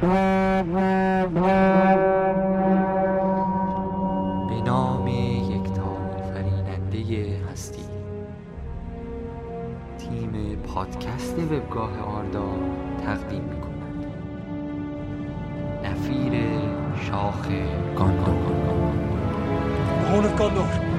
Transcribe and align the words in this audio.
به 0.00 0.08
نام 4.64 5.06
یکتا 5.06 5.96
فریننده 6.34 7.38
هستی. 7.52 7.84
تیم 9.98 10.56
پادکست 10.66 11.38
وبگاه 11.38 12.00
آردا 12.00 12.48
تقدیم 13.06 13.42
می 13.42 13.60
کند 13.60 14.06
نفیر 15.84 16.32
شاخ 16.96 17.48
گاندور. 17.96 18.50
Horn 20.10 20.89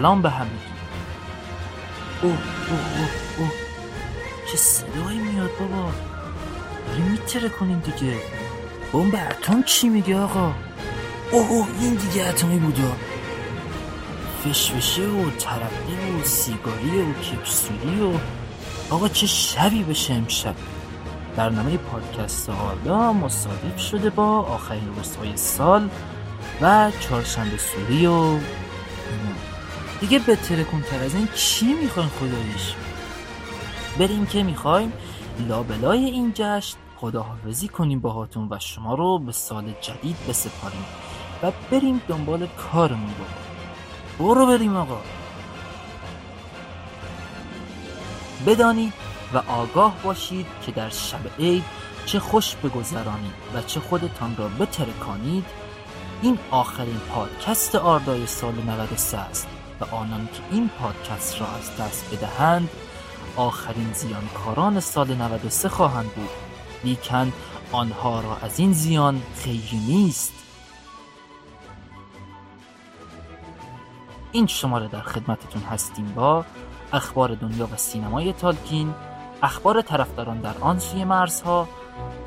سلام 0.00 0.22
به 0.22 0.30
همگی 0.30 0.52
اوه 2.22 2.32
اوه 2.32 2.38
اوه 2.98 3.10
اوه. 3.38 3.50
چه 4.50 4.56
صدایی 4.56 5.18
میاد 5.18 5.50
بابا؟ 5.60 5.92
داری 6.88 7.02
میتره 7.02 7.48
کنین 7.48 7.78
دیگه. 7.78 8.16
بمب 8.92 9.14
اتم 9.14 9.62
چی 9.62 9.88
میگه 9.88 10.18
آقا؟ 10.18 10.54
اوه 11.32 11.66
این 11.80 11.94
دیگه 11.94 12.26
اتمی 12.28 12.58
بودا. 12.58 12.92
فشفشه 14.44 15.02
و 15.02 15.30
ترقه 15.30 16.20
و 16.20 16.24
سیگاری 16.24 17.00
و 17.00 17.12
کپسولی 17.12 18.00
و 18.00 18.12
آقا 18.94 19.08
چه 19.08 19.26
شبی 19.26 19.82
بشه 19.84 20.14
امشب؟ 20.14 20.54
برنامه 21.36 21.76
پادکست 21.76 22.50
آردا 22.50 23.12
مصادف 23.12 23.78
شده 23.78 24.10
با 24.10 24.38
آخرین 24.38 24.88
روزهای 24.96 25.36
سال 25.36 25.88
و 26.60 26.90
چهارشنبه 27.00 27.56
سوری 27.56 28.06
و 28.06 28.38
دیگه 30.00 30.18
بهتره 30.18 30.64
کنتر 30.64 31.04
از 31.04 31.14
این 31.14 31.28
چی 31.34 31.74
می‌خواین 31.74 32.08
خدایش 32.08 32.74
بریم 33.98 34.26
که 34.26 34.42
می‌خوایم 34.42 34.92
لابلای 35.48 36.04
این 36.04 36.32
جشن 36.34 36.76
خداحافظی 36.96 37.68
کنیم 37.68 38.00
باهاتون 38.00 38.48
و 38.50 38.58
شما 38.58 38.94
رو 38.94 39.18
به 39.18 39.32
سال 39.32 39.64
جدید 39.80 40.16
بسپاریم 40.28 40.84
و 41.42 41.52
بریم 41.70 42.00
دنبال 42.08 42.46
کارمون 42.46 43.14
بابا 44.18 44.34
برو 44.34 44.46
بریم 44.46 44.76
آقا. 44.76 44.98
بدانید 48.46 48.92
و 49.34 49.38
آگاه 49.38 49.94
باشید 50.02 50.46
که 50.66 50.72
در 50.72 50.88
شب 50.88 51.20
عید 51.38 51.64
چه 52.06 52.20
خوش 52.20 52.56
بگذرانید 52.56 53.32
و 53.54 53.62
چه 53.62 53.80
خودتان 53.80 54.36
را 54.36 54.48
بترکانید. 54.48 55.44
این 56.22 56.38
آخرین 56.50 57.00
پادکست 57.08 57.74
آردای 57.74 58.26
سال 58.26 58.54
93 58.54 59.18
است. 59.18 59.59
و 59.80 59.94
آنان 59.94 60.26
که 60.26 60.42
این 60.50 60.68
پادکست 60.68 61.40
را 61.40 61.46
از 61.46 61.76
دست 61.76 62.14
بدهند 62.14 62.68
آخرین 63.36 63.92
زیانکاران 63.92 64.80
سال 64.80 65.14
93 65.14 65.68
خواهند 65.68 66.08
بود. 66.08 66.28
لیکن 66.84 67.32
آنها 67.72 68.20
را 68.20 68.36
از 68.36 68.58
این 68.58 68.72
زیان 68.72 69.22
خیلی 69.36 69.80
نیست. 69.88 70.32
این 74.32 74.46
شماره 74.46 74.88
در 74.88 75.00
خدمتتون 75.00 75.62
هستیم 75.62 76.12
با 76.16 76.44
اخبار 76.92 77.34
دنیا 77.34 77.66
و 77.66 77.76
سینمای 77.76 78.32
تالکین 78.32 78.94
اخبار 79.42 79.82
طرفداران 79.82 80.40
در 80.40 80.58
آن 80.60 80.78
سوی 80.78 81.04
مرزها 81.04 81.68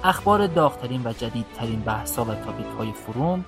اخبار 0.04 0.48
داغترین 0.48 1.02
و 1.06 1.14
جدیدترین 1.14 1.80
بحثا 1.80 2.26
و 2.26 2.36
تاپیک 2.36 2.66
های 2.78 2.92
فروم 2.92 3.46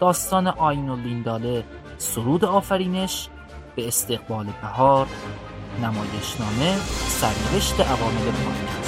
داستان 0.00 0.46
آین 0.46 0.88
و 0.88 0.96
لینداله 0.96 1.64
سرود 1.98 2.44
آفرینش 2.44 3.28
به 3.76 3.88
استقبال 3.88 4.46
بهار 4.62 5.06
نمایشنامه 5.82 6.76
سرنوشت 7.08 7.80
عوامل 7.80 8.24
پادکست. 8.24 8.81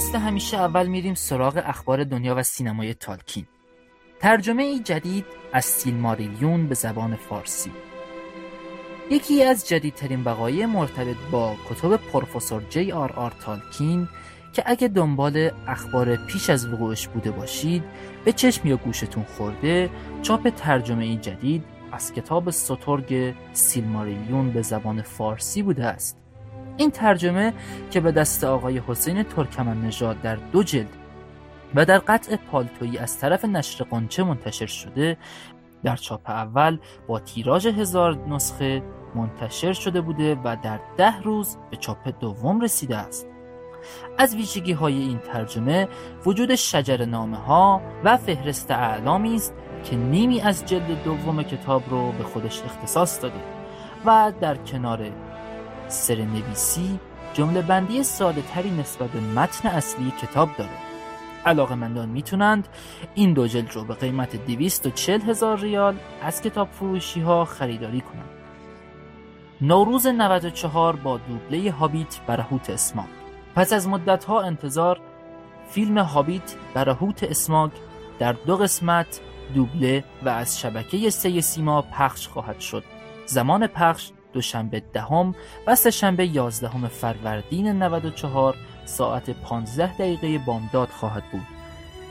مثل 0.00 0.18
همیشه 0.18 0.56
اول 0.56 0.86
میریم 0.86 1.14
سراغ 1.14 1.62
اخبار 1.64 2.04
دنیا 2.04 2.34
و 2.36 2.42
سینمای 2.42 2.94
تالکین. 2.94 3.46
ترجمه 4.20 4.62
ای 4.62 4.78
جدید 4.78 5.24
از 5.52 5.64
سیلماریلیون 5.64 6.66
به 6.66 6.74
زبان 6.74 7.16
فارسی. 7.16 7.72
یکی 9.10 9.44
از 9.44 9.68
جدیدترین 9.68 10.24
وقایع 10.24 10.66
مرتبط 10.66 11.16
با 11.30 11.56
کتب 11.70 11.96
پروفسور 11.96 12.62
جی 12.70 12.92
آر 12.92 13.12
آر 13.12 13.32
تالکین 13.40 14.08
که 14.52 14.62
اگه 14.66 14.88
دنبال 14.88 15.50
اخبار 15.66 16.16
پیش 16.16 16.50
از 16.50 16.72
وقوعش 16.72 17.08
بوده 17.08 17.30
باشید 17.30 17.84
به 18.24 18.32
چشم 18.32 18.68
یا 18.68 18.76
گوشتون 18.76 19.24
خورده 19.24 19.90
چاپ 20.22 20.48
ترجمه 20.48 21.04
ای 21.04 21.16
جدید 21.16 21.64
از 21.92 22.12
کتاب 22.12 22.50
سترگ 22.50 23.34
سیلماریلیون 23.52 24.50
به 24.50 24.62
زبان 24.62 25.02
فارسی 25.02 25.62
بوده 25.62 25.86
است. 25.86 26.16
این 26.80 26.90
ترجمه 26.90 27.52
که 27.90 28.00
به 28.00 28.12
دست 28.12 28.44
آقای 28.44 28.82
حسین 28.86 29.22
ترکمن 29.22 29.80
نژاد 29.80 30.22
در 30.22 30.36
دو 30.36 30.62
جلد 30.62 30.96
و 31.74 31.84
در 31.84 31.98
قطع 31.98 32.36
پالتویی 32.36 32.98
از 32.98 33.18
طرف 33.18 33.44
نشر 33.44 33.84
قنچه 33.84 34.22
منتشر 34.22 34.66
شده 34.66 35.16
در 35.84 35.96
چاپ 35.96 36.30
اول 36.30 36.78
با 37.06 37.20
تیراژ 37.20 37.66
هزار 37.66 38.18
نسخه 38.28 38.82
منتشر 39.14 39.72
شده 39.72 40.00
بوده 40.00 40.34
و 40.44 40.56
در 40.62 40.80
ده 40.96 41.20
روز 41.20 41.56
به 41.70 41.76
چاپ 41.76 42.20
دوم 42.20 42.60
رسیده 42.60 42.96
است. 42.96 43.26
از 44.18 44.34
ویژگی 44.34 44.72
های 44.72 44.98
این 44.98 45.18
ترجمه 45.18 45.88
وجود 46.26 46.54
شجر 46.54 47.04
نامه 47.04 47.36
ها 47.36 47.80
و 48.04 48.16
فهرست 48.16 48.70
اعلامی 48.70 49.34
است 49.34 49.54
که 49.84 49.96
نیمی 49.96 50.40
از 50.40 50.66
جلد 50.66 51.04
دوم 51.04 51.42
کتاب 51.42 51.82
رو 51.90 52.12
به 52.12 52.24
خودش 52.24 52.62
اختصاص 52.62 53.22
داده 53.22 53.40
و 54.04 54.32
در 54.40 54.56
کنار 54.56 55.10
سرنویسی 55.90 56.98
جمله 57.32 57.62
بندی 57.62 58.02
ساده 58.02 58.42
تری 58.42 58.70
نسبت 58.70 59.10
به 59.10 59.20
متن 59.20 59.68
اصلی 59.68 60.12
کتاب 60.22 60.48
داره. 60.58 60.70
علاقه 61.46 61.74
مندان 61.74 62.08
می‌تونند 62.08 62.68
این 63.14 63.32
دو 63.32 63.46
جلد 63.46 63.72
رو 63.72 63.84
به 63.84 63.94
قیمت 63.94 64.36
240 64.36 65.20
هزار 65.20 65.58
ریال 65.58 65.96
از 66.22 66.42
کتاب 66.42 66.68
فروشی 66.72 67.20
ها 67.20 67.44
خریداری 67.44 68.00
کنند. 68.00 68.30
نوروز 69.60 70.06
94 70.06 70.96
با 70.96 71.18
دوبله 71.18 71.70
هابیت 71.70 72.20
برهوت 72.26 72.70
اسماگ 72.70 73.08
پس 73.54 73.72
از 73.72 73.88
مدت 73.88 74.24
ها 74.24 74.40
انتظار 74.40 75.00
فیلم 75.70 75.98
هابیت 75.98 76.54
برهوت 76.74 77.22
اسماگ 77.22 77.70
در 78.18 78.32
دو 78.32 78.56
قسمت 78.56 79.20
دوبله 79.54 80.04
و 80.22 80.28
از 80.28 80.60
شبکه 80.60 81.10
سه 81.10 81.40
سیما 81.40 81.82
پخش 81.82 82.28
خواهد 82.28 82.60
شد. 82.60 82.84
زمان 83.26 83.66
پخش 83.66 84.10
دوشنبه 84.32 84.82
دهم 84.92 85.34
و 85.66 85.74
سهشنبه 85.74 86.26
یازدهم 86.26 86.88
فروردین 86.88 87.82
94 87.82 88.54
ساعت 88.84 89.30
15 89.30 89.94
دقیقه 89.94 90.38
بامداد 90.38 90.88
خواهد 90.88 91.22
بود 91.32 91.46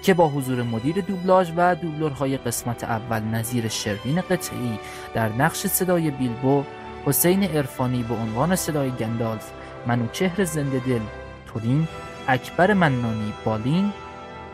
که 0.03 0.13
با 0.13 0.27
حضور 0.27 0.63
مدیر 0.63 1.01
دوبلاژ 1.01 1.51
و 1.57 1.75
دوبلورهای 1.75 2.37
قسمت 2.37 2.83
اول 2.83 3.19
نظیر 3.19 3.67
شروین 3.67 4.21
قطعی 4.21 4.79
در 5.13 5.29
نقش 5.29 5.67
صدای 5.67 6.11
بیلبو 6.11 6.63
حسین 7.05 7.43
ارفانی 7.43 8.03
به 8.03 8.13
عنوان 8.13 8.55
صدای 8.55 8.91
گندالف 8.91 9.51
منوچهر 9.87 10.43
زنده 10.43 10.79
دل 10.79 11.01
تورین 11.47 11.87
اکبر 12.27 12.73
منانی 12.73 13.33
بالین 13.45 13.93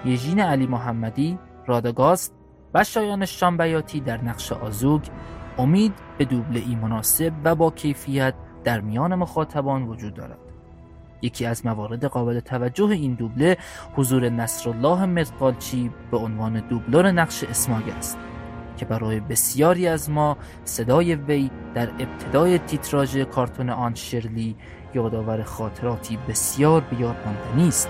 یژین 0.05 0.39
علی 0.39 0.67
محمدی 0.67 1.39
رادگاست 1.67 2.33
و 2.73 2.83
شایان 2.83 3.25
شامبیاتی 3.25 3.99
در 3.99 4.21
نقش 4.21 4.51
آزوگ 4.51 5.01
امید 5.57 5.93
به 6.17 6.25
دوبله 6.25 6.75
مناسب 6.75 7.33
و 7.43 7.55
با 7.55 7.71
کیفیت 7.71 8.33
در 8.63 8.81
میان 8.81 9.15
مخاطبان 9.15 9.83
وجود 9.83 10.13
دارد. 10.13 10.39
یکی 11.21 11.45
از 11.45 11.65
موارد 11.65 12.05
قابل 12.05 12.39
توجه 12.39 12.85
این 12.85 13.13
دوبله 13.13 13.57
حضور 13.95 14.29
نصرالله 14.29 15.05
مزقالچی 15.05 15.91
به 16.11 16.17
عنوان 16.17 16.59
دوبلور 16.59 17.11
نقش 17.11 17.43
اسماگ 17.43 17.89
است 17.89 18.17
که 18.77 18.85
برای 18.85 19.19
بسیاری 19.19 19.87
از 19.87 20.09
ما 20.09 20.37
صدای 20.63 21.15
وی 21.15 21.51
در 21.73 21.89
ابتدای 21.89 22.57
تیتراژ 22.57 23.17
کارتون 23.17 23.69
آن 23.69 23.95
شرلی 23.95 24.55
یادآور 24.93 25.43
خاطراتی 25.43 26.17
بسیار 26.29 26.81
بیاد 26.81 27.15
ماندنی 27.25 27.67
است 27.67 27.89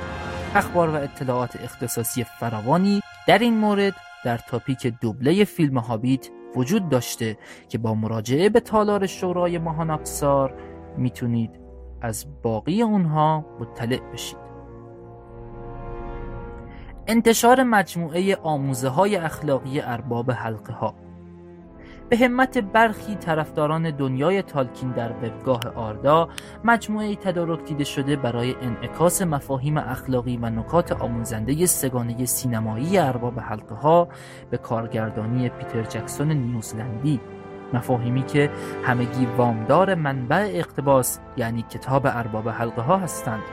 اخبار 0.56 0.90
و 0.90 0.96
اطلاعات 0.96 1.56
اختصاصی 1.64 2.24
فراوانی 2.24 3.02
در 3.28 3.40
این 3.40 3.58
مورد 3.58 3.96
در 4.26 4.38
تاپیک 4.38 4.88
دوبله 5.02 5.44
فیلم 5.44 5.78
هابیت 5.78 6.30
وجود 6.56 6.90
داشته 6.90 7.38
که 7.70 7.78
با 7.78 7.94
مراجعه 7.94 8.50
به 8.50 8.60
تالار 8.60 9.06
شورای 9.06 9.58
ماهان 9.58 9.90
اقصار 9.90 10.54
می‌تونید 10.98 11.60
از 12.02 12.42
باقی 12.42 12.82
اونها 12.82 13.46
مطلع 13.60 14.00
بشید. 14.14 14.38
انتشار 17.08 17.64
مجموعه 17.64 18.36
آموزه 18.36 18.90
های 18.90 19.16
اخلاقی 19.16 19.80
ارباب 19.80 20.32
حلقه 20.32 20.74
ها 20.74 21.05
به 22.10 22.18
همت 22.18 22.58
برخی 22.58 23.16
طرفداران 23.16 23.92
دنیای 23.92 24.42
تالکین 24.42 24.92
در 24.92 25.12
وبگاه 25.12 25.62
آردا 25.76 26.30
مجموعه 26.64 27.16
تدارک 27.16 27.66
دیده 27.66 27.84
شده 27.84 28.16
برای 28.16 28.56
انعکاس 28.62 29.22
مفاهیم 29.22 29.78
اخلاقی 29.78 30.38
و 30.38 30.50
نکات 30.50 30.92
آموزنده 30.92 31.66
سگانه 31.66 32.26
سینمایی 32.26 32.98
ارباب 32.98 33.40
حلقه 33.40 33.76
ها 33.76 34.08
به 34.50 34.58
کارگردانی 34.58 35.50
پیتر 35.50 35.84
جکسون 35.84 36.32
نیوزلندی. 36.32 37.20
مفاهیمی 37.74 38.24
که 38.24 38.50
همگی 38.84 39.26
وامدار 39.38 39.96
منبع 39.96 40.52
اقتباس 40.54 41.20
یعنی 41.38 41.62
کتاب 41.62 42.06
ارباب 42.06 42.50
حلقه 42.50 42.82
ها 42.82 42.98
هستند. 42.98 43.44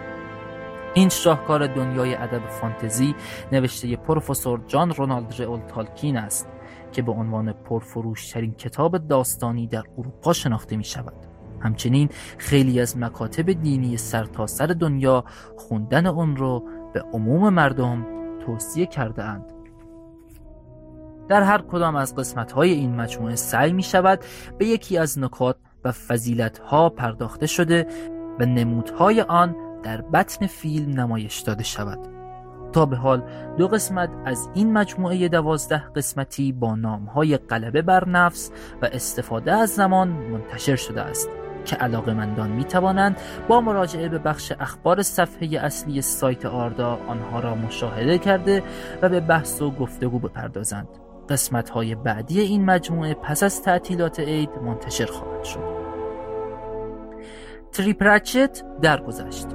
این 0.95 1.09
شاهکار 1.09 1.67
دنیای 1.67 2.15
ادب 2.15 2.49
فانتزی 2.49 3.15
نوشته 3.53 3.97
پروفسور 3.97 4.61
جان 4.67 4.91
رونالد 4.91 5.35
رئول 5.39 5.61
تالکین 5.61 6.17
است. 6.17 6.52
که 6.93 7.03
به 7.03 7.12
عنوان 7.12 7.53
پرفروشترین 7.53 8.53
کتاب 8.53 8.99
داستانی 8.99 9.67
در 9.67 9.85
اروپا 9.99 10.33
شناخته 10.33 10.77
می 10.77 10.85
شود. 10.85 11.15
همچنین 11.61 12.09
خیلی 12.39 12.81
از 12.81 12.99
مکاتب 12.99 13.53
دینی 13.53 13.97
سرتاسر 13.97 14.67
سر 14.67 14.73
دنیا 14.73 15.25
خوندن 15.56 16.06
آن 16.06 16.37
را 16.37 16.62
به 16.94 17.00
عموم 17.12 17.49
مردم 17.49 18.06
توصیه 18.47 18.87
کرده 18.87 19.25
اند. 19.25 19.53
در 21.29 21.43
هر 21.43 21.62
کدام 21.62 21.97
از 21.97 22.15
قسمت 22.17 22.53
های 22.53 22.73
این 22.73 22.94
مجموعه 22.94 23.37
سعی 23.37 23.73
می 23.73 23.83
شود 23.83 24.25
به 24.59 24.67
یکی 24.67 24.99
از 24.99 25.19
نکات 25.19 25.56
و 25.85 25.93
فضیلت 25.93 26.59
ها 26.59 26.89
پرداخته 26.89 27.47
شده 27.47 27.87
و 28.41 28.47
نمودهای 28.47 29.21
آن 29.21 29.56
در 29.83 30.00
بطن 30.00 30.47
فیلم 30.47 31.00
نمایش 31.00 31.41
داده 31.41 31.65
شود 31.65 32.22
تا 32.73 32.87
به 32.87 32.97
حال 32.97 33.23
دو 33.59 33.69
قسمت 33.69 34.11
از 34.25 34.49
این 34.55 34.73
مجموعه 34.73 35.29
دوازده 35.29 35.83
قسمتی 35.97 36.53
با 36.53 36.75
نامهای 36.75 37.37
غلبه 37.37 37.83
بر 37.83 38.09
نفس 38.09 38.51
و 38.83 38.87
استفاده 38.93 39.53
از 39.53 39.71
زمان 39.71 40.09
منتشر 40.09 40.77
شده 40.77 41.01
است 41.01 41.29
که 41.65 41.77
علاقه 41.77 42.15
مندان 42.15 42.51
می 42.51 42.65
توانند 42.65 43.17
با 43.49 43.61
مراجعه 43.61 44.09
به 44.09 44.19
بخش 44.19 44.53
اخبار 44.61 45.03
صفحه 45.03 45.59
اصلی 45.59 46.03
سایت 46.03 46.47
آردا 46.47 46.99
آنها 47.09 47.41
را 47.41 47.55
مشاهده 47.55 48.19
کرده 48.19 48.63
و 49.03 49.09
به 49.09 49.21
بحث 49.21 49.63
و 49.63 49.71
گفتگو 49.71 50.19
بپردازند. 50.19 50.89
قسمت 51.29 51.71
های 51.71 51.95
بعدی 51.95 52.41
این 52.41 52.65
مجموعه 52.65 53.15
پس 53.15 53.43
از 53.43 53.63
تعطیلات 53.63 54.21
عید 54.21 54.51
منتشر 54.65 55.07
خواهد 55.07 55.45
شد. 55.45 55.83
تریپرچت 57.73 58.63
درگذشت. 58.83 59.47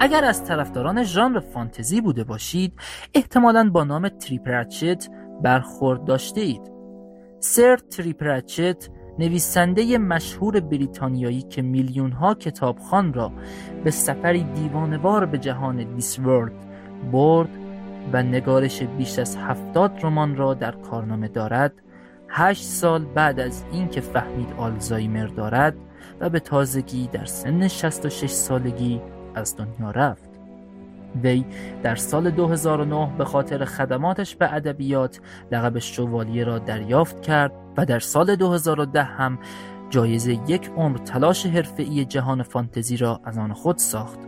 اگر 0.00 0.24
از 0.24 0.44
طرفداران 0.44 1.04
ژانر 1.04 1.40
فانتزی 1.40 2.00
بوده 2.00 2.24
باشید 2.24 2.72
احتمالا 3.14 3.70
با 3.70 3.84
نام 3.84 4.08
تریپرچت 4.08 5.08
برخورد 5.42 6.04
داشته 6.04 6.40
اید 6.40 6.72
سر 7.40 7.76
تریپرچت 7.76 8.88
نویسنده 9.18 9.98
مشهور 9.98 10.60
بریتانیایی 10.60 11.42
که 11.42 11.62
میلیون 11.62 12.12
ها 12.12 12.34
کتابخان 12.34 13.12
را 13.12 13.32
به 13.84 13.90
سفری 13.90 14.42
دیوانوار 14.42 15.26
به 15.26 15.38
جهان 15.38 15.94
دیسورد 15.94 16.52
برد 17.12 17.48
و 18.12 18.22
نگارش 18.22 18.82
بیش 18.82 19.18
از 19.18 19.36
هفتاد 19.36 19.98
رمان 20.02 20.36
را 20.36 20.54
در 20.54 20.72
کارنامه 20.72 21.28
دارد 21.28 21.72
هشت 22.28 22.64
سال 22.64 23.04
بعد 23.04 23.40
از 23.40 23.64
اینکه 23.72 24.00
فهمید 24.00 24.52
آلزایمر 24.58 25.26
دارد 25.26 25.74
و 26.20 26.30
به 26.30 26.40
تازگی 26.40 27.08
در 27.12 27.24
سن 27.24 27.68
66 27.68 28.30
سالگی 28.30 29.00
از 29.36 29.56
دنیا 29.56 29.90
رفت. 29.90 30.30
وی 31.22 31.44
در 31.82 31.94
سال 31.94 32.30
2009 32.30 33.10
به 33.18 33.24
خاطر 33.24 33.64
خدماتش 33.64 34.36
به 34.36 34.54
ادبیات 34.54 35.20
لقب 35.52 35.78
شوالیه 35.78 36.44
را 36.44 36.58
دریافت 36.58 37.22
کرد 37.22 37.52
و 37.76 37.86
در 37.86 37.98
سال 37.98 38.36
2010 38.36 39.02
هم 39.02 39.38
جایزه 39.90 40.32
یک 40.32 40.70
عمر 40.76 40.98
تلاش 40.98 41.46
حرفه‌ای 41.46 42.04
جهان 42.04 42.42
فانتزی 42.42 42.96
را 42.96 43.20
از 43.24 43.38
آن 43.38 43.52
خود 43.52 43.78
ساخت. 43.78 44.18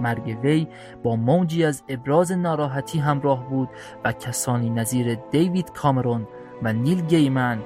مرگ 0.00 0.38
وی 0.42 0.66
با 1.02 1.16
موجی 1.16 1.64
از 1.64 1.82
ابراز 1.88 2.32
ناراحتی 2.32 2.98
همراه 2.98 3.48
بود 3.48 3.68
و 4.04 4.12
کسانی 4.12 4.70
نظیر 4.70 5.14
دیوید 5.14 5.72
کامرون 5.72 6.28
و 6.62 6.72
نیل 6.72 7.00
گیمن 7.00 7.58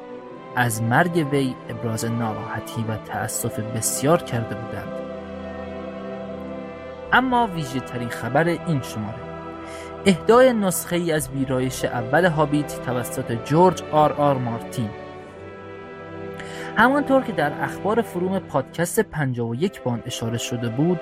از 0.56 0.82
مرگ 0.82 1.26
وی 1.32 1.54
ابراز 1.68 2.04
ناراحتی 2.04 2.84
و 2.88 2.96
تأسف 2.96 3.58
بسیار 3.58 4.22
کرده 4.22 4.54
بودند. 4.54 5.03
اما 7.14 7.46
ویژه 7.46 7.80
ترین 7.80 8.08
خبر 8.08 8.48
این 8.48 8.82
شماره. 8.82 9.22
اهدای 10.06 10.52
نسخه 10.52 10.96
ای 10.96 11.12
از 11.12 11.28
ویرایش 11.28 11.84
اول 11.84 12.24
هابیت 12.24 12.82
توسط 12.86 13.44
جورج 13.44 13.82
آر 13.92 14.12
آر 14.12 14.38
مارتین. 14.38 14.90
همانطور 16.76 17.22
که 17.22 17.32
در 17.32 17.52
اخبار 17.62 18.02
forum 18.02 18.38
پادکست 18.38 19.00
51 19.00 19.82
مان 19.82 20.02
اشاره 20.06 20.38
شده 20.38 20.68
بود 20.68 21.00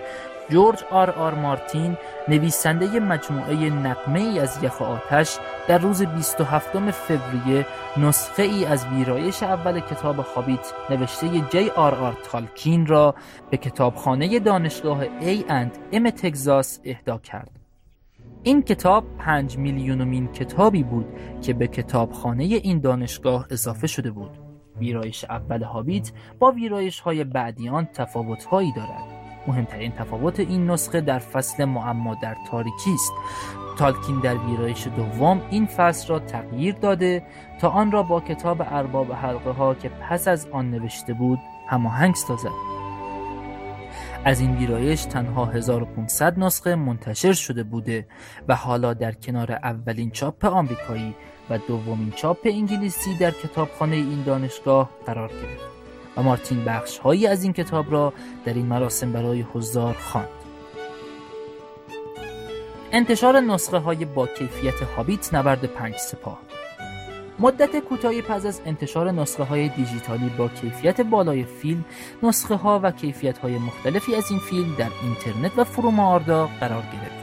جورج 0.50 0.84
آر 0.90 1.10
آر 1.10 1.34
مارتین 1.34 1.96
نویسنده 2.28 3.00
مجموعه 3.00 3.70
نغمه 3.70 4.20
ای 4.20 4.38
از 4.38 4.62
یخ 4.62 4.82
آتش 4.82 5.38
در 5.68 5.78
روز 5.78 6.02
27 6.02 6.90
فوریه 6.90 7.66
نسخه 7.96 8.42
ای 8.42 8.64
از 8.64 8.86
ویرایش 8.86 9.42
اول 9.42 9.80
کتاب 9.80 10.22
هابیت 10.22 10.72
نوشته 10.90 11.28
جی 11.40 11.70
آر 11.70 11.94
آر 11.94 12.16
تالکین 12.30 12.86
را 12.86 13.14
به 13.50 13.56
کتابخانه 13.56 14.38
دانشگاه 14.38 15.00
ای 15.20 15.44
اند 15.48 15.78
ام 15.92 16.10
تگزاس 16.10 16.80
اهدا 16.84 17.18
کرد. 17.18 17.50
این 18.42 18.62
کتاب 18.62 19.04
پنج 19.18 19.58
میلیونمین 19.58 20.32
کتابی 20.32 20.82
بود 20.82 21.06
که 21.42 21.52
به 21.52 21.68
کتابخانه 21.68 22.44
این 22.44 22.80
دانشگاه 22.80 23.46
اضافه 23.50 23.86
شده 23.86 24.10
بود. 24.10 24.38
ویرایش 24.78 25.24
اول 25.24 25.62
هابیت 25.62 26.12
با 26.38 26.50
ویرایش 26.50 27.00
های 27.00 27.24
بعدی 27.24 27.68
آن 27.68 27.88
تفاوت 27.94 28.44
هایی 28.44 28.72
دارد. 28.76 29.11
مهمترین 29.46 29.92
تفاوت 29.92 30.40
این 30.40 30.70
نسخه 30.70 31.00
در 31.00 31.18
فصل 31.18 31.64
معما 31.64 32.14
در 32.14 32.36
تاریکی 32.50 32.94
است 32.94 33.12
تالکین 33.78 34.20
در 34.20 34.34
ویرایش 34.36 34.86
دوم 34.86 35.42
این 35.50 35.66
فصل 35.66 36.08
را 36.08 36.18
تغییر 36.18 36.74
داده 36.74 37.22
تا 37.60 37.68
آن 37.68 37.92
را 37.92 38.02
با 38.02 38.20
کتاب 38.20 38.62
ارباب 38.70 39.12
حلقه 39.12 39.50
ها 39.50 39.74
که 39.74 39.88
پس 39.88 40.28
از 40.28 40.48
آن 40.52 40.70
نوشته 40.70 41.12
بود 41.12 41.38
هماهنگ 41.68 42.14
سازد 42.14 42.50
از 44.24 44.40
این 44.40 44.56
ویرایش 44.56 45.04
تنها 45.04 45.46
1500 45.46 46.38
نسخه 46.38 46.74
منتشر 46.74 47.32
شده 47.32 47.62
بوده 47.62 48.06
و 48.48 48.56
حالا 48.56 48.94
در 48.94 49.12
کنار 49.12 49.52
اولین 49.52 50.10
چاپ 50.10 50.44
آمریکایی 50.44 51.14
و 51.50 51.58
دومین 51.58 52.10
چاپ 52.16 52.38
انگلیسی 52.44 53.16
در 53.16 53.30
کتابخانه 53.30 53.96
این 53.96 54.22
دانشگاه 54.22 54.90
قرار 55.06 55.28
گرفت. 55.28 55.71
و 56.16 56.22
مارتین 56.22 56.64
بخش 56.64 56.98
هایی 56.98 57.26
از 57.26 57.44
این 57.44 57.52
کتاب 57.52 57.92
را 57.92 58.12
در 58.44 58.54
این 58.54 58.66
مراسم 58.66 59.12
برای 59.12 59.40
حضار 59.40 59.94
خواند. 59.94 60.28
انتشار 62.92 63.40
نسخه 63.40 63.78
های 63.78 64.04
با 64.04 64.26
کیفیت 64.26 64.82
هابیت 64.82 65.34
نبرد 65.34 65.64
پنج 65.64 65.96
سپاه. 65.96 66.38
مدت 67.38 67.78
کوتاهی 67.78 68.22
پس 68.22 68.46
از 68.46 68.60
انتشار 68.66 69.10
نسخه 69.10 69.42
های 69.42 69.68
دیجیتالی 69.68 70.28
با 70.38 70.48
کیفیت 70.48 71.00
بالای 71.00 71.44
فیلم 71.44 71.84
نسخه 72.22 72.54
ها 72.54 72.80
و 72.82 72.90
کیفیت 72.90 73.38
های 73.38 73.58
مختلفی 73.58 74.14
از 74.14 74.30
این 74.30 74.40
فیلم 74.40 74.74
در 74.78 74.88
اینترنت 75.02 75.58
و 75.58 75.64
فروم 75.64 76.00
آردا 76.00 76.46
قرار 76.60 76.82
گرفت. 76.82 77.22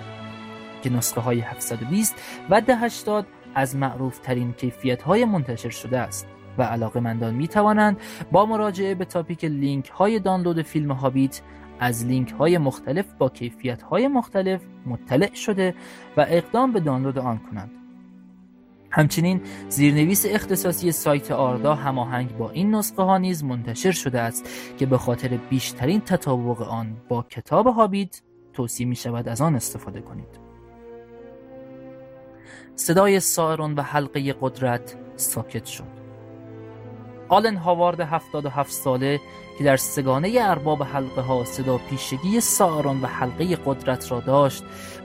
که 0.82 0.90
نسخه 0.90 1.22
های 1.22 1.40
720 1.40 2.16
و 2.50 2.62
1080 2.62 3.26
از 3.56 3.76
معروف 3.76 4.20
ترین 4.20 4.54
کیفیت 4.54 5.02
های 5.02 5.26
منتشر 5.26 5.70
شده 5.70 6.00
است. 6.00 6.28
و 6.60 7.02
مندان 7.02 7.36
می 7.36 7.48
توانند 7.48 7.98
با 8.32 8.46
مراجعه 8.46 8.96
به 8.96 9.06
تاپیک 9.06 9.46
لینک 9.46 9.90
های 9.90 10.20
دانلود 10.20 10.62
فیلم 10.62 10.92
هابیت 10.92 11.42
از 11.80 12.06
لینک 12.06 12.32
های 12.32 12.58
مختلف 12.58 13.06
با 13.18 13.30
کیفیت 13.30 13.82
های 13.82 14.08
مختلف 14.08 14.62
مطلع 14.86 15.34
شده 15.34 15.76
و 16.18 16.26
اقدام 16.30 16.72
به 16.72 16.80
دانلود 16.80 17.18
آن 17.18 17.38
کنند. 17.38 17.72
همچنین 18.92 19.42
زیرنویس 19.70 20.26
اختصاصی 20.30 20.92
سایت 20.92 21.32
آردا 21.32 21.76
هماهنگ 21.76 22.38
با 22.38 22.50
این 22.50 22.76
نسخه 22.76 23.02
ها 23.02 23.18
نیز 23.18 23.44
منتشر 23.44 23.92
شده 23.92 24.20
است 24.20 24.50
که 24.78 24.86
به 24.86 24.98
خاطر 24.98 25.28
بیشترین 25.50 26.02
تطابق 26.02 26.62
آن 26.62 26.98
با 27.10 27.26
کتاب 27.30 27.68
هابیت 27.68 28.22
توصیه 28.54 28.88
می 28.88 28.96
شود 28.96 29.28
از 29.28 29.42
آن 29.42 29.56
استفاده 29.56 30.02
کنید. 30.02 30.40
صدای 32.76 33.20
سایرون 33.20 33.74
و 33.74 33.82
حلقه 33.82 34.36
قدرت 34.42 34.96
ساکت 35.16 35.66
شد. 35.66 35.99
آلن 37.30 37.56
هاوارد 37.56 38.00
77 38.02 38.72
ساله 38.72 39.20
که 39.58 39.64
در 39.64 39.78
سگانه 39.78 40.38
ارباب 40.42 40.84
حلقه 40.84 41.22
ها 41.22 41.44
صدا 41.44 41.78
پیشگی 41.78 42.40
ساران 42.40 43.02
و 43.02 43.06
حلقه 43.06 43.56
قدرت 43.66 44.12
را 44.12 44.20
داشت 44.20 44.64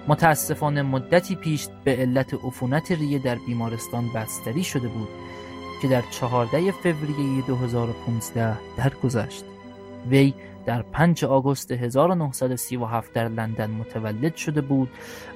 متاسفانه 0.09 0.83
مدتی 0.83 1.37
پیش 1.37 1.69
به 1.85 1.97
علت 1.97 2.35
عفونت 2.35 2.93
ریه 2.93 3.19
در 3.19 3.35
بیمارستان 3.35 4.13
بستری 4.15 4.65
شده 4.65 4.89
بود 4.89 5.09
که 5.83 5.89
در 5.89 6.03
14 6.11 6.71
فوریه 6.71 7.47
2015 7.47 8.57
درگذشت 8.77 9.45
وی 10.09 10.35
در 10.67 10.83
5 10.83 11.25
آگوست 11.25 11.73
1937 11.73 13.13
در 13.13 13.29
لندن 13.29 13.71
متولد 13.71 14.37
شده 14.37 14.61
بود 14.61 14.91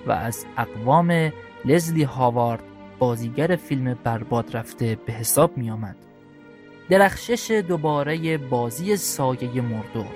و 0.06 0.12
از 0.12 0.46
اقوام 0.56 1.32
لزلی 1.64 2.02
هاوارد 2.02 2.62
بازیگر 2.98 3.56
فیلم 3.56 3.98
برباد 4.04 4.56
رفته 4.56 4.98
به 5.06 5.12
حساب 5.12 5.56
می 5.56 5.70
آمد. 5.70 6.07
درخشش 6.90 7.50
دوباره 7.50 8.38
بازی 8.38 8.96
سایه 8.96 9.60
مردور. 9.60 10.06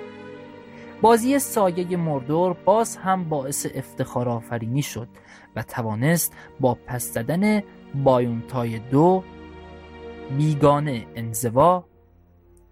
بازی 1.02 1.38
سایه 1.38 1.96
مردور 1.96 2.52
باز 2.52 2.96
هم 2.96 3.24
باعث 3.28 3.66
افتخار 3.74 4.28
آفرینی 4.28 4.82
شد 4.82 5.08
و 5.56 5.62
توانست 5.62 6.32
با 6.60 6.78
پس 6.86 7.14
زدن 7.14 7.62
بایونتای 7.94 8.78
دو 8.78 9.24
بیگانه 10.38 11.06
انزوا 11.16 11.84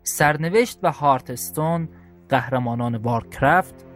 سرنوشت 0.02 0.78
و 0.82 0.92
هارتستون 0.92 1.88
قهرمانان 2.28 2.96
وارکرافت 2.96 3.86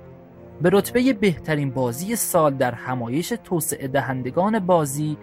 به 0.62 0.70
رتبه 0.72 1.12
بهترین 1.12 1.70
بازی 1.70 2.16
سال 2.16 2.54
در 2.54 2.74
همایش 2.74 3.28
توسعه 3.44 3.88
دهندگان 3.88 4.58
بازی 4.58 5.16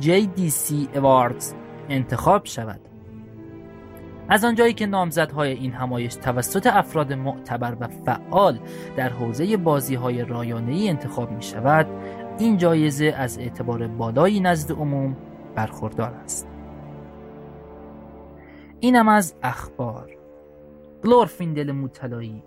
JDC 0.00 0.96
Awards 0.96 1.44
انتخاب 1.88 2.44
شود. 2.44 2.93
از 4.28 4.44
آنجایی 4.44 4.74
که 4.74 4.86
نامزدهای 4.86 5.52
این 5.52 5.72
همایش 5.72 6.14
توسط 6.14 6.66
افراد 6.66 7.12
معتبر 7.12 7.76
و 7.80 7.88
فعال 7.88 8.58
در 8.96 9.08
حوزه 9.08 9.56
بازی 9.56 9.94
های 9.94 10.24
رایانه‌ای 10.24 10.88
انتخاب 10.88 11.30
می 11.30 11.42
شود 11.42 11.86
این 12.38 12.56
جایزه 12.56 13.14
از 13.18 13.38
اعتبار 13.38 13.86
بالایی 13.88 14.40
نزد 14.40 14.72
عموم 14.72 15.16
برخوردار 15.54 16.14
است 16.24 16.48
اینم 18.80 19.08
از 19.08 19.34
اخبار 19.42 20.10
گلورفیندل 21.04 21.72
موطلایی 21.72 22.42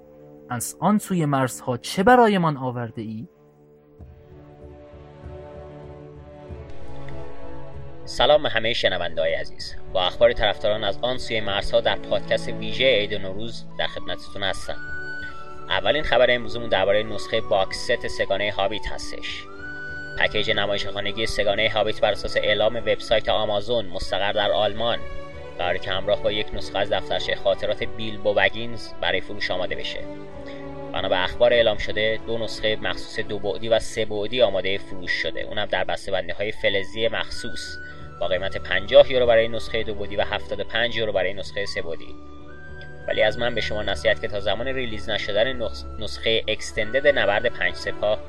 از 0.50 0.78
آن 0.80 0.98
سوی 0.98 1.26
مرزها 1.26 1.78
چه 1.78 2.04
برایمان 2.04 2.58
آورده 2.58 3.02
ای؟ 3.02 3.28
سلام 8.08 8.44
به 8.44 8.50
همه 8.50 8.74
شنوندههای 8.74 9.34
عزیز. 9.34 9.76
با 9.94 10.02
اخبار 10.02 10.34
طرفداران 10.34 10.84
از 10.84 11.00
آن 11.02 11.18
سوی 11.18 11.42
مرزها 11.42 11.82
در 11.82 11.96
پادکست 11.96 12.48
ویژه 12.50 12.86
عید 12.86 13.14
نوروز 13.14 13.66
در 13.80 13.88
خدمتتون 13.88 14.44
هستم. 14.44 14.78
اولین 15.70 16.04
خبر 16.04 16.32
امروزمون 16.32 16.70
درباره 16.70 17.04
نسخه 17.04 17.42
box 17.42 17.78
set 17.78 18.08
سگانه 18.08 18.52
هابیت 18.52 18.88
هستش. 18.88 19.44
پکیج 20.20 20.52
نمایش 20.52 20.88
خانگی 20.88 21.26
سگانه 21.26 21.70
هابیت 21.70 22.02
بر 22.02 22.12
اساس 22.12 22.38
اعلام 22.38 22.76
وبسایت 22.76 23.30
آمازون 23.30 23.86
مستقر 23.86 24.32
در 24.32 24.52
آلمان 24.52 25.00
قراره 25.60 25.80
که 25.80 25.92
همراه 25.92 26.24
با 26.24 26.32
یک 26.32 26.48
نسخه 26.54 26.80
از 26.80 26.90
دفترچه 26.90 27.36
خاطرات 27.36 27.84
بیلبو 27.84 28.18
بگینز 28.18 28.88
برای 29.02 29.22
فروش 29.22 29.52
آماده 29.52 29.76
بشه. 29.76 30.00
بنا 30.94 31.10
به 31.10 31.24
اخبار 31.24 31.54
اعلام 31.54 31.78
شده 31.78 32.20
دو 32.28 32.38
نسخه 32.38 32.76
مخصوص 32.76 33.20
دو 33.20 33.40
بعدی 33.40 33.70
و 33.70 33.80
سه 33.80 34.06
بعدی 34.06 34.42
آماده 34.42 34.78
فروش 34.78 35.12
شده. 35.12 35.42
اونم 35.42 35.66
در 35.66 35.84
بسته 35.84 36.34
های 36.38 36.52
فلزی 36.52 37.08
مخصوص. 37.08 37.78
با 38.20 38.28
قیمت 38.28 38.58
50 38.58 39.12
یورو 39.12 39.26
برای 39.26 39.48
نسخه 39.48 39.84
دو 39.84 39.94
بعدی 39.94 40.16
و 40.16 40.22
75 40.22 40.96
یورو 40.96 41.12
برای 41.12 41.34
نسخه 41.34 41.66
سه 41.66 41.82
بعدی. 41.82 42.16
ولی 43.08 43.22
از 43.22 43.40
من 43.40 43.56
به 43.56 43.62
شما 43.62 43.84
نصیحت 43.84 44.22
که 44.22 44.28
تا 44.28 44.40
زمان 44.40 44.68
release 44.68 45.10
نشدن 45.10 45.70
نسخه 46.00 46.44
extended 46.48 47.08
نبرد 47.20 47.46
پنج 47.46 47.76
سپاه 47.76 48.20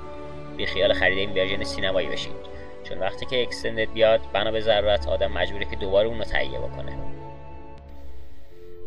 بی 0.57 0.67
خیال 0.67 0.93
خرید 0.93 1.19
این 1.19 1.31
version 1.31 1.65
سینمایی 1.65 2.09
بشید 2.09 2.59
چون 2.85 2.99
وقتی 2.99 3.27
که 3.27 3.43
extended 3.43 3.93
بیاد 3.93 4.21
بنا 4.33 4.51
به 4.51 4.61
ضرورت 4.61 5.09
آدم 5.09 5.33
مجبوره 5.33 5.65
که 5.65 5.77
دوباره 5.77 6.09
اون 6.09 6.19
رو 6.19 6.25
تهیه 6.25 6.59
بکنه. 6.59 6.99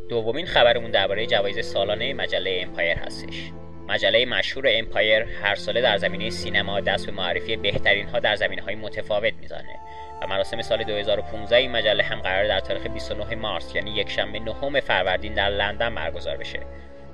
دومین 0.10 0.46
خبرمون 0.46 0.92
درباره 0.92 1.26
جوایز 1.26 1.66
سالانه 1.66 2.14
مجله 2.14 2.60
امپایر 2.64 2.98
هستش. 2.98 3.52
مجله 3.88 4.26
مشهور 4.26 4.66
امپایر 4.70 5.24
هر 5.24 5.56
ساله 5.56 5.82
در 5.82 5.98
زمینه 5.98 6.30
سینما 6.30 6.80
دست 6.80 7.06
به 7.06 7.12
معرفی 7.12 7.56
بهترین 7.56 8.08
ها 8.08 8.20
در 8.20 8.36
زمینه 8.36 8.62
های 8.62 8.76
متفاوت 8.76 9.34
می‌زنه. 9.42 9.80
و 10.22 10.28
مراسم 10.28 10.62
سال 10.62 10.84
2015 10.84 11.56
این 11.56 11.72
مجله 11.72 12.04
هم 12.04 12.20
قرار 12.20 12.48
در 12.48 12.60
تاریخ 12.60 12.88
29 12.88 13.36
مارس 13.36 13.76
یعنی 13.76 13.92
یک 13.92 14.10
شنبه 14.10 14.40
نهم 14.40 14.80
فروردین 14.80 15.34
در 15.34 15.50
لندن 15.50 15.96
برگزار 15.96 16.38
بشه. 16.38 16.60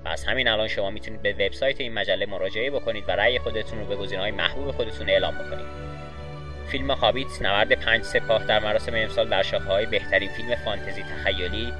و 0.06 0.08
از 0.08 0.24
همین 0.26 0.48
الان 0.48 0.68
شما 0.68 0.90
می‌تونید 0.90 1.22
به 1.22 1.34
وبسایت 1.34 1.82
این 1.82 1.94
مجله 1.94 2.26
مراجعه 2.26 2.72
بکنید 2.72 3.04
و 3.08 3.12
رأی 3.12 3.40
خودتون 3.40 3.80
رو 3.80 3.86
به 3.86 3.96
گزینه‌های 3.96 4.32
محبوب 4.32 4.72
خودتون 4.72 5.10
اعلام 5.10 5.36
بکنید. 5.36 5.88
فیلم 6.68 6.92
هابیت 6.92 7.42
نبرد 7.42 7.72
پنج 7.72 8.04
سپاه 8.04 8.44
در 8.44 8.60
مراسم 8.60 8.96
امسال 8.96 9.30
در 9.30 9.44
های 9.44 9.86
بهترین 9.86 10.30
فیلم 10.30 10.56
فانتزی 10.56 11.04
تخیلی 11.04 11.74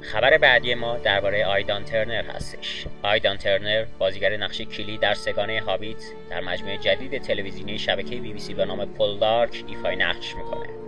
خبر 0.00 0.38
بعدی 0.38 0.74
ما 0.74 0.98
درباره 0.98 1.44
آیدان 1.44 1.84
ترنر 1.84 2.22
هستش. 2.22 2.86
آیدان 3.02 3.36
ترنر 3.36 3.84
بازیگر 3.98 4.36
نقش 4.36 4.60
کیلی 4.60 4.98
در 4.98 5.14
سگانه 5.14 5.60
هابیت 5.60 6.04
در 6.30 6.40
مجموعه 6.40 6.78
جدید 6.78 7.22
تلویزیونی 7.22 7.78
شبکه 7.78 8.16
بی 8.16 8.32
بی 8.32 8.38
سی 8.38 8.54
به 8.54 8.64
نام 8.64 8.84
پولدارک 8.84 9.64
ایفای 9.68 9.96
نقش 9.96 10.34
می‌کنه. 10.34 10.85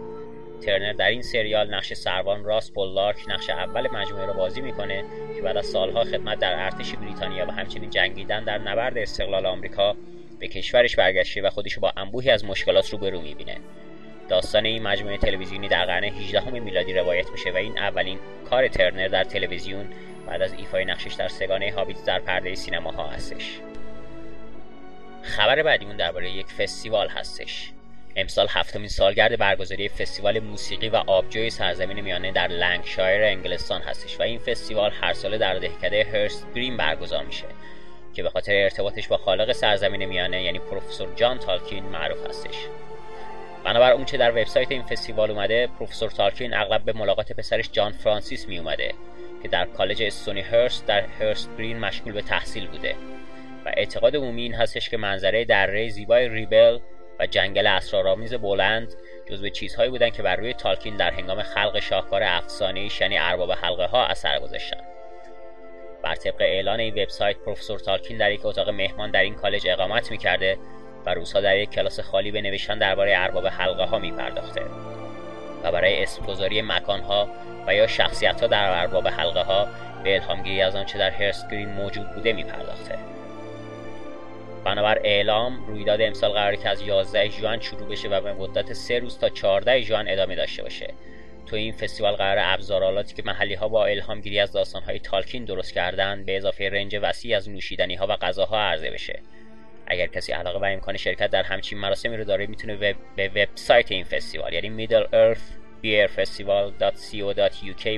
ترنر 0.61 0.93
در 0.93 1.09
این 1.09 1.23
سریال 1.23 1.75
نقش 1.75 1.93
سروان 1.93 2.45
راس 2.45 2.71
پولدارک 2.71 3.17
نقش 3.29 3.51
اول 3.51 3.89
مجموعه 3.93 4.27
را 4.27 4.33
بازی 4.33 4.61
می‌کنه 4.61 5.05
که 5.37 5.43
بعد 5.43 5.57
از 5.57 5.67
سالها 5.67 6.05
خدمت 6.05 6.39
در 6.39 6.65
ارتش 6.65 6.95
بریتانیا 6.95 7.47
و 7.47 7.51
همچنین 7.51 7.91
جنگیدن 7.91 8.45
در 8.45 8.59
نبرد 8.59 8.99
استقلال 8.99 9.47
آمریکا 9.47 9.97
به 10.39 10.49
کشورش 10.49 10.97
برگشته 10.97 11.43
و 11.43 11.51
خودش 11.51 11.79
با 11.79 11.93
انبوهی 11.97 12.31
از 12.31 12.45
مشکلات 12.45 12.91
روبرو 12.91 13.21
می‌بینه. 13.21 13.57
داستان 14.29 14.65
این 14.65 14.83
مجموعه 14.83 15.17
تلویزیونی 15.17 15.69
در 15.69 15.85
قرن 15.85 16.05
18 16.05 16.51
میلادی 16.51 16.93
روایت 16.93 17.31
میشه 17.31 17.51
و 17.51 17.57
این 17.57 17.79
اولین 17.79 18.19
کار 18.51 18.69
ترنر 18.69 19.09
در 19.09 19.25
تلویزیون 19.25 19.87
بعد 20.27 20.43
از 20.43 20.53
ایفای 20.53 20.85
نقشش 20.85 21.15
در 21.15 21.29
سگانه 21.29 21.73
هابیت 21.73 22.05
در 22.05 22.19
پرده 22.19 22.55
سینماها 22.55 23.07
هستش. 23.07 23.61
خبر 25.23 25.63
بعدیمون 25.63 25.97
درباره 25.97 26.31
یک 26.31 26.47
فستیوال 26.47 27.09
هستش. 27.09 27.73
امسال 28.17 28.47
هفتمین 28.51 28.89
سالگرد 28.89 29.39
برگزاری 29.39 29.89
فستیوال 29.89 30.41
موسیقی 30.41 30.89
و 30.89 30.97
آبجوی 30.97 31.51
سرزمین 31.51 32.01
میانه 32.01 32.33
در 32.33 32.49
لنکشایر 32.49 33.25
انگلستان 33.25 33.81
هستش 33.81 34.21
و 34.21 34.23
این 34.23 34.39
فستیوال 34.39 34.91
هر 35.01 35.13
ساله 35.13 35.39
در 35.39 35.59
دهکده 35.59 36.05
هرست 36.13 36.47
گرین 36.55 36.77
برگزار 36.77 37.25
میشه 37.25 37.45
که 38.15 38.23
به 38.23 38.31
خاطر 38.31 38.53
ارتباطش 38.55 39.09
با 39.09 39.17
خالق 39.17 39.53
سرزمین 39.53 40.05
میانه 40.05 40.43
یعنی 40.43 40.59
پروفسور 40.59 41.09
جان 41.17 41.39
تالکین 41.39 41.85
معروف 41.85 42.27
هستش. 42.29 42.67
بنابر 43.65 43.93
اونچه 43.93 44.17
در 44.17 44.31
وبسایت 44.31 44.73
این 44.73 44.83
فستیوال 44.83 45.31
اومده 45.31 45.67
پروفسور 45.79 46.11
تالکین 46.11 46.55
اغلب 46.55 46.85
به 46.85 46.93
ملاقات 46.93 47.33
پسرش 47.33 47.69
جان 47.73 47.93
فرانسیس 47.93 48.49
می 48.49 48.59
اومده 48.59 48.95
که 49.43 49.49
در 49.49 49.65
کالج 49.65 50.03
استونی 50.03 50.41
هرست 50.41 50.87
در 50.87 51.01
هرست 51.01 51.51
گرین 51.59 51.79
مشغول 51.79 52.13
به 52.13 52.23
تحصیل 52.23 52.67
بوده 52.67 52.95
و 53.65 53.69
اعتقاد 53.77 54.17
عمومی 54.17 54.43
این 54.43 54.55
هستش 54.55 54.91
که 54.91 54.97
منظره 54.97 55.45
دره 55.45 55.89
زیبای 55.89 56.29
ریبل 56.29 56.79
و 57.19 57.27
جنگل 57.27 57.67
اسرارآمیز 57.67 58.35
بلند 58.35 58.95
جزو 59.27 59.49
چیزهایی 59.49 59.91
بودند 59.91 60.13
که 60.13 60.23
بر 60.23 60.37
روی 60.37 60.55
تالکین 60.55 60.97
در 60.97 61.11
هنگام 61.11 61.43
خلق 61.43 61.79
شاهکار 61.79 62.23
افسانه‌ای 62.23 62.91
یعنی 63.01 63.19
ارباب 63.19 63.53
حلقه 63.53 63.87
ها 63.87 64.07
اثر 64.07 64.41
گذاشتند 64.41 64.85
بر 66.03 66.15
طبق 66.15 66.41
اعلان 66.41 66.81
این 66.81 67.03
وبسایت 67.03 67.37
پروفسور 67.37 67.79
تالکین 67.79 68.19
در 68.19 68.33
یک 68.33 68.47
اتاق 68.47 68.69
مهمان 68.69 69.11
در 69.11 69.21
این 69.21 69.35
کالج 69.35 69.69
اقامت 69.69 70.11
می‌کرده 70.11 70.59
و 71.07 71.15
روزها 71.15 71.41
در 71.41 71.57
یک 71.57 71.71
کلاس 71.71 72.01
خالی 72.01 72.31
به 72.31 72.41
نوشتن 72.41 72.79
درباره 72.79 73.15
ارباب 73.17 73.47
حلقه 73.47 73.85
ها 73.85 73.99
می 73.99 74.13
پرداخته. 74.13 74.63
و 75.63 75.73
برای 75.73 76.03
اسمگذاری 76.03 76.63
مکانها 76.63 77.29
و 77.67 77.75
یا 77.75 77.87
شخصیت 77.87 78.41
ها 78.41 78.47
در 78.47 78.81
ارباب 78.81 79.09
حلقه 79.09 79.43
ها 79.43 79.69
به 80.05 80.15
الهامگیری 80.15 80.63
از 80.63 80.77
آنچه 80.77 80.99
در 80.99 81.11
هرسکرین 81.11 81.69
موجود 81.69 82.15
بوده 82.15 82.33
میپرداخته 82.33 82.99
بنابر 84.69 85.01
اعلام 85.05 85.67
رویداد 85.67 86.01
امسال 86.01 86.31
قراره 86.31 86.57
که 86.57 86.69
از 86.69 86.83
11 86.83 87.29
ژوئن 87.29 87.61
شروع 87.61 87.89
بشه 87.89 88.09
و 88.09 88.21
به 88.21 88.33
مدت 88.33 88.73
سه 88.73 88.99
روز 88.99 89.19
تا 89.19 89.29
14 89.29 89.81
ژوئن 89.83 90.09
ادامه 90.09 90.37
داشته 90.37 90.63
باشه. 90.63 90.95
تو 91.47 91.57
این 91.57 91.73
فستیوال 91.73 92.15
قرار 92.15 92.37
ابزارالاتی 92.41 93.15
که 93.15 93.23
محلی 93.27 93.55
ها 93.55 93.69
با 93.69 93.87
الهامگیری 93.87 94.41
از 94.41 94.53
داستان 94.53 94.83
های 94.83 94.99
تالکین 94.99 95.45
درست 95.45 95.73
کردن 95.73 96.25
به 96.25 96.37
اضافه 96.37 96.69
رنج 96.69 96.99
وسیع 97.03 97.37
از 97.37 97.49
نوشیدنی 97.49 97.95
ها 97.95 98.07
و 98.07 98.17
غذاها 98.17 98.61
عرضه 98.61 98.91
بشه. 98.91 99.21
اگر 99.87 100.07
کسی 100.07 100.33
علاقه 100.33 100.59
و 100.59 100.65
امکان 100.65 100.97
شرکت 100.97 101.31
در 101.31 101.43
همچین 101.43 101.79
مراسمی 101.79 102.17
رو 102.17 102.25
داره 102.25 102.47
می‌تونه 102.47 102.77
به 103.17 103.29
وبسایت 103.29 103.93
این 103.93 104.05
فستیوال 104.05 104.53
یعنی 104.53 104.87
Middle 104.87 105.09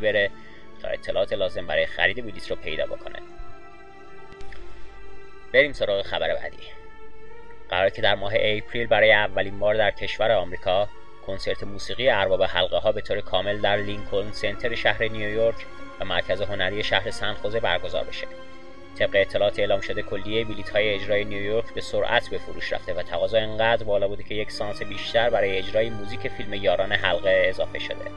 بره 0.02 0.30
تا 0.82 0.88
اطلاعات 0.88 1.32
لازم 1.32 1.66
برای 1.66 1.86
خرید 1.86 2.16
بلیط 2.16 2.50
رو 2.50 2.56
پیدا 2.56 2.86
بکنه. 2.86 3.18
بریم 5.52 5.72
سراغ 5.72 6.02
خبر 6.02 6.34
بعدی. 6.34 6.56
قرار 7.68 7.90
که 7.90 8.02
در 8.02 8.14
ماه 8.14 8.32
اپریل 8.36 8.86
برای 8.86 9.12
اولین 9.12 9.58
بار 9.58 9.74
در 9.74 9.90
کشور 9.90 10.32
آمریکا 10.32 10.88
کنسرت 11.26 11.62
موسیقی 11.62 12.08
ارباب 12.08 12.42
حلقه 12.42 12.76
ها 12.76 12.92
به 12.92 13.00
طور 13.00 13.20
کامل 13.20 13.60
در 13.60 13.76
لینکلن 13.76 14.32
سنتر 14.32 14.74
شهر 14.74 15.08
نیویورک 15.08 15.66
و 16.00 16.04
مرکز 16.04 16.40
هنری 16.42 16.82
شهر 16.82 17.10
سنخوزه 17.10 17.60
برگزار 17.60 18.04
بشه. 18.04 18.26
طبق 18.98 19.10
اطلاعات 19.14 19.58
اعلام 19.58 19.80
شده 19.80 20.02
کلیه 20.02 20.44
بلیط 20.44 20.70
های 20.70 20.94
اجرای 20.94 21.24
نیویورک 21.24 21.74
به 21.74 21.80
سرعت 21.80 22.28
به 22.28 22.38
فروش 22.38 22.72
رفته 22.72 22.94
و 22.94 23.02
تقاضا 23.02 23.38
انقدر 23.38 23.84
بالا 23.84 24.08
بوده 24.08 24.22
که 24.22 24.34
یک 24.34 24.50
سانس 24.50 24.82
بیشتر 24.82 25.30
برای 25.30 25.58
اجرای 25.58 25.90
موزیک 25.90 26.28
فیلم 26.28 26.54
یاران 26.54 26.92
حلقه 26.92 27.44
اضافه 27.48 27.78
شده. 27.78 28.10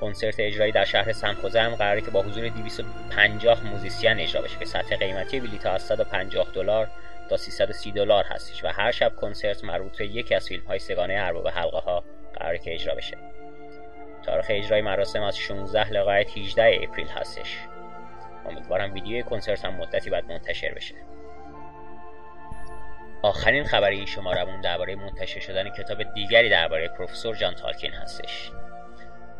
کنسرت 0.00 0.34
اجرایی 0.38 0.72
در 0.72 0.84
شهر 0.84 1.12
سنخوزه 1.12 1.60
هم 1.60 1.74
قراره 1.74 2.00
که 2.00 2.10
با 2.10 2.22
حضور 2.22 2.48
250 2.48 3.66
موزیسین 3.66 4.20
اجرا 4.20 4.42
بشه 4.42 4.58
که 4.58 4.64
سطح 4.64 4.96
قیمتی 4.96 5.40
بلیط 5.40 5.66
از 5.66 5.82
150 5.82 6.46
دلار 6.54 6.88
تا 7.28 7.36
330 7.36 7.92
دلار 7.92 8.24
هستش 8.24 8.64
و 8.64 8.68
هر 8.68 8.90
شب 8.90 9.16
کنسرت 9.16 9.64
مربوط 9.64 9.98
به 9.98 10.06
یکی 10.06 10.34
از 10.34 10.48
فیلم 10.48 10.64
های 10.66 10.78
سگانه 10.78 11.14
ارباب 11.18 11.48
حلقه 11.48 11.78
ها 11.78 12.04
قراره 12.34 12.58
که 12.58 12.74
اجرا 12.74 12.94
بشه. 12.94 13.16
تاریخ 14.22 14.46
اجرای 14.48 14.82
مراسم 14.82 15.22
از 15.22 15.38
16 15.38 15.92
لغایت 15.92 16.38
18 16.38 16.80
اپریل 16.82 17.08
هستش. 17.08 17.58
امیدوارم 18.46 18.94
ویدیوی 18.94 19.22
کنسرت 19.22 19.64
هم 19.64 19.74
مدتی 19.74 20.10
بعد 20.10 20.24
منتشر 20.24 20.74
بشه. 20.74 20.94
آخرین 23.22 23.64
خبر 23.64 23.90
این 23.90 24.06
شمارمون 24.06 24.60
درباره 24.60 24.94
منتشر 24.94 25.40
شدن 25.40 25.70
کتاب 25.70 26.02
دیگری 26.14 26.48
درباره 26.48 26.88
پروفسور 26.88 27.36
جان 27.36 27.54
تالکین 27.54 27.92
هستش. 27.92 28.50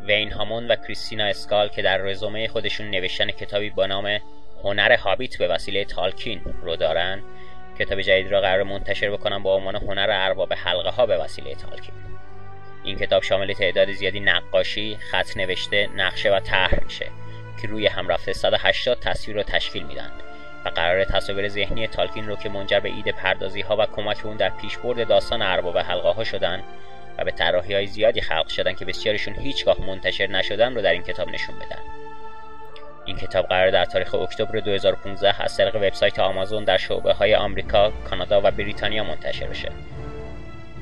وین 0.06 0.32
هامون 0.32 0.68
و 0.68 0.76
کریستینا 0.76 1.24
اسکال 1.24 1.68
که 1.68 1.82
در 1.82 1.98
رزومه 1.98 2.48
خودشون 2.48 2.90
نوشتن 2.90 3.30
کتابی 3.30 3.70
با 3.70 3.86
نام 3.86 4.18
هنر 4.64 4.92
هابیت 4.92 5.38
به 5.38 5.48
وسیله 5.48 5.84
تالکین 5.84 6.40
رو 6.62 6.76
دارن 6.76 7.22
کتاب 7.78 8.00
جدید 8.00 8.32
را 8.32 8.40
قرار 8.40 8.62
منتشر 8.62 9.10
بکنم 9.10 9.42
با 9.42 9.54
عنوان 9.54 9.76
هنر 9.76 10.08
ارباب 10.10 10.52
حلقه 10.52 10.90
ها 10.90 11.06
به 11.06 11.16
وسیله 11.16 11.54
تالکین. 11.54 11.94
این 12.84 12.98
کتاب 12.98 13.22
شامل 13.22 13.52
تعداد 13.52 13.92
زیادی 13.92 14.20
نقاشی، 14.20 14.96
خط 15.10 15.36
نوشته، 15.36 15.88
نقشه 15.96 16.30
و 16.30 16.40
طرح 16.40 16.84
میشه 16.84 17.06
که 17.62 17.68
روی 17.68 17.86
هم 17.86 18.08
رفته 18.08 18.32
180 18.32 19.00
تصویر 19.00 19.36
رو 19.36 19.42
تشکیل 19.42 19.82
میدن 19.82 20.10
و 20.64 20.68
قرار 20.68 21.04
تصاویر 21.04 21.48
ذهنی 21.48 21.86
تالکین 21.86 22.28
رو 22.28 22.36
که 22.36 22.48
منجر 22.48 22.80
به 22.80 22.88
ایده 22.88 23.12
پردازی 23.12 23.60
ها 23.60 23.76
و 23.76 23.86
کمک 23.86 24.26
اون 24.26 24.36
در 24.36 24.48
پیشبرد 24.48 25.08
داستان 25.08 25.42
ارباب 25.42 25.78
حلقه 25.78 26.08
ها 26.08 26.24
شدن 26.24 26.62
و 27.18 27.24
به 27.24 27.30
طراحی 27.30 27.74
های 27.74 27.86
زیادی 27.86 28.20
خلق 28.20 28.48
شدن 28.48 28.72
که 28.72 28.84
بسیارشون 28.84 29.34
هیچگاه 29.34 29.86
منتشر 29.86 30.26
نشدن 30.26 30.74
رو 30.74 30.82
در 30.82 30.92
این 30.92 31.02
کتاب 31.02 31.28
نشون 31.28 31.54
بدن 31.56 31.80
این 33.08 33.16
کتاب 33.16 33.46
قرار 33.46 33.70
در 33.70 33.84
تاریخ 33.84 34.14
اکتبر 34.14 34.60
2015 34.60 35.42
از 35.42 35.56
طریق 35.56 35.76
وبسایت 35.76 36.18
آمازون 36.18 36.64
در 36.64 36.76
شعبه 36.76 37.12
های 37.12 37.34
آمریکا، 37.34 37.92
کانادا 38.10 38.40
و 38.44 38.50
بریتانیا 38.50 39.04
منتشر 39.04 39.46
بشه. 39.46 39.68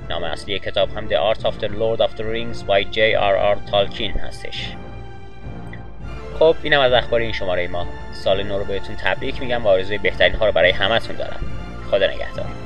نام 0.09 0.25
اصلی 0.25 0.59
کتاب 0.59 0.97
هم 0.97 1.09
The 1.09 1.35
Art 1.35 1.41
of 1.41 1.55
the 1.61 1.69
Lord 1.69 2.01
of 2.01 2.11
the 2.17 2.23
Rings 2.23 2.63
by 2.63 2.95
J.R.R. 2.95 3.71
Tolkien 3.71 4.21
هستش. 4.21 4.73
خب 6.39 6.57
اینم 6.63 6.81
از 6.81 6.93
اخبار 6.93 7.21
این 7.21 7.33
شماره 7.33 7.69
ما. 7.69 7.87
سال 8.13 8.43
نو 8.43 8.59
رو 8.59 8.65
بهتون 8.65 8.97
تبریک 8.97 9.41
میگم 9.41 9.65
و 9.65 9.69
آرزوی 9.69 9.99
بهترین 9.99 10.35
ها 10.35 10.47
رو 10.47 10.53
برای 10.53 10.71
همتون 10.71 11.17
دارم. 11.17 11.41
خدا 11.91 12.07
نگهدار. 12.07 12.66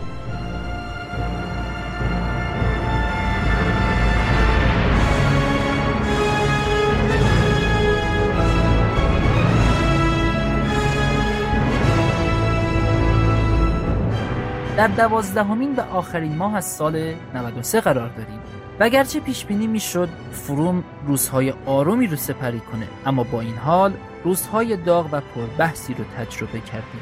در 14.80 14.88
دوازدهمین 14.88 15.74
و 15.76 15.80
آخرین 15.80 16.36
ماه 16.36 16.56
از 16.56 16.64
سال 16.64 17.14
93 17.34 17.80
قرار 17.80 18.08
داریم. 18.08 18.40
و 18.80 18.84
اگرچه 18.84 19.20
پیش 19.20 19.44
بینی 19.44 19.66
می‌شد 19.66 20.08
فروم 20.32 20.84
روزهای 21.06 21.54
آرومی 21.66 22.06
رو 22.06 22.16
سپری 22.16 22.60
کنه 22.60 22.88
اما 23.06 23.24
با 23.24 23.40
این 23.40 23.56
حال 23.56 23.92
روزهای 24.24 24.76
داغ 24.76 25.08
و 25.12 25.20
پربحثی 25.20 25.94
رو 25.94 26.04
تجربه 26.16 26.60
کردیم. 26.60 27.00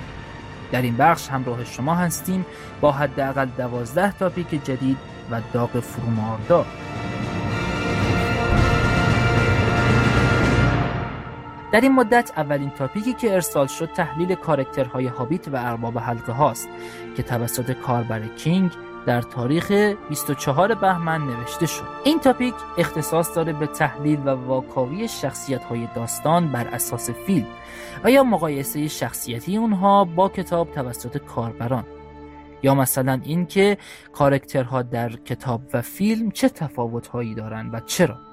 در 0.73 0.83
این 0.83 0.97
بخش 0.97 1.29
همراه 1.29 1.65
شما 1.65 1.95
هستیم 1.95 2.47
با 2.81 2.93
حداقل 2.93 3.47
دوازده 3.47 4.13
تاپیک 4.13 4.65
جدید 4.65 4.99
و 5.31 5.41
داغ 5.53 5.81
فروم 5.81 6.21
در 11.73 11.81
این 11.81 11.93
مدت 11.93 12.33
اولین 12.37 12.71
تاپیکی 12.71 13.13
که 13.13 13.35
ارسال 13.35 13.67
شد 13.67 13.93
تحلیل 13.93 14.35
کارکترهای 14.35 15.07
هابیت 15.07 15.49
و 15.49 15.57
ارباب 15.57 15.99
حلقه 15.99 16.33
هاست 16.33 16.69
که 17.17 17.23
توسط 17.23 17.73
کاربر 17.73 18.21
کینگ 18.27 18.71
در 19.07 19.23
تاریخ 19.23 19.73
24 20.09 20.75
بهمن 20.75 21.21
نوشته 21.21 21.67
شد. 21.67 21.85
این 22.05 22.21
تاپیک 22.21 22.55
اختصاص 22.79 23.37
داره 23.37 23.53
به 23.53 23.67
تحلیل 23.67 24.19
و 24.19 24.29
واکاوی 24.29 25.09
شخصیت 25.09 25.65
های 25.65 25.89
داستان 25.95 26.53
بر 26.53 26.67
اساس 26.67 27.11
فیلم 27.11 27.47
و 28.05 28.11
یا 28.11 28.23
مقایسه 28.23 28.89
شخصیتی 28.89 29.57
اونها 29.57 30.05
با 30.05 30.29
کتاب 30.29 30.71
توسط 30.71 31.19
کاربران. 31.19 31.85
یا 32.63 32.75
مثلا 32.75 33.21
اینکه 33.25 33.79
کارکترها 34.13 34.83
در 34.83 35.09
کتاب 35.09 35.61
و 35.75 35.83
فیلم 35.83 36.31
چه 36.31 36.49
تفاوت 36.49 37.07
هایی 37.07 37.35
دارند 37.35 37.75
و 37.75 37.81
چرا؟ 37.81 38.28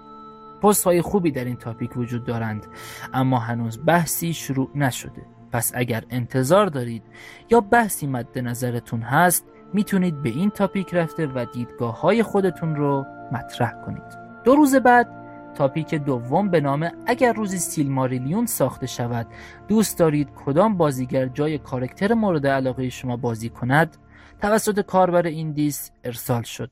پست 0.65 0.83
های 0.83 1.01
خوبی 1.01 1.31
در 1.31 1.45
این 1.45 1.55
تاپیک 1.55 1.97
وجود 1.97 2.23
دارند 2.23 2.67
اما 3.13 3.39
هنوز 3.39 3.79
بحثی 3.85 4.33
شروع 4.33 4.69
نشده. 4.75 5.21
پس 5.51 5.71
اگر 5.75 6.03
انتظار 6.09 6.65
دارید 6.65 7.03
یا 7.49 7.61
بحثی 7.61 8.07
مد 8.07 8.39
نظرتون 8.39 9.01
هست 9.01 9.45
می‌تونید 9.73 10.21
به 10.21 10.29
این 10.29 10.49
تاپیک 10.49 10.93
رفته 10.93 11.27
و 11.27 11.45
دیدگاه 11.53 12.01
های 12.01 12.23
خودتون 12.23 12.75
رو 12.75 13.05
مطرح 13.31 13.71
کنید. 13.85 14.17
دو 14.43 14.55
روز 14.55 14.75
بعد 14.75 15.07
تاپیک 15.55 15.95
دوم 15.95 16.49
به 16.49 16.61
نام 16.61 16.91
اگر 17.05 17.33
روزی 17.33 17.57
سیلماریلیون 17.57 18.45
ساخته 18.45 18.87
شود 18.87 19.27
دوست 19.67 19.99
دارید 19.99 20.29
کدام 20.45 20.77
بازیگر 20.77 21.27
جای 21.27 21.57
کارکتر 21.57 22.13
مورد 22.13 22.47
علاقه 22.47 22.89
شما 22.89 23.17
بازی 23.17 23.49
کند؟ 23.49 23.97
توسط 24.41 24.79
کاربر 24.79 25.25
این 25.25 25.51
دیس 25.51 25.91
ارسال 26.03 26.43
شد. 26.43 26.69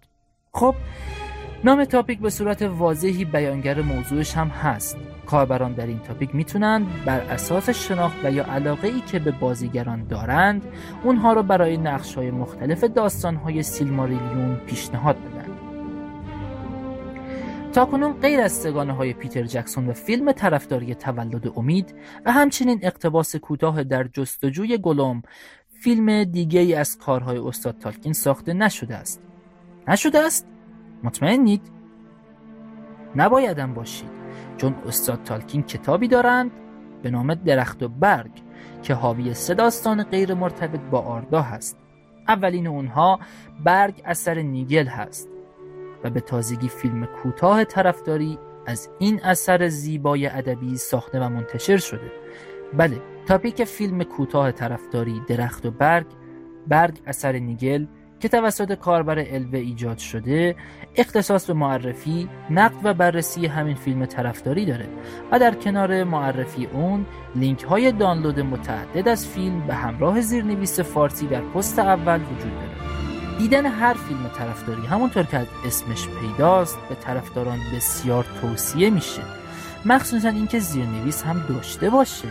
خب 0.51 0.75
نام 1.65 1.85
تاپیک 1.85 2.19
به 2.19 2.29
صورت 2.29 2.61
واضحی 2.61 3.25
بیانگر 3.25 3.81
موضوعش 3.81 4.33
هم 4.33 4.47
هست 4.47 4.97
کاربران 5.25 5.73
در 5.73 5.87
این 5.87 5.99
تاپیک 5.99 6.35
می‌تونند 6.35 6.87
بر 7.05 7.19
اساس 7.19 7.69
شناخت 7.69 8.25
و 8.25 8.31
یا 8.31 8.43
علاقه 8.43 8.87
ای 8.87 9.01
که 9.01 9.19
به 9.19 9.31
بازیگران 9.31 10.07
دارند 10.07 10.65
اونها 11.03 11.33
رو 11.33 11.43
برای 11.43 11.77
نقش 11.77 12.15
های 12.15 12.31
مختلف 12.31 12.83
داستان 12.83 13.35
های 13.35 13.63
سیلماریلیون 13.63 14.55
پیشنهاد 14.55 15.15
بدن 15.15 15.43
تاکنون 17.73 18.13
غیر 18.13 18.41
از 18.41 18.51
سگانه 18.51 18.93
های 18.93 19.13
پیتر 19.13 19.43
جکسون 19.43 19.87
و 19.87 19.93
فیلم 19.93 20.31
طرفداری 20.31 20.95
تولد 20.95 21.53
امید 21.55 21.95
و 22.25 22.31
همچنین 22.31 22.79
اقتباس 22.81 23.35
کوتاه 23.35 23.83
در 23.83 24.03
جستجوی 24.03 24.77
گلوم 24.77 25.21
فیلم 25.79 26.23
دیگه 26.23 26.59
ای 26.59 26.73
از 26.73 26.97
کارهای 26.97 27.37
استاد 27.37 27.77
تالکین 27.77 28.13
ساخته 28.13 28.53
نشده 28.53 28.95
است 28.95 29.21
نشده 29.87 30.19
است؟ 30.19 30.52
مطمئنید؟ 31.03 31.71
نبایدم 33.15 33.73
باشید 33.73 34.09
چون 34.57 34.75
استاد 34.87 35.23
تالکین 35.23 35.63
کتابی 35.63 36.07
دارند 36.07 36.51
به 37.03 37.09
نام 37.09 37.33
درخت 37.33 37.83
و 37.83 37.89
برگ 37.89 38.31
که 38.81 38.93
حاوی 38.93 39.33
سه 39.33 39.53
داستان 39.53 40.03
غیر 40.03 40.33
مرتبط 40.33 40.79
با 40.79 40.99
آردا 40.99 41.41
هست 41.41 41.77
اولین 42.27 42.67
اونها 42.67 43.19
برگ 43.63 44.01
اثر 44.05 44.41
نیگل 44.41 44.85
هست 44.85 45.29
و 46.03 46.09
به 46.09 46.19
تازگی 46.19 46.67
فیلم 46.67 47.05
کوتاه 47.05 47.63
طرفداری 47.63 48.39
از 48.65 48.89
این 48.99 49.23
اثر 49.23 49.67
زیبای 49.67 50.27
ادبی 50.27 50.77
ساخته 50.77 51.19
و 51.19 51.29
منتشر 51.29 51.77
شده 51.77 52.11
بله 52.77 53.01
تاپیک 53.27 53.63
فیلم 53.63 54.03
کوتاه 54.03 54.51
طرفداری 54.51 55.21
درخت 55.27 55.65
و 55.65 55.71
برگ 55.71 56.05
برگ 56.67 57.01
اثر 57.05 57.31
نیگل 57.31 57.85
که 58.23 58.29
توسط 58.29 58.73
کاربر 58.73 59.19
الوه 59.19 59.59
ایجاد 59.59 59.97
شده 59.97 60.55
اختصاص 60.95 61.45
به 61.45 61.53
معرفی، 61.53 62.29
نقد 62.49 62.75
و 62.83 62.93
بررسی 62.93 63.45
همین 63.47 63.75
فیلم 63.75 64.05
طرفداری 64.05 64.65
داره 64.65 64.87
و 65.31 65.39
در 65.39 65.55
کنار 65.55 66.03
معرفی 66.03 66.65
اون 66.65 67.05
لینک 67.35 67.63
های 67.63 67.91
دانلود 67.91 68.39
متعدد 68.39 69.07
از 69.07 69.27
فیلم 69.27 69.67
به 69.67 69.75
همراه 69.75 70.21
زیرنویس 70.21 70.79
فارسی 70.79 71.27
در 71.27 71.41
پست 71.41 71.79
اول 71.79 72.19
وجود 72.21 72.53
داره. 72.53 73.37
دیدن 73.37 73.65
هر 73.65 73.93
فیلم 73.93 74.29
طرفداری 74.37 74.85
همونطور 74.87 75.23
که 75.23 75.37
از 75.37 75.47
اسمش 75.65 76.07
پیداست 76.07 76.77
به 76.89 76.95
طرفداران 76.95 77.59
بسیار 77.75 78.25
توصیه 78.41 78.89
میشه. 78.89 79.21
مخصوصا 79.85 80.29
اینکه 80.29 80.59
زیرنویس 80.59 81.23
هم 81.23 81.45
داشته 81.49 81.89
باشه. 81.89 82.27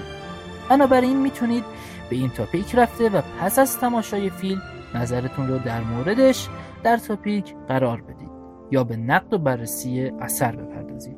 بنابراین 0.68 1.16
می‌تونید 1.16 1.64
به 2.10 2.16
این 2.16 2.30
تاپیک 2.30 2.74
رفته 2.74 3.08
و 3.08 3.22
پس 3.40 3.58
از 3.58 3.78
تماشای 3.78 4.30
فیلم 4.30 4.62
نظرتون 4.94 5.48
رو 5.48 5.58
در 5.58 5.80
موردش 5.80 6.48
در 6.82 6.96
تاپیک 6.96 7.54
قرار 7.68 8.00
بدید 8.00 8.30
یا 8.70 8.84
به 8.84 8.96
نقد 8.96 9.34
و 9.34 9.38
بررسی 9.38 10.12
اثر 10.20 10.56
بپردازید. 10.56 11.16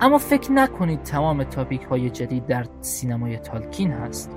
اما 0.00 0.18
فکر 0.18 0.52
نکنید 0.52 1.02
تمام 1.02 1.44
تاپیک 1.44 1.82
های 1.82 2.10
جدید 2.10 2.46
در 2.46 2.66
سینمای 2.80 3.38
تالکین 3.38 3.92
هست. 3.92 4.36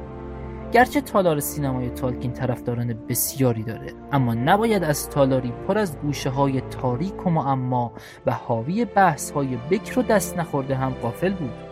گرچه 0.72 1.02
تالار 1.02 1.40
سینمای 1.40 1.90
تالکین 1.90 2.34
طرفداران 2.34 2.94
بسیاری 3.10 3.64
داره 3.64 3.94
اما 4.12 4.34
نباید 4.34 4.84
از 4.84 5.10
تالاری 5.10 5.54
پر 5.68 5.78
از 5.78 5.98
گوشه 5.98 6.30
های 6.30 6.62
تاریک 6.62 7.28
و 7.28 7.30
معما 7.30 7.92
و 8.26 8.32
حاوی 8.32 8.86
بحث 8.86 9.32
های 9.32 9.58
بکر 9.72 10.00
و 10.00 10.02
دست 10.02 10.38
نخورده 10.38 10.76
هم 10.76 10.90
قافل 10.90 11.34
بود. 11.34 11.71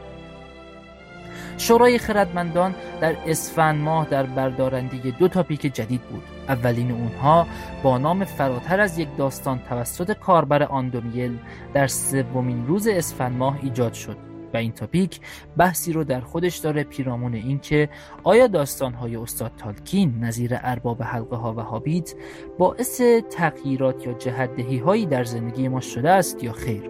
شورای 1.60 1.98
خردمندان 1.98 2.76
در 3.02 3.16
اسفند 3.28 3.82
ماه 3.82 4.08
در 4.10 4.24
بردارندگی 4.24 5.12
دو 5.12 5.28
تاپیک 5.28 5.62
جدید 5.62 6.02
بود. 6.02 6.24
اولین 6.50 6.92
اونها 6.92 7.48
با 7.84 7.98
نام 7.98 8.26
فراتر 8.26 8.80
از 8.80 8.98
یک 8.98 9.08
داستان 9.18 9.60
توسط 9.70 10.12
کاربر 10.12 10.64
آندومیل 10.64 11.38
در 11.74 11.88
سومین 11.88 12.68
روز 12.68 12.88
اسفند 12.88 13.38
ماه 13.38 13.60
ایجاد 13.64 13.94
شد 13.94 14.18
و 14.54 14.58
این 14.58 14.72
تاپیک 14.72 15.20
بحثی 15.58 15.94
رو 15.94 16.04
در 16.04 16.22
خودش 16.22 16.58
داره 16.58 16.84
پیرامون 16.84 17.34
اینکه 17.34 17.90
آیا 18.24 18.48
داستانهای 18.48 19.16
استاد 19.16 19.52
تالکین 19.58 20.20
نظیر 20.20 20.52
ارباب 20.62 21.04
حلقه 21.04 21.36
ها 21.36 21.54
و 21.54 21.60
هابیت 21.60 22.14
باعث 22.58 23.02
تغییرات 23.32 24.08
یا 24.08 24.14
جهدهی 24.14 24.78
هایی 24.78 25.06
در 25.06 25.24
زندگی 25.24 25.68
ما 25.68 25.80
شده 25.82 26.10
است 26.10 26.44
یا 26.44 26.52
خیر؟ 26.52 26.90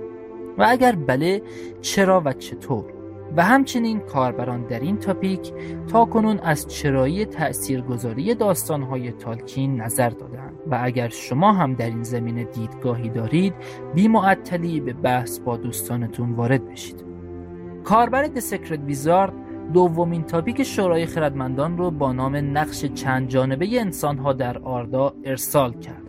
و 0.58 0.66
اگر 0.70 0.96
بله 0.96 1.42
چرا 1.82 2.22
و 2.26 2.34
چطور؟ 2.34 2.99
و 3.38 3.44
همچنین 3.44 4.00
کاربران 4.00 4.63
در 4.63 4.80
این 4.80 4.98
تاپیک 4.98 5.54
تا 5.88 6.06
کنون 6.06 6.39
از 6.39 6.68
چرایی 6.68 7.26
تأثیرگذاری 7.26 8.36
داستانهای 8.36 9.12
تالکین 9.12 9.82
نظر 9.82 10.10
دادند. 10.10 10.54
و 10.72 10.80
اگر 10.82 11.10
شما 11.10 11.54
هم 11.54 11.74
در 11.74 11.86
این 11.86 12.04
زمینه 12.04 12.44
دیدگاهی 12.44 13.10
دارید 13.10 13.54
بی 13.96 14.08
معطلی 14.08 14.80
به 14.80 14.94
بحث 14.94 15.39
با 15.39 15.58
دوستانتون 15.58 16.32
وارد 16.32 16.70
بشید. 16.70 17.06
کاربر 17.84 18.24
دسکرت 18.28 18.80
ویزارد 18.80 19.34
دومین 19.74 20.24
تاپیک 20.24 20.63
شورای 20.63 21.06
خردمندان 21.06 21.78
رو 21.78 21.92
با 21.92 22.12
نام 22.12 22.36
نقش 22.36 22.86
چند 22.86 23.28
جانبه 23.28 23.80
انسانها 23.80 24.34
در 24.34 24.58
آردا 24.58 25.13
ارسال 25.24 25.74
کرد. 25.74 26.09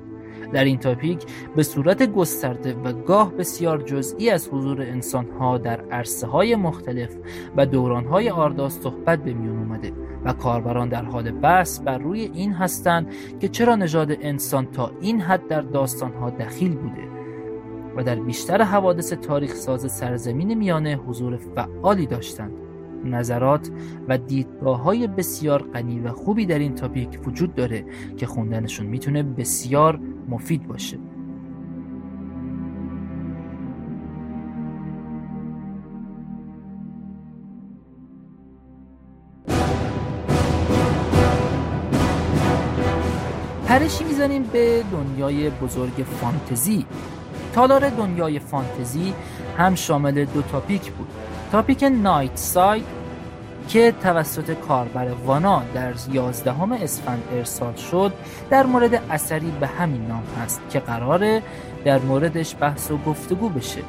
در 0.53 0.65
این 0.65 0.79
تاپیک 0.79 1.25
به 1.57 1.63
صورت 1.63 2.13
گسترده 2.13 2.75
و 2.75 2.93
گاه 2.93 3.33
بسیار 3.33 3.83
جزئی 3.83 4.31
از 4.31 4.49
حضور 4.49 4.83
انسانها 4.83 5.59
در 5.59 5.81
عرصه 5.81 6.27
های 6.27 6.57
مختلف 6.57 7.17
و 7.57 7.67
دورانهای 7.67 8.31
آردا 8.31 8.69
صحبت 8.69 9.25
به 9.25 9.33
میون 9.33 9.59
اومده 9.59 9.93
و 10.25 10.33
کاربران 10.33 10.89
در 10.89 11.05
حال 11.05 11.31
بحث 11.31 11.81
بر 11.81 11.99
روی 11.99 12.21
این 12.21 12.53
هستند 12.53 13.07
که 13.41 13.49
چرا 13.49 13.77
نژاد 13.77 14.13
انسان 14.21 14.67
تا 14.67 14.93
این 15.01 15.21
حد 15.21 15.47
در 15.47 15.61
داستانها 15.61 16.31
دخیل 16.31 16.75
بوده 16.75 17.03
و 17.97 18.03
در 18.03 18.15
بیشتر 18.15 18.63
حوادث 18.63 19.13
تاریخ 19.13 19.55
ساز 19.55 19.93
سرزمین 19.93 20.55
میانه 20.55 20.97
حضور 20.97 21.37
فعالی 21.37 22.07
داشتند. 22.07 22.53
نظرات 23.05 23.71
و 24.09 24.19
دیدگاه 24.19 24.83
های 24.83 25.07
بسیار 25.07 25.63
غنی 25.63 26.01
و 26.01 26.13
خوبی 26.13 26.47
در 26.47 26.59
این 26.59 26.75
تاپیک 26.75 27.21
وجود 27.27 27.55
داره 27.55 27.85
که 28.17 28.27
خوندنشون 28.27 28.87
می‌تونه 28.87 29.23
بسیار 29.23 30.01
مفید 30.31 30.67
باشه. 30.67 30.99
پرشی 43.67 44.05
می‌زنیم 44.05 44.43
به 44.43 44.85
دنیای 44.93 45.51
بزرگ 45.51 46.05
فانتزی. 46.21 46.87
تالار 47.53 47.89
دنیای 47.89 48.39
فانتزی 48.39 49.15
هم 49.59 49.75
شامل 49.75 50.25
دو 50.25 50.43
تاپیک 50.43 50.93
بود. 50.93 51.09
تاپیک 51.53 51.85
نایت 51.85 52.37
ساید 52.37 53.00
که 53.71 53.93
توسط 54.03 54.51
کاربر 54.51 55.09
وانا 55.09 55.63
در 55.75 55.93
11 56.13 56.63
اسفند 56.83 57.23
ارسال 57.33 57.75
شد 57.75 58.13
در 58.51 58.67
مورد 58.67 59.03
اثری 59.11 59.51
به 59.61 59.67
همین 59.67 60.07
نام 60.07 60.23
هست 60.43 60.61
که 60.71 60.81
قراره 60.81 61.43
در 61.85 61.99
موردش 61.99 62.57
بحث 62.61 62.91
و 62.91 62.97
گفتگو 62.97 63.49
بشه. 63.49 63.83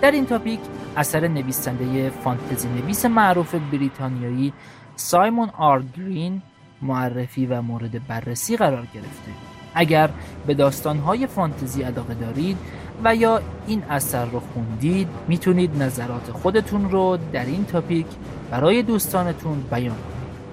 در 0.00 0.10
این 0.10 0.26
تاپیک 0.26 0.60
اثر 0.96 1.28
نویسنده 1.28 2.10
فانتزی 2.10 2.68
نویس 2.68 3.04
معروف 3.04 3.54
بریتانیایی 3.54 4.52
سایمون 4.96 5.50
آر 5.58 5.82
گرین 5.96 6.42
معرفی 6.82 7.46
و 7.46 7.62
مورد 7.62 8.06
بررسی 8.06 8.56
قرار 8.56 8.86
گرفته. 8.94 9.30
اگر 9.74 10.10
به 10.46 10.54
داستانهای 10.54 11.26
فانتزی 11.26 11.82
علاقه 11.82 12.14
دارید 12.14 12.56
و 13.04 13.14
یا 13.14 13.40
این 13.66 13.82
اثر 13.90 14.24
رو 14.24 14.40
خوندید 14.40 15.08
می‌تونید 15.28 15.82
نظرات 15.82 16.30
خودتون 16.30 16.90
رو 16.90 17.18
در 17.32 17.46
این 17.46 17.64
تاپیک 17.64 18.06
برای 18.50 18.82
دوستانتون 18.82 19.60
بیان. 19.70 19.96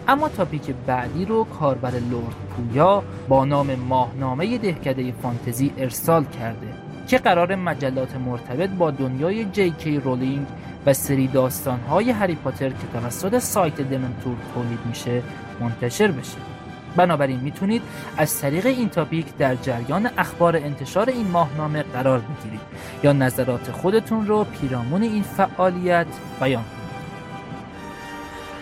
اما 0.08 0.30
تاپیک 0.30 0.76
بعدی 0.88 1.26
رو 1.26 1.44
کاربر 1.44 1.92
لورد 1.92 2.36
پویا 2.56 3.04
با 3.28 3.46
نام 3.46 3.76
ماهنامه 3.76 4.58
دهکده 4.58 5.12
فانتزی 5.12 5.74
ارسال 5.78 6.24
کرده 6.24 6.68
که 7.08 7.18
قرار 7.18 7.56
مجلات 7.56 8.16
مرتبط 8.16 8.70
با 8.70 8.92
دنیای 8.92 9.46
جی 9.46 9.72
کی 9.72 10.00
رولینگ 10.00 10.48
و 10.86 10.94
سری 10.94 11.28
داستانهای 11.28 12.12
هری 12.12 12.36
پاتر 12.36 12.70
که 12.70 12.88
توسط 12.94 13.38
سایت 13.38 13.76
دمنتور 13.76 14.36
تولید 14.54 14.80
میشه 14.86 15.22
منتشر 15.60 16.12
بشه. 16.12 16.38
بنابراین 16.96 17.40
می‌تونید 17.40 17.82
از 18.18 18.42
طریق 18.42 18.66
این 18.66 18.90
تاپیک 18.90 19.38
در 19.38 19.56
جریان 19.56 20.10
اخبار 20.18 20.56
انتشار 20.56 21.10
این 21.10 21.28
ماهنامه 21.28 21.84
قرار 21.84 22.20
بگیرید 22.20 22.62
یا 23.04 23.14
نظرات 23.14 23.72
خودتون 23.72 24.28
رو 24.28 24.44
پیرامون 24.44 25.04
این 25.04 25.24
فعالیت 25.24 26.08
بیان 26.40 26.64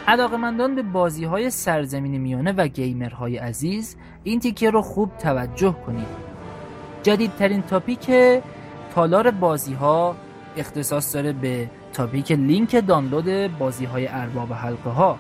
علاقمندان 0.08 0.76
به 0.76 0.82
بازی 0.82 1.26
های 1.26 1.50
سرزمین 1.50 2.18
میانه 2.18 2.52
و 2.52 2.68
گیمرهای 2.68 3.38
عزیز 3.38 3.96
این 4.24 4.40
تیکه 4.40 4.70
رو 4.70 4.82
خوب 4.82 5.18
توجه 5.18 5.76
کنید. 5.86 6.08
جدیدترین 7.04 7.62
تاپیک 7.62 8.12
تالار 8.96 9.32
بازی 9.32 9.74
ها 9.74 10.16
اختصاص 10.58 11.16
داره 11.16 11.34
به 11.34 11.70
تاپیک 11.94 12.32
لینک 12.32 12.88
دانلود 12.88 13.58
بازی 13.58 13.86
های 13.86 14.08
ارباب 14.08 14.54
حلقه 14.54 14.90
ها 14.90 15.18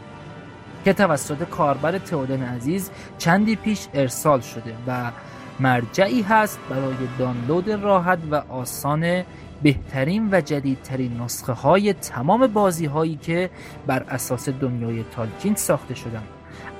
که 0.85 0.93
توسط 0.93 1.43
کاربر 1.43 1.97
تئودن 1.97 2.43
عزیز 2.43 2.91
چندی 3.17 3.55
پیش 3.55 3.87
ارسال 3.93 4.41
شده 4.41 4.75
و 4.87 5.11
مرجعی 5.59 6.21
هست 6.21 6.59
برای 6.69 6.95
دانلود 7.19 7.69
راحت 7.69 8.19
و 8.31 8.35
آسان 8.35 9.23
بهترین 9.63 10.29
و 10.31 10.41
جدیدترین 10.41 11.21
نسخه 11.21 11.53
های 11.53 11.93
تمام 11.93 12.47
بازی 12.47 12.85
هایی 12.85 13.15
که 13.15 13.49
بر 13.87 14.03
اساس 14.03 14.49
دنیای 14.49 15.03
تالکین 15.11 15.55
ساخته 15.55 15.95
شدن 15.95 16.23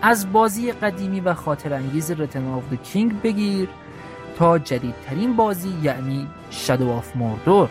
از 0.02 0.34
بازی 0.34 0.72
قدیمی 0.72 1.19
و 1.19 1.34
خاطر 1.34 1.74
انگیز 1.74 2.12
Return 2.12 2.48
of 2.48 2.74
King 2.84 3.22
بگیر 3.22 3.69
تا 4.38 4.60
جدیدترین 4.60 5.36
بازی 5.36 5.74
یعنی 5.84 6.28
Shadow 6.50 6.92
of 6.92 7.16
Mordor 7.16 7.70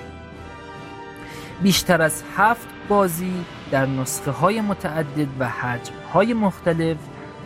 بیشتر 1.63 2.03
از 2.03 2.23
هفت 2.37 2.69
بازی 2.89 3.45
در 3.71 3.87
نسخه 3.87 4.31
های 4.31 4.61
متعدد 4.61 5.29
و 5.39 5.49
حجم 5.49 5.95
های 6.13 6.35
مختلف 6.35 6.97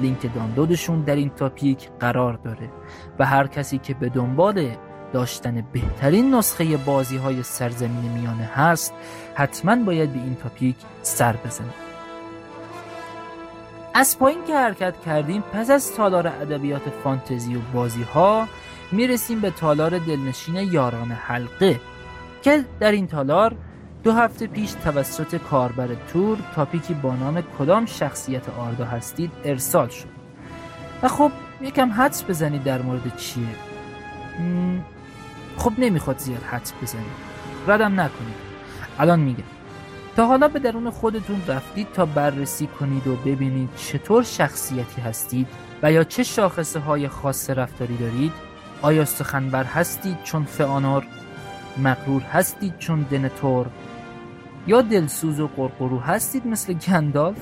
لینک 0.00 0.34
دانلودشون 0.34 1.00
در 1.00 1.16
این 1.16 1.30
تاپیک 1.30 1.88
قرار 2.00 2.32
داره 2.32 2.70
و 3.18 3.26
هر 3.26 3.46
کسی 3.46 3.78
که 3.78 3.94
به 3.94 4.08
دنبال 4.08 4.76
داشتن 5.12 5.64
بهترین 5.72 6.34
نسخه 6.34 6.76
بازی 6.76 7.16
های 7.16 7.42
سرزمین 7.42 8.12
میانه 8.12 8.44
هست 8.44 8.94
حتما 9.34 9.76
باید 9.76 10.12
به 10.12 10.18
این 10.18 10.34
تاپیک 10.34 10.76
سر 11.02 11.36
بزنه 11.36 11.74
از 13.94 14.18
پایین 14.18 14.44
که 14.46 14.56
حرکت 14.56 14.94
کردیم 15.06 15.44
پس 15.52 15.70
از 15.70 15.94
تالار 15.94 16.26
ادبیات 16.26 16.82
فانتزی 17.04 17.56
و 17.56 17.60
بازی 17.74 18.02
ها 18.02 18.48
می‌رسیم 18.92 19.40
به 19.40 19.50
تالار 19.50 19.98
دلنشین 19.98 20.56
یاران 20.56 21.10
حلقه 21.10 21.80
که 22.42 22.64
در 22.80 22.92
این 22.92 23.06
تالار 23.06 23.56
دو 24.04 24.12
هفته 24.12 24.46
پیش 24.46 24.72
توسط 24.72 25.36
کاربر 25.36 25.88
تور 26.12 26.38
تاپیکی 26.54 26.94
با 26.94 27.14
نام 27.14 27.42
کدام 27.58 27.86
شخصیت 27.86 28.48
آردا 28.48 28.84
هستید 28.84 29.30
ارسال 29.44 29.88
شد. 29.88 30.08
و 31.02 31.08
خب 31.08 31.30
یکم 31.60 31.92
حدس 31.92 32.24
بزنید 32.24 32.64
در 32.64 32.82
مورد 32.82 33.16
چیه؟ 33.16 33.46
خب 35.56 35.72
نمی‌خواد 35.78 36.18
زیاد 36.18 36.42
حدس 36.42 36.72
بزنید 36.82 37.26
ردم 37.66 38.00
نکنید. 38.00 38.36
الان 38.98 39.20
میگم. 39.20 39.44
تا 40.16 40.26
حالا 40.26 40.48
به 40.48 40.58
درون 40.58 40.90
خودتون 40.90 41.42
رفتید 41.48 41.92
تا 41.92 42.06
بررسی 42.06 42.66
کنید 42.66 43.06
و 43.06 43.16
ببینید 43.16 43.68
چطور 43.76 44.22
شخصیتی 44.22 45.00
هستید 45.00 45.46
و 45.82 45.92
یا 45.92 46.04
چه 46.04 46.22
شاخصه 46.22 46.80
های 46.80 47.08
خاص 47.08 47.50
رفتاری 47.50 47.96
دارید. 47.96 48.32
آیا 48.82 49.04
سخنبر 49.04 49.64
هستید 49.64 50.22
چون 50.22 50.44
فئانور؟ 50.44 51.06
مغرور 51.78 52.22
هستید 52.22 52.78
چون 52.78 53.06
دنتور 53.10 53.66
یا 54.66 54.82
دلسوز 54.82 55.40
و 55.40 55.48
قرقرو 55.56 55.98
هستید 55.98 56.46
مثل 56.46 56.72
گندالف؟ 56.72 57.36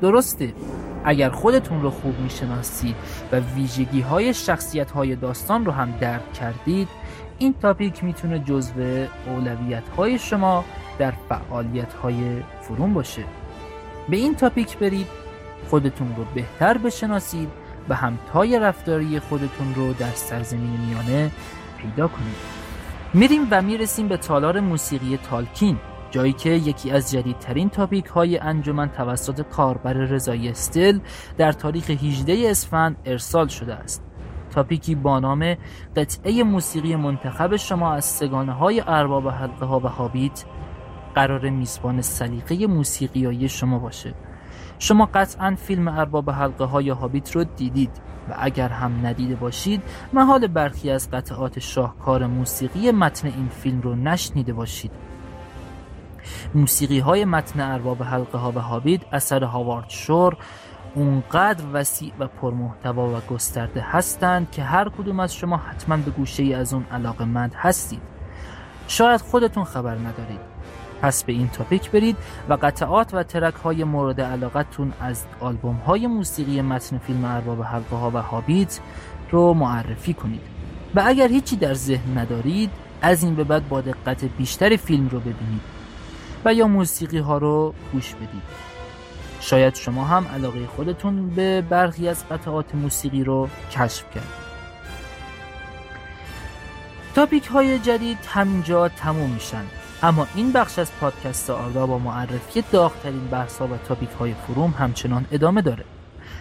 درسته. 0.00 0.54
اگر 1.04 1.30
خودتون 1.30 1.82
رو 1.82 1.90
خوب 1.90 2.20
می‌شناسید 2.20 2.96
و 3.32 3.36
ویژگی 3.36 4.00
های 4.00 4.34
شخصیت 4.34 4.90
های 4.90 5.16
داستان 5.16 5.64
رو 5.64 5.72
هم 5.72 5.94
درک 6.00 6.32
کردید 6.32 6.88
این 7.38 7.54
تاپیک 7.62 8.04
می‌تونه 8.04 8.38
جزو 8.38 9.06
اولویت 9.26 9.88
های 9.96 10.18
شما 10.18 10.64
در 10.98 11.12
فعالیت 11.28 11.94
های 11.94 12.42
فروم 12.60 12.94
باشه. 12.94 13.24
به 14.08 14.16
این 14.16 14.34
تاپیک 14.34 14.78
برید 14.78 15.06
خودتون 15.70 16.14
رو 16.16 16.24
بهتر 16.34 16.78
بشناسید 16.78 17.48
و 17.88 17.94
همتای 17.94 18.58
رفتاری 18.58 19.20
خودتون 19.20 19.74
رو 19.74 19.92
در 19.92 20.10
سرزمین 20.10 20.80
میانه 20.80 21.30
پیدا 21.78 22.08
کنید. 22.08 22.36
میریم 23.14 23.48
و 23.50 23.62
می‌رسیم 23.62 24.08
به 24.08 24.16
تالار 24.16 24.60
موسیقی 24.60 25.16
تالکین 25.30 25.78
جایی 26.10 26.32
که 26.32 26.50
یکی 26.50 26.90
از 26.90 27.10
جدیدترین 27.10 27.70
تاپیک 27.70 28.06
های 28.06 28.38
انجمن 28.38 28.88
توسط 28.88 29.42
کاربر 29.42 29.92
رضای 29.92 30.48
استل 30.48 30.98
در 31.38 31.52
تاریخ 31.52 31.90
18 31.90 32.50
اسفند 32.50 32.96
ارسال 33.04 33.48
شده 33.48 33.74
است. 33.74 34.07
تاپیکی 34.58 34.94
با 34.94 35.20
نام 35.20 35.56
قطعه 35.96 36.42
موسیقی 36.42 36.96
منتخب 36.96 37.56
شما 37.56 37.92
از 37.92 38.04
سگانه 38.04 38.52
های 38.52 38.82
ارباب 38.86 39.28
حلقه 39.28 39.66
ها 39.66 39.80
و 39.80 39.86
هابیت 39.86 40.44
قرار 41.14 41.50
میزبان 41.50 42.02
سلیقه 42.02 42.66
موسیقیایی 42.66 43.48
شما 43.48 43.78
باشه. 43.78 44.14
شما 44.78 45.08
قطعا 45.14 45.54
فیلم 45.54 45.88
ارباب 45.88 46.30
حلقه 46.30 46.64
های 46.64 46.90
هابیت 46.90 47.36
رو 47.36 47.44
دیدید 47.44 47.90
و 48.30 48.34
اگر 48.38 48.68
هم 48.68 49.06
ندیده 49.06 49.34
باشید 49.34 49.82
محال 50.12 50.46
برخی 50.46 50.90
از 50.90 51.10
قطعات 51.10 51.58
شاهکار 51.58 52.26
موسیقی 52.26 52.90
متن 52.90 53.28
این 53.28 53.48
فیلم 53.48 53.80
رو 53.80 53.94
نشنیده 53.94 54.52
باشید. 54.52 54.92
موسیقی 56.54 56.98
های 56.98 57.24
متن 57.24 57.60
ارباب 57.60 58.02
حلقه 58.02 58.38
ها 58.38 58.52
و 58.52 58.58
هابیت 58.58 59.00
اثر 59.12 59.44
هاوارد 59.44 59.90
شور 59.90 60.36
اونقدر 60.94 61.64
وسیع 61.72 62.12
و 62.18 62.26
پرمحتوا 62.26 63.08
و 63.08 63.20
گسترده 63.20 63.80
هستند 63.80 64.50
که 64.50 64.62
هر 64.62 64.88
کدوم 64.88 65.20
از 65.20 65.34
شما 65.34 65.56
حتما 65.56 65.96
به 65.96 66.10
گوشه 66.10 66.42
ای 66.42 66.54
از 66.54 66.74
اون 66.74 66.84
علاقه 66.92 67.24
مند 67.24 67.54
هستید. 67.54 68.00
شاید 68.88 69.20
خودتون 69.20 69.64
خبر 69.64 69.94
ندارید. 69.94 70.40
پس 71.02 71.24
به 71.24 71.32
این 71.32 71.48
تاپیک 71.48 71.90
برید 71.90 72.16
و 72.48 72.58
قطعات 72.62 73.14
و 73.14 73.22
ترک 73.22 73.54
های 73.54 73.84
مورد 73.84 74.20
علاقتون 74.20 74.92
از 75.00 75.24
آلبوم 75.40 75.76
های 75.76 76.06
موسیقی 76.06 76.62
متن 76.62 76.98
فیلم 76.98 77.24
ارباب 77.24 77.62
حلقه 77.62 77.96
ها 77.96 78.10
و 78.10 78.22
هابیت 78.22 78.80
رو 79.30 79.54
معرفی 79.54 80.14
کنید. 80.14 80.42
و 80.94 81.02
اگر 81.06 81.28
هیچی 81.28 81.56
در 81.56 81.74
ذهن 81.74 82.18
ندارید 82.18 82.70
از 83.02 83.22
این 83.22 83.34
به 83.34 83.44
بعد 83.44 83.68
با 83.68 83.80
دقت 83.80 84.24
بیشتر 84.24 84.76
فیلم 84.76 85.08
رو 85.08 85.20
ببینید 85.20 85.60
و 86.44 86.54
یا 86.54 86.66
موسیقی 86.66 87.18
ها 87.18 87.38
رو 87.38 87.74
گوش 87.92 88.14
بدید. 88.14 88.67
شاید 89.40 89.74
شما 89.74 90.04
هم 90.04 90.26
علاقه 90.34 90.66
خودتون 90.66 91.30
به 91.30 91.62
برخی 91.62 92.08
از 92.08 92.28
قطعات 92.28 92.74
موسیقی 92.74 93.24
رو 93.24 93.48
کشف 93.72 94.04
کرد 94.14 94.48
تاپیک 97.14 97.46
های 97.46 97.78
جدید 97.78 98.18
همینجا 98.26 98.88
تموم 98.88 99.30
میشن. 99.30 99.64
اما 100.02 100.26
این 100.34 100.52
بخش 100.52 100.78
از 100.78 100.92
پادکست 101.00 101.50
آردا 101.50 101.86
با 101.86 101.98
معرفی 101.98 102.64
داغترین 102.72 103.26
بحث 103.26 103.60
و 103.60 103.76
تاپیک 103.88 104.10
های 104.10 104.34
فروم 104.34 104.74
همچنان 104.78 105.26
ادامه 105.32 105.62
داره. 105.62 105.84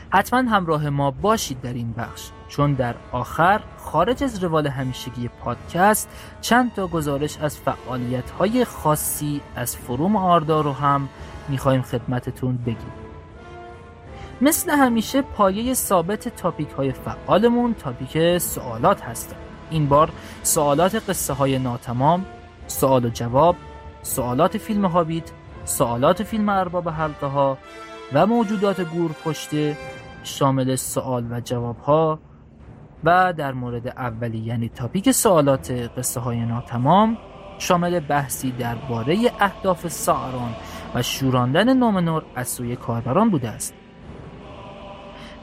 حتما 0.10 0.40
همراه 0.52 0.90
ما 0.90 1.12
باشید 1.12 1.62
در 1.62 1.74
این 1.74 1.94
بخش 1.94 2.30
چون 2.48 2.74
در 2.74 2.96
آخر 3.12 3.62
خارج 3.78 4.24
از 4.24 4.44
روال 4.44 4.68
همیشگی 4.68 5.28
پادکست 5.28 6.10
چند 6.42 6.74
تا 6.74 6.88
گزارش 6.88 7.38
از 7.38 7.58
فعالیت 7.58 8.30
های 8.30 8.66
خاصی 8.66 9.42
از 9.56 9.76
فروم 9.76 10.16
آردا 10.16 10.62
رو 10.62 10.74
هم 10.74 11.10
می‌خوایم 11.50 11.82
خدمتتون 11.82 12.58
بگیم. 12.58 13.08
مثل 14.42 14.72
همیشه 14.72 15.22
پایه 15.22 15.74
ثابت 15.74 16.28
تاپیک 16.28 16.70
های 16.70 16.92
فعالمون 16.92 17.74
تاپیک 17.74 18.38
سوالات 18.38 19.02
هستن 19.02 19.36
این 19.70 19.88
بار 19.88 20.10
سوالات 20.44 21.10
قصه 21.10 21.34
های 21.34 21.60
ناتمام 21.60 22.26
سوال 22.68 23.06
و 23.06 23.10
جواب 23.10 23.56
سوالات 24.02 24.58
فیلم 24.58 24.86
هابیت 24.86 25.32
سوالات 25.66 26.24
فیلم 26.24 26.50
ارباب 26.50 26.90
حلقه 26.90 27.28
ها 27.28 27.58
و 28.14 28.26
موجودات 28.26 28.82
گور 28.82 29.12
پشته 29.26 29.78
شامل 30.24 30.76
سوال 30.76 31.32
و 31.32 31.42
جواب 31.42 31.78
ها 31.78 32.20
و 33.04 33.34
در 33.34 33.54
مورد 33.54 33.88
اولی 33.88 34.38
یعنی 34.38 34.70
تاپیک 34.70 35.12
سوالات 35.12 35.72
قصه 35.72 36.20
های 36.20 36.40
ناتمام 36.40 37.18
شامل 37.60 38.00
بحثی 38.00 38.52
درباره 38.52 39.17
اهداف 39.39 39.88
ساران 39.88 40.56
و 40.96 41.02
شوراندن 41.02 41.74
نومنور 41.78 42.24
از 42.36 42.48
سوی 42.48 42.76
کاربران 42.76 43.30
بوده 43.30 43.50
است. 43.50 43.74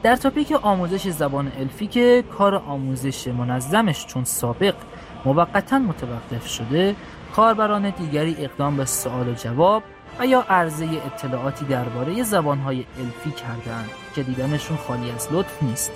در 0.03 0.15
تاپیک 0.15 0.51
آموزش 0.51 1.07
زبان 1.07 1.51
الفی 1.59 1.87
که 1.87 2.23
کار 2.37 2.55
آموزش 2.55 3.27
منظمش 3.27 4.05
چون 4.05 4.23
سابق 4.23 4.75
موقتا 5.25 5.79
متوقف 5.79 6.47
شده 6.47 6.95
کاربران 7.35 7.89
دیگری 7.89 8.35
اقدام 8.39 8.77
به 8.77 8.85
سوال 8.85 9.29
و 9.29 9.33
جواب 9.33 9.83
و 10.19 10.25
یا 10.25 10.45
عرضه 10.49 10.87
اطلاعاتی 11.05 11.65
درباره 11.65 12.23
زبانهای 12.23 12.85
الفی 12.99 13.31
کردند 13.31 13.89
که 14.15 14.23
دیدنشون 14.23 14.77
خالی 14.77 15.11
از 15.11 15.27
لطف 15.31 15.63
نیست. 15.63 15.91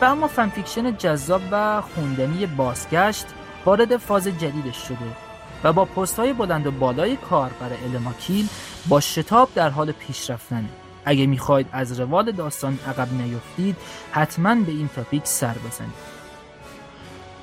و 0.00 0.04
اما 0.04 0.26
fan 0.26 0.47
fiction 0.47 0.96
جذاب 0.96 1.40
و 1.50 1.80
خوندنی 1.80 2.46
بازگشت 2.46 3.26
وارد 3.66 3.96
فاز 3.96 4.28
جدیدش 4.28 4.76
شده 4.76 5.16
و 5.64 5.72
با 5.72 5.84
پست 5.84 6.18
های 6.18 6.32
بلند 6.32 6.66
و 6.66 6.70
بالای 6.70 7.16
کاربر 7.16 7.70
الماکیل 7.84 8.48
با 8.88 9.00
شتاب 9.00 9.48
در 9.54 9.70
حال 9.70 9.92
پیشرفتنه. 9.92 10.68
اگه 11.04 11.26
می‌خواید 11.26 11.66
از 11.72 12.00
روال 12.00 12.32
داستان 12.32 12.78
عقب 12.88 13.12
نیفتید 13.12 13.76
حتما 14.12 14.54
به 14.54 14.72
این 14.72 14.88
topic 14.96 15.26
سر 15.26 15.54
بزنید. 15.68 16.20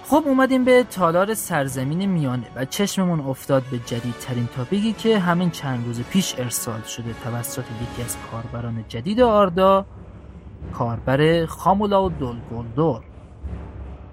خب 0.09 0.23
اومدیم 0.25 0.65
به 0.65 0.83
تالار 0.83 1.33
سرزمین 1.33 2.05
میانه 2.05 2.47
و 2.55 2.65
چشممون 2.65 3.19
افتاد 3.19 3.63
به 3.71 3.79
جدیدترین 3.79 4.47
topic 4.55 4.87
ی 4.87 4.93
که 4.93 5.19
همین 5.19 5.51
چند 5.51 5.85
روز 5.85 6.01
پیش 6.01 6.35
ارسال 6.37 6.81
شده 6.81 7.15
توسط 7.23 7.63
یکی 7.81 8.03
از 8.03 8.17
کاربران 8.31 8.85
جدید 8.87 9.21
آردا 9.21 9.85
کاربر 10.73 11.45
خامول 11.45 12.03
of 12.03 12.09
دول 12.09 12.37
گولدور. 12.37 13.01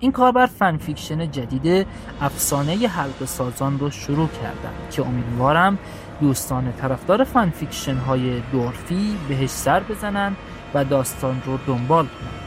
این 0.05 0.13
کاربر 0.13 0.47
fan 0.47 0.72
fiction 0.72 1.31
جدید 1.31 1.87
افسانه 2.21 2.89
حلقه 2.89 3.25
سازان 3.25 3.79
رو 3.79 3.91
شروع 3.91 4.29
کردن 4.29 4.73
که 4.91 5.07
امیدوارم 5.07 5.79
دوستان 6.21 6.73
طرفدار 6.73 7.25
fan 7.25 7.46
fiction 7.46 7.97
های 7.97 8.41
دورفی 8.53 9.17
بهش 9.29 9.51
سر 9.51 9.81
بزنن 9.81 10.37
و 10.75 10.85
داستان 10.85 11.43
رو 11.47 11.59
دنبال 11.67 12.07
کنن. 12.07 12.41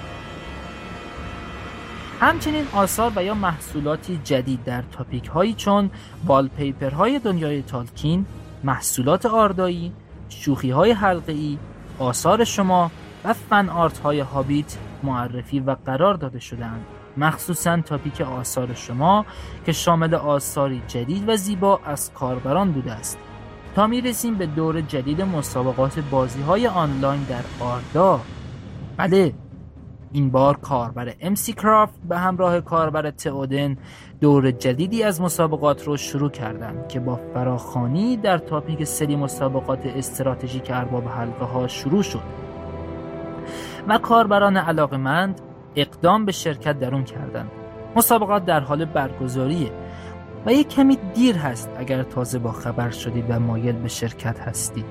همچنین 2.20 2.66
آثار 2.74 3.12
و 3.16 3.24
یا 3.24 3.34
محصولاتی 3.34 4.20
جدید 4.24 4.64
در 4.64 4.84
topic 4.92 5.26
هایی 5.26 5.54
چون 5.54 5.90
wallpaper 6.26 6.90
های 6.90 7.20
دنیای 7.20 7.62
تالکین 7.62 8.26
محصولات 8.64 9.26
آردایی 9.26 9.92
شوخی 10.30 10.70
های 10.70 10.92
حلقه 10.92 11.32
ای 11.32 11.58
آثار 12.00 12.44
شما 12.44 12.92
و 13.24 13.34
فن 13.34 13.70
آرت 13.70 13.98
های 13.98 14.20
هابیت 14.20 14.78
معرفی 15.04 15.60
و 15.60 15.76
قرار 15.86 16.14
داده 16.14 16.40
شدند 16.40 16.86
مخصوصا 17.18 17.82
تاپیک 17.82 18.22
آثار 18.22 18.74
شما 18.74 19.26
که 19.66 19.72
شامل 19.72 20.16
آثاری 20.16 20.82
جدید 20.88 21.30
و 21.30 21.36
زیبا 21.36 21.80
از 21.86 22.14
کاربران 22.14 22.72
بوده 22.72 22.92
است. 22.92 23.18
تا 23.76 23.88
می 23.88 24.02
رسیم 24.02 24.36
به 24.36 24.46
دور 24.46 24.82
جدید 24.82 25.22
مسابقات 25.22 26.00
بازی 26.00 26.42
های 26.42 26.68
آنلاین 26.68 27.24
در 27.24 27.44
آردا. 27.60 28.20
بله 28.98 29.34
این 30.12 30.32
بار 30.32 30.58
کاربر 30.58 31.14
امسی 31.22 31.54
کرافت 31.54 31.94
به 32.10 32.18
همراه 32.18 32.62
کاربر 32.62 33.12
تئودن 33.12 33.78
دور 34.22 34.52
جدیدی 34.52 35.04
از 35.04 35.22
مسابقات 35.22 35.88
رو 35.88 35.98
شروع 35.98 36.30
کردند 36.30 36.88
که 36.88 37.00
با 37.00 37.20
فراخانی 37.34 38.18
در 38.18 38.38
تاپیک 38.38 38.84
سری 38.84 39.16
مسابقات 39.16 39.86
استراتژیک 39.86 40.72
ارباب 40.74 41.08
حلقه 41.08 41.46
ها 41.46 41.68
شروع 41.68 42.04
شد. 42.04 42.24
و 43.88 43.98
کاربران 43.98 44.58
علاقمند 44.58 45.42
اقدام 45.78 46.26
به 46.26 46.32
شرکت 46.32 46.80
در 46.80 46.94
اون 46.94 47.04
کردند 47.04 47.52
مسابقات 47.96 48.46
در 48.46 48.60
حال 48.60 48.86
برگزاریه 48.86 49.72
و 50.46 50.54
یک 50.54 50.70
کمی 50.70 50.98
دیر 51.14 51.38
هست 51.38 51.70
اگر 51.78 52.04
تازه 52.04 52.40
با 52.40 52.52
خبر 52.52 52.90
شدید 52.90 53.26
و 53.30 53.40
مایل 53.40 53.76
به 53.76 53.88
شرکت 53.88 54.40
هستید 54.40 54.86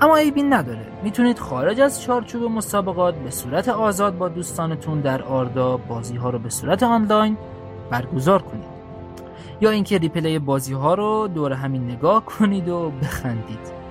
اما 0.00 0.16
عیبی 0.16 0.42
نداره. 0.42 0.86
می‌تونید 1.02 1.38
خارج 1.38 1.80
از 1.80 2.02
چارچوب 2.02 2.42
مسابقات 2.42 3.14
به 3.14 3.30
صورت 3.30 3.68
آزاد 3.68 4.18
با 4.18 4.28
دوستانتون 4.28 5.00
در 5.00 5.22
آردا 5.22 5.76
بازی 5.76 6.16
ها 6.16 6.30
رو 6.30 6.38
به 6.38 6.50
صورت 6.50 6.82
آنلاین 6.82 7.36
برگزار 7.90 8.42
کنید. 8.42 8.74
یا 9.60 9.70
اینکه 9.70 9.98
ریپلی 9.98 10.38
بازی 10.38 10.74
ها 10.74 10.94
رو 10.94 11.28
دور 11.28 11.52
همین 11.52 11.90
نگاه 11.90 12.24
کنید 12.24 12.68
و 12.68 12.90
بخندید. 13.02 13.83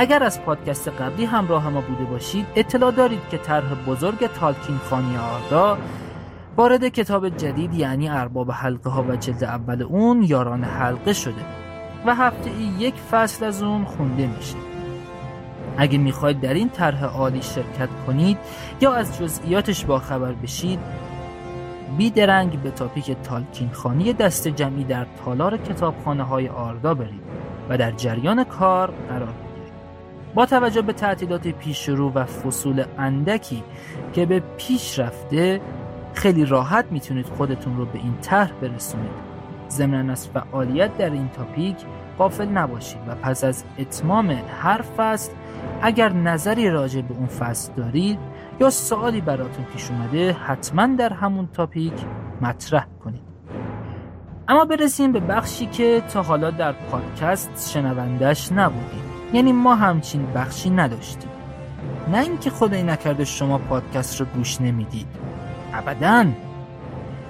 اگر 0.00 0.22
از 0.22 0.42
پادکست 0.42 0.88
قبلی 0.88 1.24
همراه 1.24 1.68
ما 1.68 1.80
بوده 1.80 2.04
باشید 2.04 2.46
اطلاع 2.56 2.92
دارید 2.92 3.20
که 3.30 3.38
طرح 3.38 3.74
بزرگ 3.86 4.26
تالکین 4.26 4.76
خانی 4.76 5.16
آردا 5.16 5.78
وارد 6.56 6.88
کتاب 6.88 7.28
جدید 7.28 7.74
یعنی 7.74 8.08
ارباب 8.08 8.50
حلقه 8.50 8.90
ها 8.90 9.02
و 9.08 9.16
جلد 9.16 9.44
اول 9.44 9.82
اون 9.82 10.22
یاران 10.22 10.64
حلقه 10.64 11.12
شده 11.12 11.44
و 12.06 12.14
هفته 12.14 12.50
ای 12.50 12.64
یک 12.78 12.94
فصل 12.94 13.44
از 13.44 13.62
اون 13.62 13.84
خونده 13.84 14.26
میشه. 14.26 14.56
اگه 15.76 15.98
می‌خواید 15.98 16.40
در 16.40 16.54
این 16.54 16.68
طرح 16.68 17.04
عالی 17.04 17.42
شرکت 17.42 17.88
کنید 18.06 18.38
یا 18.80 18.92
از 18.92 19.18
جزئیاتش 19.18 19.84
باخبر 19.84 20.32
بشید 20.32 20.78
بیدرنگ 21.98 22.62
به 22.62 22.70
تاپیک 22.70 23.16
تالکین 23.22 23.70
خانی 23.72 24.12
دست 24.12 24.48
جمعی 24.48 24.84
در 24.84 25.06
تالار 25.24 25.56
کتابخانه 25.56 26.22
های 26.22 26.48
آردا 26.48 26.94
برید 26.94 27.22
و 27.68 27.78
در 27.78 27.90
جریان 27.90 28.44
کار 28.44 28.92
قرار 29.08 29.49
با 30.34 30.46
توجه 30.46 30.82
به 30.82 30.92
تعطیلات 30.92 31.48
پیشرو 31.48 32.12
و 32.12 32.24
فصول 32.24 32.84
اندکی 32.98 33.62
که 34.12 34.26
به 34.26 34.42
پیش 34.56 34.98
رفته 34.98 35.60
خیلی 36.14 36.44
راحت 36.44 36.84
می‌تونید 36.90 37.26
خودتون 37.26 37.76
رو 37.76 37.84
به 37.84 37.98
این 37.98 38.14
طرح 38.20 38.52
برسونید. 38.52 39.30
ضمن 39.70 40.10
از 40.10 40.28
فعالیت 40.28 40.98
در 40.98 41.10
این 41.10 41.28
تاپیک 41.28 41.76
قافل 42.18 42.48
نباشید 42.48 42.98
و 43.08 43.14
پس 43.14 43.44
از 43.44 43.64
اتمام 43.78 44.30
هر 44.62 44.82
فصل 44.96 45.32
اگر 45.82 46.12
نظری 46.12 46.70
راجع 46.70 47.00
به 47.00 47.14
اون 47.14 47.26
فصل 47.26 47.72
دارید 47.72 48.18
یا 48.60 48.70
سوالی 48.70 49.20
براتون 49.20 49.64
پیش 49.64 49.90
اومده 49.90 50.32
حتما 50.32 50.86
در 50.86 51.12
همون 51.12 51.48
تاپیک 51.52 51.92
مطرح 52.40 52.86
کنید. 53.04 53.20
اما 54.48 54.64
برسیم 54.64 55.12
به 55.12 55.20
بخشی 55.20 55.66
که 55.66 56.02
تا 56.12 56.22
حالا 56.22 56.50
در 56.50 56.72
پادکست 56.72 57.72
شنوندش 57.72 58.52
نبودیم. 58.52 59.09
یعنی 59.32 59.52
ما 59.52 59.74
همچین 59.74 60.26
بخشی 60.32 60.70
نداشتیم. 60.70 61.30
نه 62.12 62.18
اینکه 62.18 62.50
خدای 62.50 62.82
نکرده 62.82 63.24
شما 63.24 63.58
پادکست 63.58 64.20
رو 64.20 64.26
گوش 64.26 64.60
نمی‌دید. 64.60 65.06
ابدا. 65.74 66.26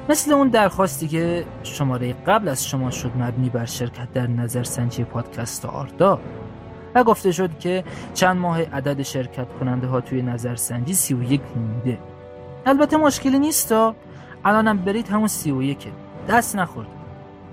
مثل 0.08 0.32
اون 0.32 0.48
درخواستی 0.48 1.08
که 1.08 1.44
شماره 1.62 2.12
قبل 2.26 2.48
از 2.48 2.66
شما 2.68 2.90
شد 2.90 3.12
مبنی 3.18 3.48
بر 3.48 3.64
شرکت 3.64 4.12
در 4.12 4.26
نظرسنجی 4.26 5.04
پادکست 5.04 5.64
آردا. 5.64 6.20
و 6.94 7.04
گفته 7.04 7.32
شد 7.32 7.58
که 7.58 7.84
چند 8.14 8.36
ماه 8.36 8.62
عدد 8.62 9.02
شرکت 9.02 9.46
کننده 9.60 9.86
ها 9.86 10.00
توی 10.00 10.22
نظرسنجی 10.22 10.94
31 10.94 11.40
مونده. 11.56 11.98
البته 12.66 12.96
مشکلی 12.96 13.38
نیست 13.38 13.74
الانم 14.44 14.78
برید 14.78 15.08
همون 15.08 15.28
31 15.28 15.86
دست 16.28 16.56
نخورد 16.56 16.99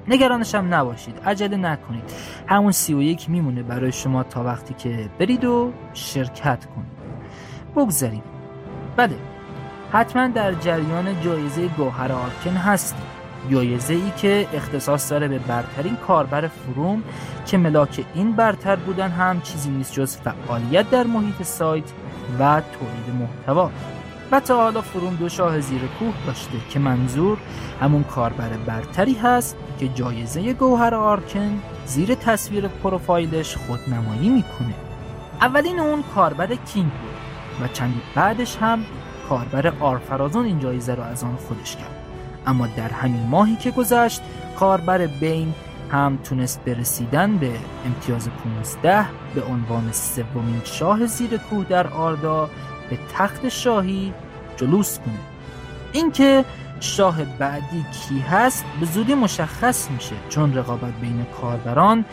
نگرانش 0.08 0.56
هم 0.56 0.74
نباشید. 0.74 1.20
عجله 1.26 1.58
نکنید. 1.58 2.04
همون 2.48 2.72
31 2.72 3.30
میمونه 3.30 3.64
برای 3.64 3.92
شما 3.92 4.24
تا 4.24 4.44
وقتی 4.44 4.74
که 4.74 5.10
برید 5.20 5.46
و 5.46 5.72
شرکت 5.94 6.66
کنید. 6.66 6.98
بگذاریم 7.76 8.24
بله. 8.96 9.16
حتما 9.92 10.28
در 10.28 10.54
جریان 10.54 11.22
جایزه 11.22 11.68
گوهر 11.68 12.12
آرکن 12.12 12.58
هستید 12.58 13.18
جایزه 13.52 13.94
ای 13.94 14.12
که 14.18 14.48
اختصاص 14.54 15.12
داره 15.12 15.28
به 15.28 15.40
برترین 15.40 15.96
کاربر 15.96 16.48
فروم 16.48 17.04
که 17.46 17.58
ملاک 17.58 18.06
این 18.14 18.32
برتر 18.32 18.76
بودن 18.76 19.10
هم 19.10 19.42
چیزی 19.42 19.70
نیست 19.70 19.94
جز 19.94 20.18
فعالیت 20.18 20.90
در 20.90 21.04
محیط 21.04 21.44
سایت 21.44 21.84
و 22.40 22.62
تولید 22.62 23.20
محتوا. 23.20 23.72
و 24.32 24.40
تا 24.40 24.56
حالا 24.56 24.82
فروم 24.82 25.16
دو 25.16 25.30
شاه 25.30 25.60
زیر 25.60 25.82
کوه 26.00 26.14
داشته 26.28 26.58
که 26.70 26.80
منظور 26.80 27.38
همون 27.82 28.04
کاربر 28.04 28.50
برتری 28.50 29.14
هست 29.14 29.58
که 29.80 29.88
جایزه 29.88 30.54
گوهر 30.54 30.96
آرکن 30.96 31.62
زیر 31.86 32.16
تصویر 32.16 32.68
پروفایلش 32.68 33.58
خودنمایی 33.58 34.30
می‌کنه. 34.30 34.74
اولین 35.42 35.80
اون 35.80 36.04
کاربر 36.16 36.48
کینگ 36.48 36.92
بود 36.92 37.18
و 37.62 37.68
چندی 37.74 38.02
بعدش 38.16 38.58
هم 38.58 38.86
کاربر 39.30 39.74
آرفرازون 39.80 40.46
این 40.46 40.60
جایزه 40.60 40.96
رو 40.96 41.04
از 41.04 41.24
آن 41.24 41.36
خودش 41.36 41.76
کرد. 41.76 41.96
اما 42.48 42.68
در 42.68 42.90
همین 42.90 43.28
ماهی 43.28 43.56
که 43.56 43.72
گذشت 43.72 44.22
کاربر 44.60 45.08
بین 45.08 45.54
هم 45.92 46.18
تونست 46.24 46.66
برسیدن 46.66 47.38
به 47.38 47.52
امتیاز 47.86 48.30
15 48.64 49.06
به 49.36 49.44
عنوان 49.44 49.92
سومین 49.92 50.62
شاه 50.64 51.06
زیر 51.06 51.38
کوه 51.38 51.66
در 51.66 51.88
آردا 51.88 52.50
به 52.90 53.00
تخت 53.14 53.50
شاهی 53.50 54.14
جلوس 54.58 55.00
کنه. 55.00 55.20
اینکه 55.92 56.46
شاه 56.80 57.24
بعدی 57.24 57.86
کی 57.92 58.20
هست 58.20 58.66
به 58.80 58.86
زودی 58.86 59.16
مشخص 59.16 59.92
میشه. 59.92 60.16
چون 60.30 60.54
رقابت 60.54 60.94
بین 61.02 61.26
کاربران 61.42 62.06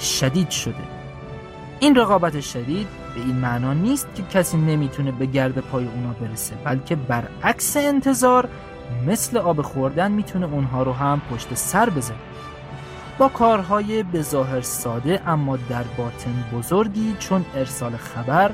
شدید 0.00 0.50
شده. 0.50 0.74
این 1.80 1.94
رقابت 1.96 2.40
شدید 2.40 2.86
به 3.14 3.20
این 3.20 3.36
معنا 3.36 3.72
نیست 3.72 4.08
که 4.14 4.22
کسی 4.22 4.56
نمی‌تونه 4.56 5.12
به 5.12 5.26
گرد 5.26 5.58
پای 5.58 5.84
اونا 5.86 6.12
برسه 6.12 6.54
بلکه 6.64 6.96
برعکس 6.96 7.76
انتظار 7.76 8.48
مثل 9.06 9.36
آب 9.36 9.62
خوردن 9.62 10.12
می‌تونه 10.12 10.46
اونها 10.46 10.82
رو 10.82 10.92
هم 10.92 11.20
پشت 11.30 11.54
سر 11.54 11.90
بزنه. 11.90 12.16
با 13.18 13.28
کارهای 13.28 14.02
به 14.02 14.22
ظاهر 14.22 14.60
ساده 14.60 15.22
اما 15.26 15.56
در 15.56 15.82
باطن 15.82 16.44
بزرگی 16.52 17.16
چون 17.18 17.44
ارسال 17.54 17.96
خبر 17.96 18.50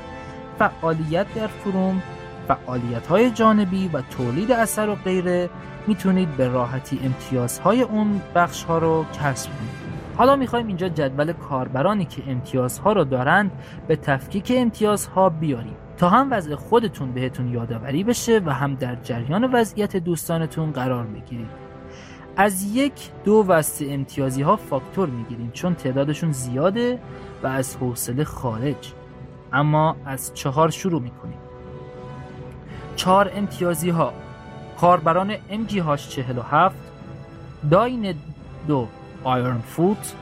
فعالیت 0.59 1.33
در 1.35 1.47
فروم 1.47 2.01
فعالیت 2.47 3.07
های 3.07 3.31
جانبی 3.31 3.87
و 3.93 4.01
تولید 4.01 4.51
اثر 4.51 4.89
و 4.89 4.95
غیره 4.95 5.49
می‌تونید 5.87 6.37
به 6.37 6.47
راحتی 6.47 6.99
امتیازهای 7.03 7.81
اون 7.81 8.21
بخش 8.35 8.63
ها 8.63 8.77
رو 8.77 9.05
کسب 9.13 9.49
کنید. 9.49 9.85
حالا 10.17 10.35
می‌خوایم 10.35 10.67
اینجا 10.67 10.89
جدول 10.89 11.33
کاربرانی 11.33 12.05
که 12.05 12.23
امتیازها 12.27 12.93
رو 12.93 13.03
دارند 13.03 13.51
به 13.87 13.95
تفکیک 13.95 14.53
امتیازها 14.55 15.29
بیاریم. 15.29 15.75
تا 15.97 16.09
هم 16.09 16.27
وضع 16.31 16.55
خودتون 16.55 17.11
بهتون 17.11 17.53
یادآوری 17.53 18.03
بشه 18.03 18.41
و 18.45 18.53
هم 18.53 18.75
در 18.75 18.95
جریان 18.95 19.53
وضعیت 19.53 19.97
دوستانتون 19.97 20.71
قرار 20.71 21.03
بگیرید. 21.05 21.65
از 22.37 22.75
یک 22.75 22.93
دو 23.23 23.45
وسط 23.47 23.85
امتیازی 23.89 24.41
ها 24.41 24.55
فاکتور 24.55 25.09
می‌گیریم 25.09 25.51
چون 25.53 25.75
تعدادشون 25.75 26.31
زیاده 26.31 26.99
و 27.43 27.47
از 27.47 27.75
حوصله 27.75 28.23
خارج. 28.23 28.93
اما 29.55 29.95
از 30.05 30.33
چهار 30.33 30.69
شروع 30.69 31.01
می‌کنیم. 31.01 31.37
چهار 32.95 33.31
امتیازی 33.35 33.89
ها 33.89 34.13
کاربران 34.79 35.35
MG 35.35 35.77
هاش 35.77 36.09
47 36.09 36.75
داین 37.71 38.15
دو 38.67 38.87
آیرن 39.23 39.57
فوت 39.57 40.15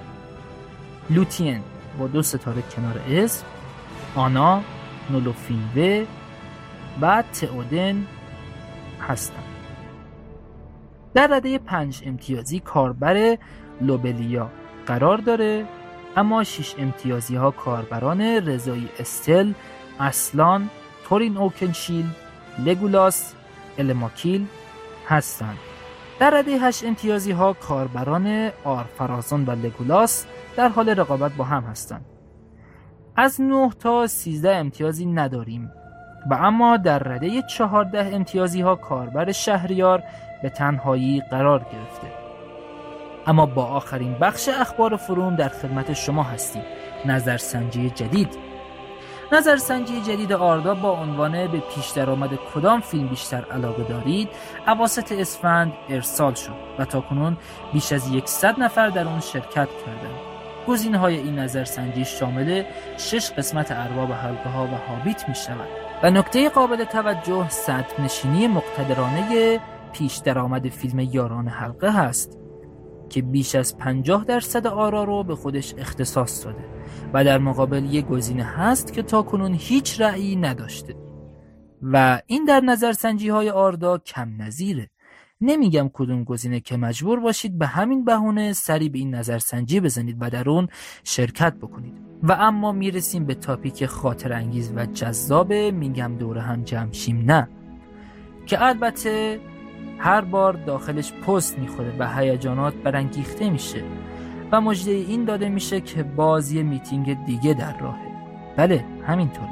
لوتین 1.09 1.61
با 1.99 2.07
دو 2.07 2.21
ستاره 2.21 2.61
کنار 2.61 3.01
اسم 3.09 3.45
آنا 4.15 4.61
نولوفینوه 5.09 6.05
و 7.01 7.23
تئودن 7.33 8.07
هستند 9.01 9.43
در 11.13 11.27
رده 11.27 11.57
پنج 11.57 12.03
امتیازی 12.05 12.59
کاربر 12.59 13.37
لوبلیا 13.81 14.49
قرار 14.85 15.17
داره. 15.17 15.65
اما 16.17 16.43
شش 16.43 16.75
امتیازی 16.77 17.35
ها 17.35 17.51
کاربران 17.51 18.21
رضایی 18.21 18.89
استل 18.99 19.53
اصلان 19.99 20.69
تورین 21.09 21.37
اوکنشیل 21.37 22.05
لگولاس 22.59 23.33
الماکیل 23.77 24.45
هستند. 25.07 25.57
در 26.19 26.29
رده 26.29 26.51
هشت 26.51 26.85
امتیازی 26.85 27.31
ها 27.31 27.53
کاربران 27.53 28.51
آرفرازان 28.63 29.45
و 29.45 29.51
لگولاس 29.51 30.25
در 30.57 30.69
حال 30.69 30.89
رقابت 30.89 31.31
با 31.31 31.43
هم 31.43 31.63
هستند. 31.63 32.05
از 33.15 33.41
9 33.41 33.69
تا 33.79 34.07
13 34.07 34.55
امتیازی 34.55 35.05
نداریم. 35.05 35.71
و 36.29 36.33
اما 36.33 36.77
در 36.77 36.99
رده 36.99 37.41
14 37.41 38.15
امتیازی 38.15 38.61
ها 38.61 38.75
کاربر 38.75 39.31
شهریار 39.31 40.03
به 40.43 40.49
تنهایی 40.49 41.21
قرار 41.31 41.59
گرفته. 41.59 42.22
اما 43.27 43.45
با 43.45 43.65
آخرین 43.65 44.13
بخش 44.13 44.49
اخبار 44.49 44.95
فروم 44.95 45.35
در 45.35 45.49
خدمت 45.49 45.93
شما 45.93 46.23
هستیم. 46.23 46.63
نظرسنجی 47.05 47.89
جدید. 47.89 48.53
نظرسنجی 49.31 50.01
جدید 50.01 50.33
آردا 50.33 50.75
با 50.75 50.91
عنوان 50.91 51.31
به 51.31 51.59
پیش 51.75 51.89
درآمد 51.89 52.29
کدام 52.53 52.81
فیلم 52.81 53.07
بیشتر 53.07 53.45
علاقه 53.51 53.83
دارید 53.83 54.29
اواسط 54.67 55.11
اسفند 55.11 55.73
ارسال 55.89 56.33
شد 56.33 56.53
و 56.79 56.85
تاکنون 56.85 57.37
بیش 57.73 57.91
از 57.91 58.13
یکصد 58.13 58.59
نفر 58.59 58.89
در 58.89 59.07
اون 59.07 59.19
شرکت 59.19 59.69
کردند. 59.85 60.19
گزینه 60.67 60.97
های 60.97 61.15
این 61.17 61.39
نظرسنجی 61.39 62.05
شامل 62.05 62.63
شش 62.97 63.31
قسمت 63.31 63.71
ارباب 63.71 64.11
حلقه 64.11 64.49
ها 64.49 64.63
و 64.63 64.69
هابیت 64.89 65.29
می 65.29 65.35
شود 65.35 65.67
و 66.03 66.11
نکته 66.11 66.49
قابل 66.49 66.83
توجه 66.83 67.49
صد 67.49 67.85
نشینی 67.99 68.47
مقتدرانه 68.47 69.59
پیش 69.93 70.17
درآمد 70.17 70.69
فیلم 70.69 70.99
یاران 70.99 71.47
حلقه 71.47 71.91
هست. 71.91 72.42
که 73.13 73.21
بیش 73.21 73.55
از 73.55 73.77
50 73.77 74.25
درصد 74.25 74.67
آرا 74.67 75.03
رو 75.03 75.23
به 75.23 75.35
خودش 75.35 75.73
اختصاص 75.77 76.45
داده 76.45 76.65
و 77.13 77.23
در 77.23 77.37
مقابل 77.37 77.85
یه 77.85 78.01
گزینه 78.01 78.43
هست 78.43 78.93
که 78.93 79.01
تا 79.01 79.21
کنون 79.21 79.53
هیچ 79.53 80.01
رأیی 80.01 80.35
نداشته. 80.35 80.95
و 81.81 82.21
این 82.27 82.45
در 82.45 82.59
نظرسنجی 82.59 83.29
های 83.29 83.49
آردا 83.49 83.97
کم 83.97 84.41
نظیره. 84.41 84.89
نمیگم 85.41 85.89
کدوم 85.93 86.23
گزینه 86.23 86.59
که 86.59 86.77
مجبور 86.77 87.19
باشید 87.19 87.57
به 87.57 87.67
همین 87.67 88.05
بهونه 88.05 88.53
سری 88.53 88.89
به 88.89 88.99
این 88.99 89.15
نظرسنجی 89.15 89.79
بزنید 89.79 90.17
و 90.19 90.29
در 90.29 90.49
اون 90.49 90.67
شرکت 91.03 91.53
بکنید. 91.53 91.93
و 92.23 92.31
اما 92.31 92.71
می‌رسیم 92.71 93.25
به 93.25 93.35
تاپیک 93.35 93.85
خاطر 93.85 94.33
انگیز 94.33 94.73
و 94.75 94.85
جذاب 94.85 95.53
میگم 95.53 96.15
دوره 96.19 96.41
هم 96.41 96.63
جمشیم 96.63 97.31
نه. 97.31 97.49
که 98.45 98.65
البته 98.65 99.39
هر 100.03 100.21
بار 100.21 100.53
داخلش 100.53 101.13
پست 101.13 101.59
می‌خوره 101.59 101.93
و 101.99 102.17
هیجانات 102.17 102.73
برانگیخته 102.73 103.49
میشه 103.49 103.83
و 104.51 104.61
مجده 104.61 104.91
این 104.91 105.25
داده 105.25 105.49
میشه 105.49 105.81
که 105.81 106.03
باز 106.03 106.51
یه 106.51 106.63
میتینگ 106.63 107.25
دیگه 107.25 107.53
در 107.53 107.77
راهه. 107.77 108.07
بله 108.57 108.85
همینطور. 109.07 109.47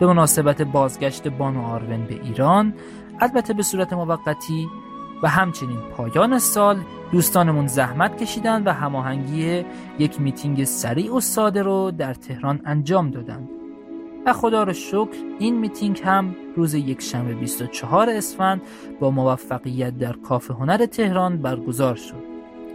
به 0.00 0.06
مناسبت 0.06 0.62
بازگشت 0.62 1.28
بانو 1.28 1.66
آرون 1.66 2.04
به 2.04 2.14
ایران 2.14 2.74
البته 3.20 3.54
به 3.54 3.62
صورت 3.62 3.92
موقتی 3.92 4.68
و 5.22 5.28
همچنین 5.28 5.78
پایان 5.96 6.38
سال 6.38 6.80
دوستانمون 7.12 7.66
زحمت 7.66 8.22
کشیدن 8.22 8.64
و 8.64 8.72
هماهنگی 8.72 9.64
یک 9.98 10.20
میتینگ 10.20 10.64
سریع 10.64 11.14
و 11.14 11.20
ساده 11.20 11.62
رو 11.62 11.90
در 11.90 12.14
تهران 12.14 12.60
انجام 12.64 13.10
دادند 13.10 13.57
و 14.26 14.32
خدا 14.32 14.62
رو 14.62 14.72
شکر 14.72 15.16
این 15.38 15.58
میتینگ 15.58 16.00
هم 16.04 16.36
روز 16.56 16.74
یک 16.74 17.00
شنبه 17.00 17.34
24 17.34 18.10
اسفند 18.10 18.62
با 19.00 19.10
موفقیت 19.10 19.98
در 19.98 20.12
کافه 20.12 20.50
هنر 20.50 20.86
تهران 20.86 21.36
برگزار 21.36 21.94
شد 21.94 22.28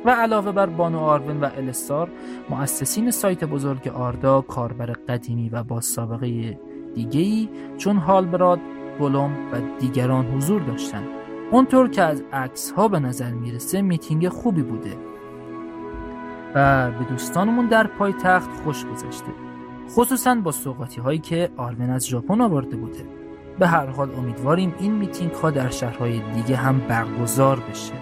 و 0.05 0.09
علاوه 0.09 0.51
بر 0.51 0.65
بانو 0.65 0.99
آرون 0.99 1.39
و 1.41 1.49
الستار 1.57 2.09
مؤسسین 2.49 3.11
سایت 3.11 3.43
بزرگ 3.43 3.87
آردا 3.87 4.41
کاربر 4.41 4.85
قدیمی 4.85 5.49
و 5.49 5.63
با 5.63 5.81
سابقه 5.81 6.59
دیگه‌ای 6.95 7.49
چون 7.77 7.97
هالبراد، 7.97 8.59
بولوم 8.99 9.31
و 9.51 9.79
دیگران 9.79 10.25
حضور 10.25 10.61
داشتند. 10.61 11.07
اونطور 11.51 11.89
که 11.89 12.01
از 12.01 12.23
عکس 12.33 12.71
ها 12.71 12.87
به 12.87 12.99
نظر 12.99 13.31
می‌رسه 13.31 13.81
میتینگ 13.81 14.27
خوبی 14.27 14.61
بوده. 14.61 14.97
و 16.55 16.91
به 16.91 17.05
دوستانمون 17.09 17.67
در 17.67 17.87
پایتخت 17.87 18.49
خوش 18.63 18.85
گذشته. 18.85 19.42
خصوصا 19.95 20.35
با 20.35 20.51
سوقاتی 20.51 21.01
هایی 21.01 21.19
که 21.19 21.49
آرون 21.57 21.89
از 21.89 22.07
ژاپن 22.07 22.41
آورده 22.41 22.75
بوده. 22.75 23.05
به 23.59 23.67
هر 23.67 23.85
حال 23.85 24.15
امیدواریم 24.15 24.75
این 24.79 24.91
میتینگ 24.91 25.31
ها 25.31 25.51
در 25.51 25.69
شهرهای 25.69 26.21
دیگه 26.35 26.55
هم 26.55 26.79
برگزار 26.79 27.59
بشه. 27.59 27.93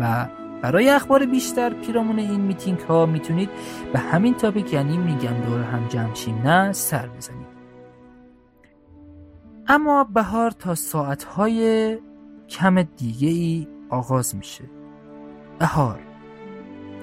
و 0.00 0.26
برای 0.62 0.90
اخبار 0.90 1.26
بیشتر 1.26 1.70
پیرامون 1.70 2.18
این 2.18 2.40
میتینگ 2.40 2.80
ها 2.80 3.06
می‌تونید 3.06 3.50
به 3.92 3.98
همین 3.98 4.34
topic 4.34 4.72
یعنی 4.72 4.96
میگم 4.96 5.40
دور 5.46 5.62
هم 5.62 5.88
جمع 5.88 6.11
شیم 6.11 6.42
نه 6.44 6.72
سر 6.72 7.08
بزنید. 7.08 7.46
اما 9.66 10.04
بهار 10.04 10.50
تا 10.50 10.74
ساعتهای 10.74 11.98
کم 12.48 12.82
دیگه 12.82 13.28
ای 13.28 13.68
آغاز 13.90 14.36
میشه. 14.36 14.64
بهار 15.58 15.98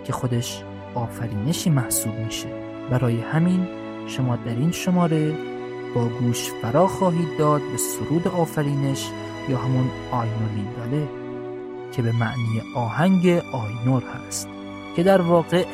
که 0.04 0.14
خودش 0.14 0.64
آفرینشی 0.96 1.70
محسوب 1.70 2.14
میشه. 2.14 2.67
برای 2.90 3.20
همین 3.22 3.68
شما 4.08 4.36
در 4.36 4.56
این 4.56 4.72
شماره 4.72 5.34
با 5.96 6.06
گوش 6.06 6.52
فرا 6.62 6.88
خواهید 6.88 7.38
داد 7.40 7.62
به 7.72 7.78
سرود 7.78 8.28
آفرینش 8.28 9.10
یا 9.50 9.58
همون 9.58 9.90
آینولین 10.12 10.68
داله 10.78 11.08
که 11.92 12.02
به 12.02 12.12
معنی 12.12 12.62
آهنگ 12.76 13.28
آینور 13.54 14.04
هست 14.04 14.48
که 14.96 15.04
در 15.04 15.22
واقع 15.22 15.66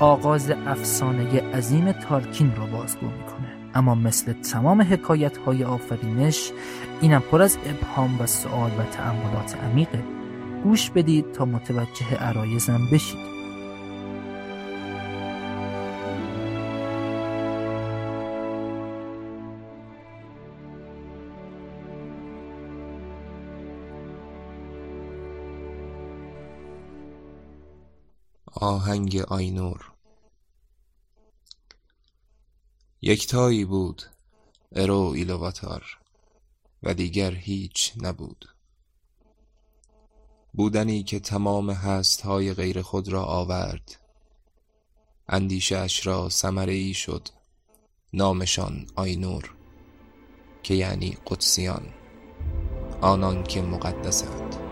آغاز 0.00 0.50
افسانه 0.50 1.40
عظیم 1.40 1.92
تارکین 1.92 2.52
را 2.56 2.66
بازگو 2.66 3.06
می‌کنه. 3.06 3.48
اما 3.74 3.94
مثل 3.94 4.32
تمام 4.32 4.82
حکایت 4.82 5.36
های 5.36 5.64
آفرینش 5.64 6.50
اینم 7.00 7.20
پر 7.30 7.42
از 7.42 7.58
ابهام 7.66 8.20
و 8.20 8.26
سوال 8.26 8.70
و 8.70 8.82
تأملات 8.82 9.56
عمیقه. 9.64 10.02
گوش 10.64 10.90
بدید 10.90 11.32
تا 11.32 11.44
متوجه 11.44 12.14
عرایزم 12.20 12.80
بشید. 12.92 13.33
آهنگ 28.54 29.16
آینور. 29.16 29.92
یکتایی 33.02 33.64
بود 33.64 34.02
ارو 34.72 35.12
ایلواتار 35.16 35.98
و 36.82 36.94
دیگر 36.94 37.30
هیچ 37.30 37.92
نبود. 37.96 38.48
بودنی 40.52 41.02
که 41.02 41.20
تمام 41.20 41.70
هستهای 41.70 42.54
غیر 42.54 42.82
خود 42.82 43.08
را 43.08 43.24
آورد. 43.24 44.00
اندیشش 45.28 46.06
را 46.06 46.28
سمره 46.28 46.72
ای 46.72 46.94
شد 46.94 47.28
نامشان 48.12 48.86
آینور 48.96 49.54
که 50.62 50.74
یعنی 50.74 51.16
قدسیان 51.26 51.94
آنان 53.00 53.42
که 53.42 53.62
مقدسند. 53.62 54.63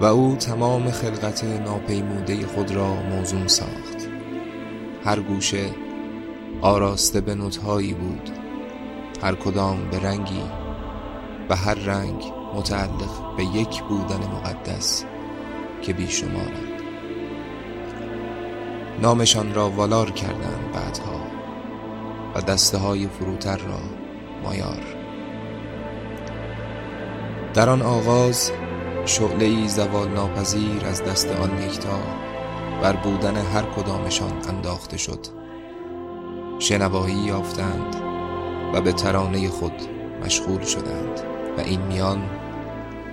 و 0.00 0.04
او 0.04 0.36
تمام 0.36 0.90
خلقت 0.90 1.44
ناپیموده 1.44 2.46
خود 2.46 2.70
را 2.70 2.94
موزون 2.94 3.48
ساخت. 3.48 4.08
هر 5.04 5.20
گوشه 5.20 5.70
آراسته 6.60 7.20
به 7.20 7.34
نوتهایی 7.34 7.94
بود. 7.94 8.30
هر 9.22 9.34
کدام 9.34 9.90
به 9.90 10.00
رنگی 10.00 10.42
و 11.50 11.56
هر 11.56 11.74
رنگ 11.74 12.32
متعلق 12.54 13.36
به 13.36 13.44
یک 13.44 13.82
بودن 13.82 14.18
مقدس 14.18 15.04
که 15.82 15.92
بیشمارند 15.92 16.82
نامشان 19.02 19.54
را 19.54 19.70
والار 19.70 20.10
کردند 20.10 20.72
بعدها 20.74 21.20
و 22.34 22.40
دسته 22.40 22.78
های 22.78 23.08
فروتر 23.08 23.56
را 23.56 23.80
مایار. 24.44 24.82
در 27.54 27.70
آن 27.70 27.82
آغاز 27.82 28.52
شعله 29.06 29.68
زوال 29.68 30.08
ناپذیر 30.08 30.84
از 30.84 31.04
دست 31.04 31.28
آن 31.28 31.62
یکتا 31.62 31.98
بر 32.82 32.96
بودن 32.96 33.36
هر 33.36 33.62
کدامشان 33.62 34.32
انداخته 34.48 34.96
شد. 34.96 35.26
شنوایی 36.58 37.14
یافتند 37.14 37.96
و 38.74 38.80
به 38.80 38.92
ترانه 38.92 39.48
خود 39.48 39.72
مشغول 40.24 40.62
شدند 40.64 41.20
و 41.58 41.60
این 41.60 41.82
میان 41.82 42.30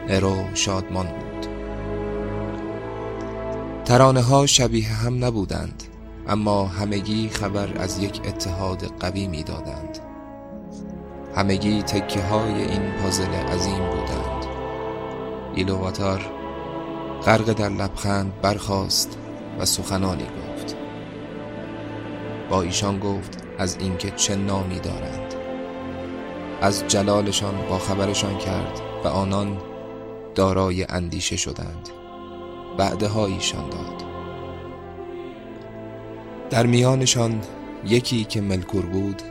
ارو 0.09 0.35
شادمان 0.53 1.05
بود. 1.05 1.47
ترانه 3.85 4.21
ها 4.21 4.45
شبیه 4.45 4.87
هم 4.87 5.25
نبودند 5.25 5.83
اما 6.27 6.65
همگی 6.65 7.29
خبر 7.29 7.77
از 7.77 7.99
یک 7.99 8.21
اتحاد 8.25 8.83
قوی 8.99 9.27
می 9.27 9.43
دادند 9.43 9.99
همگی 11.35 11.83
تکه 11.83 12.21
های 12.21 12.63
این 12.63 12.91
پازل 12.91 13.33
عظیم 13.33 13.89
بودند. 13.89 14.22
ایلوواتار 15.55 16.21
غرق 17.25 17.53
در 17.53 17.69
لبخند 17.69 18.41
برخاست 18.41 19.17
و 19.59 19.65
سخنانی 19.65 20.23
گفت. 20.23 20.75
با 22.49 22.61
ایشان 22.61 22.99
گفت 22.99 23.43
از 23.57 23.77
اینکه 23.79 24.11
چه 24.11 24.35
نامی 24.35 24.79
دارند. 24.79 25.33
از 26.61 26.87
جلالشان 26.87 27.53
با 27.69 27.77
خبرشان 27.77 28.37
کرد 28.37 28.81
و 29.03 29.07
آنان 29.07 29.57
دارای 30.35 30.85
اندیشه 30.89 31.35
شدند. 31.35 31.89
بعدها 32.77 33.25
ایشان 33.25 33.69
داد. 33.69 34.03
در 36.49 36.65
میانشان 36.65 37.41
یکی 37.85 38.23
که 38.23 38.41
ملکور 38.41 38.85
بود 38.85 39.21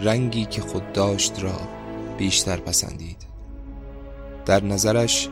رنگی 0.00 0.44
که 0.44 0.60
خود 0.60 0.92
داشت 0.92 1.42
را 1.42 1.60
بیشتر 2.18 2.56
پسندید. 2.56 3.16
در 4.46 4.64
نظرش 4.64 5.28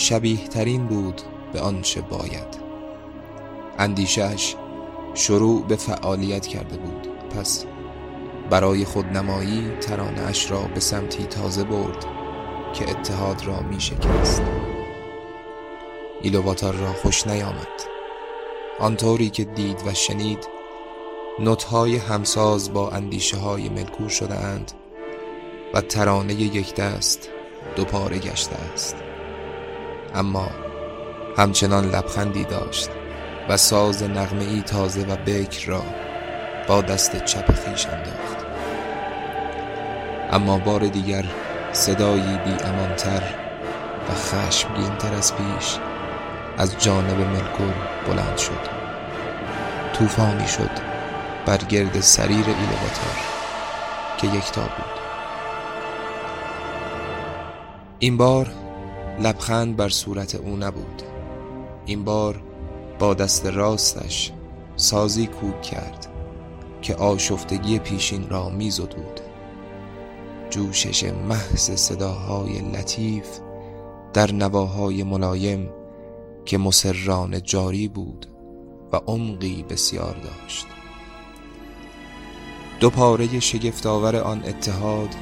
شبیه 0.00 0.48
ترین 0.48 0.86
بود 0.86 1.22
به 1.52 1.60
آنچه 1.60 2.00
باید. 2.00 2.60
اندیشش 3.78 4.54
شروع 5.14 5.64
به 5.66 5.76
فعالیت 5.76 6.46
کرده 6.46 6.76
بود. 6.76 7.08
پس 7.30 7.64
برای 8.50 8.84
خودنمایی 8.84 9.70
ترانش 9.80 10.50
را 10.50 10.60
به 10.74 10.80
سمتی 10.80 11.24
تازه 11.24 11.64
برد 11.64 12.04
که 12.74 12.90
اتحاد 12.90 13.46
را 13.46 13.60
می 13.60 13.80
شکست 13.80 14.42
ایلوواتار 16.22 16.74
را 16.74 16.92
خوش 16.92 17.26
نیامد. 17.26 17.80
آنطوری 18.78 19.30
که 19.30 19.44
دید 19.44 19.82
و 19.86 19.94
شنید 19.94 20.48
نوتهای 21.38 21.96
همساز 21.96 22.72
با 22.72 22.90
اندیشه 22.90 23.36
های 23.36 23.68
ملکور 23.68 24.08
شده 24.08 24.34
اند 24.34 24.72
و 25.74 25.80
ترانه 25.80 26.34
یک 26.34 26.74
دست 26.74 27.28
دو 27.76 27.84
پاره 27.84 28.18
گشته 28.18 28.56
است. 28.74 28.96
اما 30.14 30.50
همچنان 31.36 31.84
لبخندی 31.84 32.44
داشت 32.44 32.90
و 33.48 33.56
ساز 33.56 34.02
نغمه 34.02 34.44
ای 34.44 34.62
تازه 34.62 35.02
و 35.02 35.16
بکر 35.16 35.66
را 35.66 35.82
با 36.68 36.80
دست 36.80 37.24
چپ 37.24 37.52
خیش 37.52 37.86
انداخت. 37.86 38.46
اما 40.30 40.58
بار 40.58 40.86
دیگر 40.86 41.24
صدایی 41.72 42.38
بی 42.44 42.64
امانتر 42.64 43.22
و 44.08 44.14
خشمگینتر 44.14 45.14
از 45.14 45.34
پیش 45.36 45.78
از 46.58 46.78
جانب 46.78 47.20
ملکور 47.20 47.74
بلند 48.06 48.38
شد. 48.38 48.80
طوفانی 49.92 50.48
شد 50.48 50.70
بر 51.46 51.56
گرد 51.56 52.00
سریر 52.00 52.46
ایلواتار 52.46 53.16
که 54.16 54.26
یکتا 54.26 54.62
بود. 54.62 55.00
این 57.98 58.16
بار 58.16 58.46
لبخند 59.20 59.76
بر 59.76 59.88
صورت 59.88 60.34
او 60.34 60.56
نبود. 60.56 61.02
این 61.86 62.04
بار 62.04 62.42
با 62.98 63.14
دست 63.14 63.46
راستش 63.46 64.32
سازی 64.76 65.26
کوک 65.26 65.62
کرد 65.62 66.06
که 66.82 66.94
آشفتگی 66.94 67.78
پیشین 67.78 68.28
را 68.28 68.48
میزدود. 68.48 69.20
جوشش 70.50 71.04
محض 71.04 71.70
صداهای 71.70 72.58
لطیف 72.58 73.38
در 74.12 74.32
نواهای 74.32 75.02
ملایم 75.02 75.70
که 76.44 76.58
مسرران 76.58 77.42
جاری 77.42 77.88
بود 77.88 78.26
و 78.92 78.96
عمقی 78.96 79.62
بسیار 79.62 80.16
داشت. 80.24 80.66
دو 82.80 82.90
پاره 82.90 83.40
شگفتآور 83.40 84.16
آن 84.16 84.42
اتحاد 84.44 85.14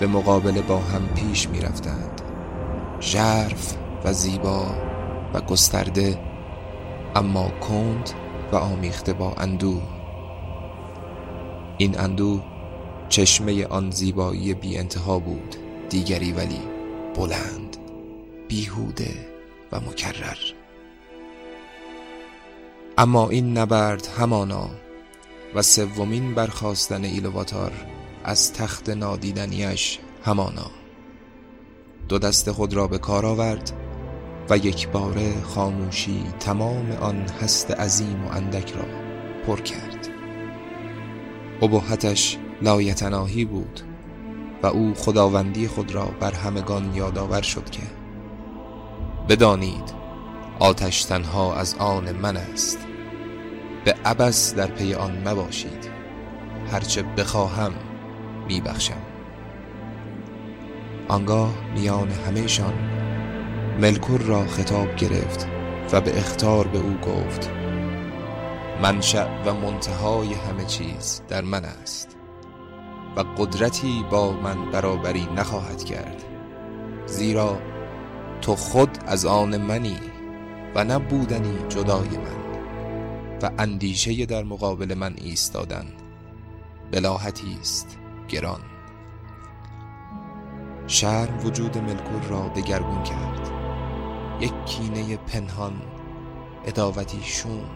به 0.00 0.06
مقابله 0.06 0.62
با 0.62 0.78
هم 0.78 1.08
پیش 1.08 1.48
می 1.48 1.60
رفتند 1.60 2.29
ژرف 3.00 3.76
و 4.04 4.12
زیبا 4.12 4.66
و 5.34 5.40
گسترده 5.40 6.18
اما 7.16 7.48
کند 7.48 8.10
و 8.52 8.56
آمیخته 8.56 9.12
با 9.12 9.32
اندوه. 9.32 9.82
این 11.78 12.00
اندوه 12.00 12.44
چشمه 13.08 13.66
آن 13.66 13.90
زیبایی 13.90 14.54
بی 14.54 14.78
انتها 14.78 15.18
بود 15.18 15.56
دیگری 15.88 16.32
ولی 16.32 16.60
بلند 17.16 17.76
بیهوده 18.48 19.14
و 19.72 19.80
مکرر. 19.80 20.38
اما 22.98 23.28
این 23.28 23.58
نبرد 23.58 24.06
همانا 24.06 24.70
و 25.54 25.62
سومین 25.62 26.34
برخواستن 26.34 27.04
ایلواتار 27.04 27.72
از 28.24 28.52
تخت 28.52 28.88
نادیدنیش 28.88 29.98
همانا. 30.24 30.79
دو 32.10 32.18
دست 32.18 32.52
خود 32.52 32.74
را 32.74 32.86
به 32.86 32.98
کار 32.98 33.26
آورد 33.26 33.72
و 34.50 34.56
یک 34.56 34.88
باره 34.88 35.42
خاموشی 35.42 36.24
تمام 36.40 36.92
آن 36.92 37.26
هست 37.42 37.70
عظیم 37.70 38.24
و 38.24 38.32
اندک 38.32 38.72
را 38.72 38.84
پر 39.46 39.60
کرد. 39.60 40.08
ابهتش 41.62 42.38
لایتناهی 42.62 43.44
بود 43.44 43.80
و 44.62 44.66
او 44.66 44.94
خداوندی 44.94 45.68
خود 45.68 45.94
را 45.94 46.06
بر 46.20 46.32
همگان 46.32 46.94
یادآور 46.94 47.42
شد 47.42 47.70
که 47.70 47.82
بدانید 49.28 49.94
آتش 50.58 51.04
تنها 51.04 51.54
از 51.54 51.74
آن 51.78 52.12
من 52.12 52.36
است. 52.36 52.78
به 53.84 53.94
عبس 54.04 54.54
در 54.54 54.66
پی 54.66 54.94
آن 54.94 55.28
مباشید 55.28 55.90
هرچه 56.72 57.02
بخواهم 57.02 57.72
میبخشم. 58.48 59.09
آنگاه 61.10 61.54
میان 61.74 62.10
همهشان 62.10 62.74
ملکور 63.80 64.20
را 64.20 64.46
خطاب 64.46 64.96
گرفت 64.96 65.46
و 65.92 66.00
به 66.00 66.18
اختار 66.18 66.66
به 66.66 66.78
او 66.78 66.94
گفت 66.94 67.50
منشأ 68.82 69.26
و 69.46 69.54
منتهای 69.54 70.34
همه 70.34 70.64
چیز 70.64 71.22
در 71.28 71.40
من 71.40 71.64
است 71.64 72.16
و 73.16 73.20
قدرتی 73.20 74.04
با 74.10 74.32
من 74.32 74.70
برابری 74.70 75.28
نخواهد 75.36 75.84
کرد 75.84 76.24
زیرا 77.06 77.58
تو 78.40 78.56
خود 78.56 78.98
از 79.06 79.26
آن 79.26 79.56
منی 79.56 79.98
و 80.74 80.84
نبودنی 80.84 81.58
جدای 81.68 82.08
من 82.08 82.40
و 83.42 83.50
اندیشه 83.58 84.26
در 84.26 84.42
مقابل 84.42 84.94
من 84.94 85.14
ایستادن 85.16 85.86
بلاحتی 86.92 87.56
است 87.60 87.98
گران. 88.28 88.60
شرم 90.90 91.46
وجود 91.46 91.78
ملکور 91.78 92.22
را 92.22 92.48
دگرگون 92.48 93.02
کرد. 93.02 93.50
یک 94.40 94.64
کینه 94.64 95.16
پنهان 95.16 95.82
اداوتی 96.64 97.22
شوم. 97.24 97.70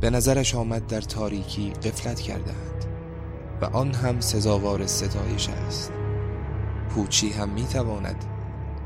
به 0.00 0.10
نظرش 0.10 0.54
آمد 0.54 0.86
در 0.86 1.00
تاریکی 1.00 1.70
قفلت 1.70 2.20
کردند 2.20 2.84
و 3.60 3.64
آن 3.64 3.94
هم 3.94 4.20
سزاوار 4.20 4.86
ستایش 4.86 5.48
است. 5.48 5.92
پوچی 6.90 7.30
هم 7.30 7.48
می‌تواند 7.48 8.24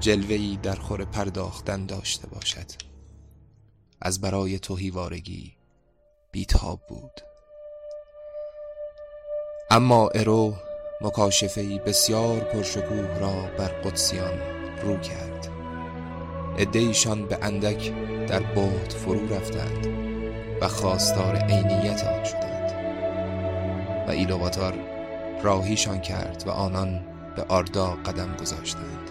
جلوهی 0.01 0.57
در 0.63 0.75
خور 0.75 1.05
پرداختن 1.05 1.87
داشته 1.87 2.29
باشد. 2.29 2.67
از 4.03 4.21
برای 4.21 4.59
توهیوارگی 4.59 5.57
بیتاب 6.33 6.81
بود. 6.89 7.21
اما 9.71 10.09
ارو 10.09 10.55
مکاشفهی 11.03 11.79
بسیار 11.79 12.41
پرشکوه 12.41 13.19
را 13.21 13.33
بر 13.59 13.69
قدسیان 13.69 14.39
رو 14.83 14.97
کرد. 14.97 15.49
ادهیشان 16.59 17.27
به 17.27 17.39
اندک 17.43 17.93
در 18.27 18.39
بهت 18.41 18.93
فرو 18.93 19.35
رفتند 19.35 19.87
و 20.61 20.69
خواستار 20.69 21.37
عینیت 21.37 22.05
آن 22.05 22.25
شدند. 22.25 22.73
و 24.09 24.11
ایلواتار 24.11 24.75
راهیشان 25.43 26.01
کرد 26.01 26.45
و 26.47 26.51
آنان 26.51 27.01
به 27.37 27.45
آردا 27.49 27.91
قدم 27.91 28.37
گذاشتند. 28.41 29.11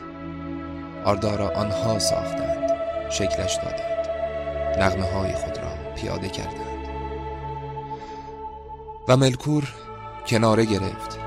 آردا 1.05 1.35
را 1.35 1.49
آنها 1.49 1.99
ساختند 1.99 2.71
شکلش 3.09 3.55
دادند 3.55 4.07
نغمه 4.79 5.05
های 5.05 5.33
خود 5.33 5.57
را 5.57 5.93
پیاده 5.95 6.29
کردند. 6.29 6.87
و 9.07 9.17
ملکور 9.17 9.73
کناره 10.27 10.65
گرفت 10.65 11.20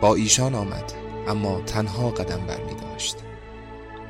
با 0.00 0.14
ایشان 0.14 0.54
آمد 0.54 0.92
اما 1.28 1.60
تنها 1.60 2.10
قدم 2.10 2.46
بر 2.46 2.64
می 2.64 2.74
داشت. 2.74 3.16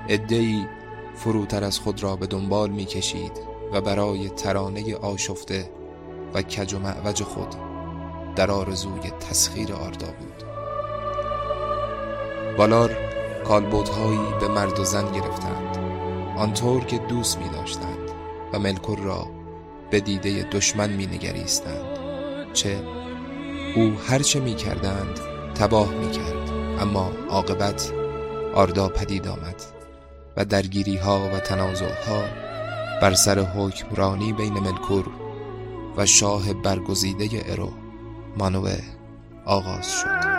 ادهی 0.09 0.67
فروتر 1.15 1.65
از 1.65 1.79
خود 1.79 2.03
را 2.03 2.17
به 2.17 2.27
دنبال 2.27 2.71
می 2.71 2.85
کشید 2.85 3.33
و 3.73 3.81
برای 3.81 4.29
ترانه 4.29 4.97
آشفته 4.97 5.71
و 6.35 6.43
کج 6.43 6.75
و 6.75 6.79
معوج 6.79 7.23
خود 7.23 7.55
در 8.37 8.51
آرزوی 8.51 9.11
تسخیر 9.11 9.73
آردا 9.73 10.07
بود. 10.07 10.45
بالار 12.59 12.97
کالبوتهایی 13.45 14.35
به 14.41 14.49
مرد 14.49 14.79
و 14.79 14.85
زن 14.85 15.13
گرفتند 15.13 15.79
آنطور 16.37 16.85
که 16.85 16.99
دوست 16.99 17.39
می 17.39 17.49
داشتند 17.49 18.11
و 18.53 18.59
ملکور 18.59 18.99
را 18.99 19.27
به 19.91 20.01
دیده 20.01 20.43
دشمن 20.43 20.91
می 20.91 21.07
نگریستند 21.07 21.99
چه 22.53 22.79
او 23.77 23.93
هرچه 24.09 24.41
می 24.41 24.55
کردند 24.55 25.30
تباه 25.61 25.95
می 25.95 26.11
کرد 26.11 26.51
اما 26.81 27.13
عاقبت 27.31 27.93
آردا 28.55 28.89
پدید 28.89 29.29
آمد 29.29 29.63
و 30.37 30.45
درگیری 30.45 30.97
ها 30.97 31.29
و 31.35 31.39
تنازع 31.39 31.93
ها 32.09 32.23
بر 33.03 33.15
سر 33.15 33.39
حکمرانی 33.39 34.33
بین 34.33 34.53
ملکور 34.53 35.07
و 35.97 36.07
شاه 36.07 36.53
برگزیده 36.53 37.45
ارو 37.47 37.73
مانوه 38.39 38.79
آغاز 39.45 40.01
شد. 40.01 40.30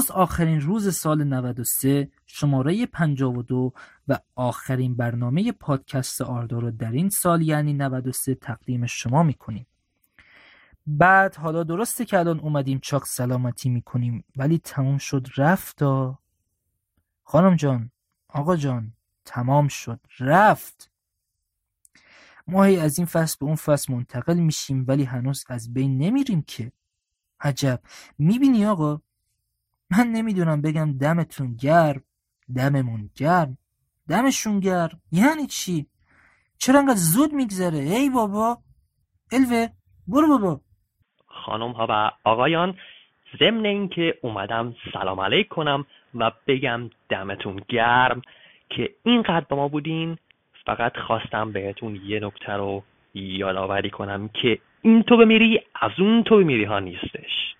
امروز 0.00 0.10
آخرین 0.10 0.60
روز 0.60 0.96
سال 0.96 1.24
93 1.24 2.10
شماره 2.26 2.86
52 2.86 3.72
و 4.08 4.18
آخرین 4.34 4.96
برنامه 4.96 5.52
پادکست 5.52 6.22
آردا 6.22 6.58
رو 6.58 6.70
در 6.70 6.92
این 6.92 7.08
سال 7.08 7.42
یعنی 7.42 7.72
93 7.72 8.34
تقدیم 8.34 8.86
شما 8.86 9.22
می‌کنیم. 9.22 9.66
بعد 10.86 11.36
حالا 11.36 11.62
درسته 11.62 12.04
که 12.04 12.18
الان 12.18 12.40
اومدیم 12.40 12.78
چاک 12.82 13.04
سلامتی 13.06 13.68
می‌کنیم 13.68 14.24
ولی 14.36 14.58
تموم 14.58 14.98
شد 14.98 15.26
رفتا 15.36 16.18
خانم 17.24 17.56
جان 17.56 17.90
آقا 18.28 18.56
جان 18.56 18.92
تمام 19.24 19.68
شد 19.68 20.00
رفت. 20.20 20.90
ما 22.46 22.64
از 22.64 22.98
این 22.98 23.06
فصل 23.06 23.36
به 23.40 23.46
اون 23.46 23.56
فصل 23.56 23.92
منتقل 23.92 24.36
میشیم 24.38 24.84
ولی 24.88 25.04
هنوز 25.04 25.44
از 25.48 25.72
بین 25.72 25.98
نمیریم 25.98 26.42
که. 26.42 26.72
عجب. 27.40 27.80
می‌بینی 28.18 28.66
آقا؟ 28.66 29.00
من 29.90 30.06
نمی‌دونم 30.06 30.62
بگم 30.62 30.98
دمتون 30.98 31.56
گرم 31.62 32.02
دممون 32.56 33.10
گرم. 33.16 33.58
دمشون 34.08 34.60
گرم. 34.60 35.00
یعنی 35.12 35.46
چی؟ 35.46 35.86
چرا 36.58 36.78
انقدر 36.78 36.94
زود 36.96 37.32
میگذره؟ 37.32 37.78
ای 37.78 38.10
بابا. 38.10 38.58
الوه 39.32 39.68
برو 40.08 40.28
بابا. 40.28 40.60
خانم 41.26 41.72
ها 41.72 41.86
و 41.90 42.10
آقایان 42.24 42.76
ضمن 43.38 43.66
اینکه 43.66 44.18
اومدم 44.22 44.74
سلام 44.92 45.20
علیک 45.20 45.48
کنم 45.48 45.86
و 46.14 46.32
بگم 46.46 46.90
دمتون 47.08 47.60
گرم 47.68 48.22
که 48.68 48.90
اینقدر 49.04 49.46
با 49.48 49.56
ما 49.56 49.68
بودین 49.68 50.18
فقط 50.66 50.96
خواستم 50.96 51.52
بهتون 51.52 52.00
یه 52.04 52.20
نکته 52.20 52.52
رو 52.52 52.82
یادآوری 53.14 53.90
کنم 53.90 54.28
که 54.28 54.58
این 54.82 55.02
تو 55.02 55.16
بمیری 55.16 55.60
از 55.80 55.90
اون 55.98 56.22
تو 56.22 56.36
بمیری 56.36 56.64
ها 56.64 56.78
نیستش. 56.78 57.54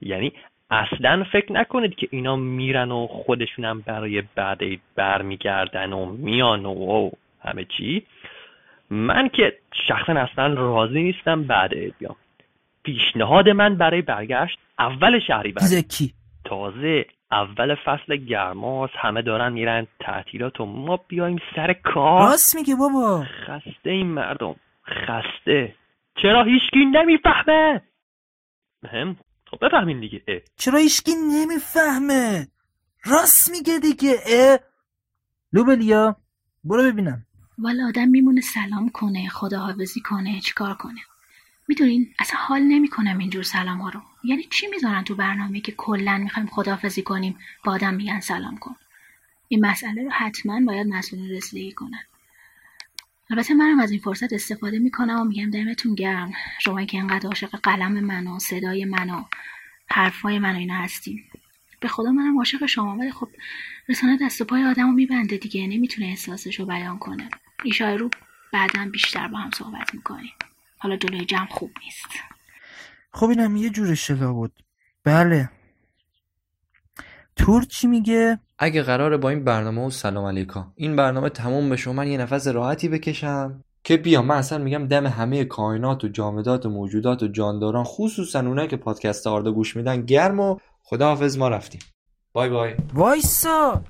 یعنی 0.00 0.32
اصلا 0.70 1.24
فکر 1.32 1.52
نکنید 1.52 1.94
که 1.94 2.08
اینا 2.10 2.36
میرن 2.36 2.92
و 2.92 3.06
خودشونم 3.06 3.80
برای 3.80 4.22
بعد 4.34 4.62
عید 4.62 4.80
برمیگردن 4.96 5.92
و 5.92 6.06
میان 6.06 6.66
و 6.66 7.10
همه 7.44 7.64
چی. 7.64 8.06
من 8.90 9.28
که 9.28 9.58
شخصا 9.88 10.12
اصلا 10.12 10.54
راضی 10.54 11.02
نیستم 11.02 11.42
بعد 11.42 11.74
عید 11.74 11.94
بیام. 11.98 12.16
پیشنهاد 12.82 13.48
من 13.48 13.74
برای 13.74 14.02
برگشت 14.02 14.58
اول 14.78 15.20
شهری 15.20 15.54
زکی 15.56 16.14
تازه 16.44 17.06
اول 17.30 17.74
فصل 17.74 18.16
گرماست 18.16 18.94
همه 18.96 19.22
دارن 19.22 19.52
میرن 19.52 19.86
تعطیلات 20.00 20.60
و 20.60 20.66
ما 20.66 20.96
بیایم 21.08 21.38
سر 21.56 21.72
کار. 21.72 22.30
راست 22.30 22.56
میگه 22.56 22.74
بابا. 22.76 23.24
خسته 23.46 23.90
این 23.90 24.06
مردم. 24.06 24.56
خسته. 24.86 25.74
چرا 26.22 26.44
هیچکی 26.44 26.84
نمی‌فهمه؟ 26.84 27.82
هم 28.92 29.16
خب 29.50 29.58
بفهمین 29.66 30.00
دیگه 30.00 30.22
اه. 30.28 30.40
چرا 30.56 30.78
ایشکی 30.78 31.14
نمی‌فهمه؟ 31.14 32.48
راست 33.04 33.50
میگه 33.50 33.78
دیگه 33.78 34.20
اه. 34.26 34.58
لوبلیا 35.52 36.16
برو 36.64 36.82
ببینم. 36.82 37.26
والا 37.58 37.86
آدم 37.88 38.08
میمونه 38.08 38.40
سلام 38.40 38.88
کنه 38.88 39.28
خداحافظی 39.28 40.00
کنه 40.00 40.40
چیکار 40.40 40.74
کنه. 40.74 41.00
می‌دونین 41.68 42.14
اصلا 42.18 42.38
حال 42.40 42.62
نمی‌کنم 42.62 43.18
اینجور 43.18 43.42
سلام 43.42 43.78
ها 43.78 43.88
رو. 43.88 44.00
یعنی 44.24 44.42
چی 44.42 44.66
می‌ذارن 44.66 45.04
تو 45.04 45.14
برنامه 45.14 45.60
که 45.60 45.72
کلا 45.72 46.18
می‌خوایم 46.18 46.48
خداحافظی 46.48 47.02
کنیم 47.02 47.38
با 47.64 47.72
آدم 47.72 47.94
میگن 47.94 48.20
سلام 48.20 48.58
کن؟ 48.58 48.76
این 49.48 49.66
مسئله 49.66 50.02
رو 50.04 50.10
حتما 50.10 50.60
باید 50.66 50.86
مسئولین 50.86 51.30
رسیدگی 51.30 51.72
کنن. 51.72 52.02
البته 53.30 53.54
منم 53.54 53.80
از 53.80 53.90
این 53.90 54.00
فرصت 54.00 54.32
استفاده 54.32 54.78
می‌کنم 54.78 55.20
و 55.20 55.24
میگم 55.24 55.50
دمتون 55.50 55.94
گرم. 55.94 56.32
شما 56.60 56.84
که 56.84 56.98
انقدر 56.98 57.26
عاشق 57.26 57.60
قلم 57.62 58.00
من 58.00 58.26
و 58.26 58.38
صدای 58.38 58.84
من 58.84 59.10
و 59.10 59.24
حرفای 59.90 60.38
من 60.38 60.54
و 60.54 60.58
اینا 60.58 60.74
هستین. 60.74 61.24
به 61.80 61.88
خدا 61.88 62.10
منم 62.12 62.38
عاشق 62.38 62.66
شما 62.66 62.96
ولی 62.96 63.12
خب 63.12 63.28
رسانه 63.88 64.18
دست 64.22 64.40
و 64.40 64.44
پای 64.44 64.64
آدم 64.64 64.86
رو 64.86 64.92
میبنده 64.92 65.36
دیگه. 65.36 65.66
نمی‌تونه 65.66 66.06
احساسش 66.06 66.60
رو 66.60 66.66
بیان 66.66 66.98
کنه. 66.98 67.28
این 67.64 67.98
رو 67.98 68.10
بعدا 68.52 68.88
بیشتر 68.92 69.28
با 69.28 69.38
هم 69.38 69.50
صحبت 69.50 69.94
می‌کنیم. 69.94 70.32
حالا 70.78 70.96
جلوی 70.96 71.24
جمع 71.24 71.46
خوب 71.46 71.70
نیست. 71.84 72.08
خب 73.12 73.28
اینم 73.28 73.56
یه 73.56 73.70
جور 73.70 73.94
شلا 73.94 74.32
بود. 74.32 74.52
بله. 75.04 75.50
تور 77.36 77.62
چی 77.62 77.86
میگه؟ 77.86 78.40
اگه 78.58 78.82
قراره 78.82 79.16
با 79.16 79.28
این 79.28 79.44
برنامه 79.44 79.86
و 79.86 79.90
سلام 79.90 80.24
علیکم. 80.24 80.72
این 80.74 80.96
برنامه 80.96 81.28
تموم 81.28 81.68
بشه 81.68 81.90
و 81.90 81.92
من 81.92 82.08
یه 82.08 82.18
نفس 82.18 82.46
راحتی 82.46 82.88
بکشم. 82.88 83.64
که 83.84 83.96
بیا 83.96 84.22
من 84.22 84.36
اصلا 84.36 84.58
میگم 84.58 84.88
دم 84.88 85.06
همه 85.06 85.44
کائنات 85.44 86.04
و 86.04 86.08
جامدات 86.08 86.66
و 86.66 86.70
موجودات 86.70 87.22
و 87.22 87.28
جانداران 87.28 87.84
خصوصا 87.84 88.40
اونایی 88.40 88.68
که 88.68 88.76
پادکست 88.76 89.26
آردا 89.26 89.52
گوش 89.52 89.76
میدن 89.76 90.02
گرم 90.02 90.40
و 90.40 90.58
خداحافظ 90.82 91.38
ما 91.38 91.48
رفتیم. 91.48 91.80
بای 92.32 92.48
بای. 92.48 92.74
وایسا. 92.94 93.84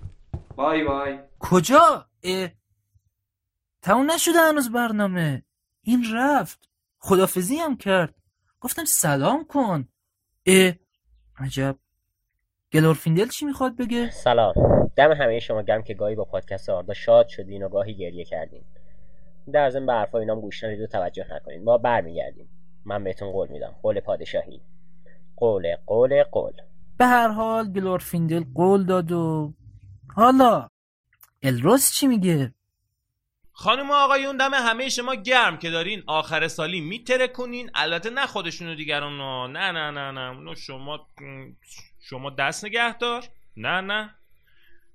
بای 0.56 0.84
بای. 0.84 1.18
کجا؟ 1.38 2.06
اه 2.22 2.48
تموم 3.82 4.10
نشده 4.10 4.38
هنوز 4.38 4.72
برنامه. 4.72 5.42
این 5.82 6.04
رفت. 6.14 6.68
خداحافظی 6.98 7.56
هم 7.56 7.76
کرد. 7.76 8.14
گفتم 8.60 8.84
سلام 8.84 9.44
کن. 9.44 9.88
اه 10.46 10.72
عجب. 11.38 11.76
گلورفیندل 12.72 13.28
چی 13.28 13.44
می‌خواد 13.44 13.76
بگه؟ 13.76 14.10
سلام. 14.10 14.54
دم 14.96 15.12
همه 15.12 15.40
شما 15.40 15.62
گرم 15.62 15.82
که 15.82 15.94
گاهی 15.94 16.14
با 16.14 16.24
پادکست 16.24 16.70
آردا 16.70 16.94
شاد 16.94 17.28
شدین 17.28 17.62
و 17.62 17.68
گاهی 17.68 17.94
گریه 17.94 18.24
کردین. 18.24 18.64
در 19.52 19.70
ضمن 19.70 19.86
به 19.86 19.92
حرفای 19.92 20.20
اینام 20.20 20.40
گوش 20.40 20.64
ندید 20.64 20.80
و 20.80 20.86
توجه 20.86 21.26
نکنید 21.34 21.62
ما 21.62 21.78
برمیگردیم. 21.78 22.48
من 22.84 23.04
بهتون 23.04 23.32
قول 23.32 23.48
میدم. 23.48 23.74
قول 23.82 24.00
پادشاهی. 24.00 24.60
قول 25.36 25.76
قول 25.86 26.22
قول. 26.22 26.52
به 26.98 27.06
هر 27.06 27.28
حال 27.28 27.72
گلورفیندل 27.72 28.44
قول 28.54 28.84
داد 28.84 29.12
و 29.12 29.52
حالا 30.14 30.68
الروز 31.42 31.90
چی 31.90 32.06
میگه؟ 32.06 32.52
خانم 33.52 33.90
و 33.90 33.94
آقایون 33.94 34.36
دم 34.36 34.54
همه 34.54 34.88
شما 34.88 35.14
گرم 35.14 35.58
که 35.58 35.70
دارین. 35.70 36.02
آخر 36.06 36.48
سالی 36.48 36.80
میتره 36.80 37.28
کنین 37.28 37.70
البته 37.74 38.10
نه 38.10 38.26
خودشونو 38.26 38.74
دیگران. 38.74 39.52
نه 39.52 39.72
نه 39.72 39.90
نه 39.90 40.10
نه. 40.10 40.36
اونو 40.36 40.54
شما 40.54 41.06
شما 42.10 42.30
دست 42.30 42.64
نگه 42.64 42.98
دار 42.98 43.24
نه 43.56 43.80
نه. 43.80 44.14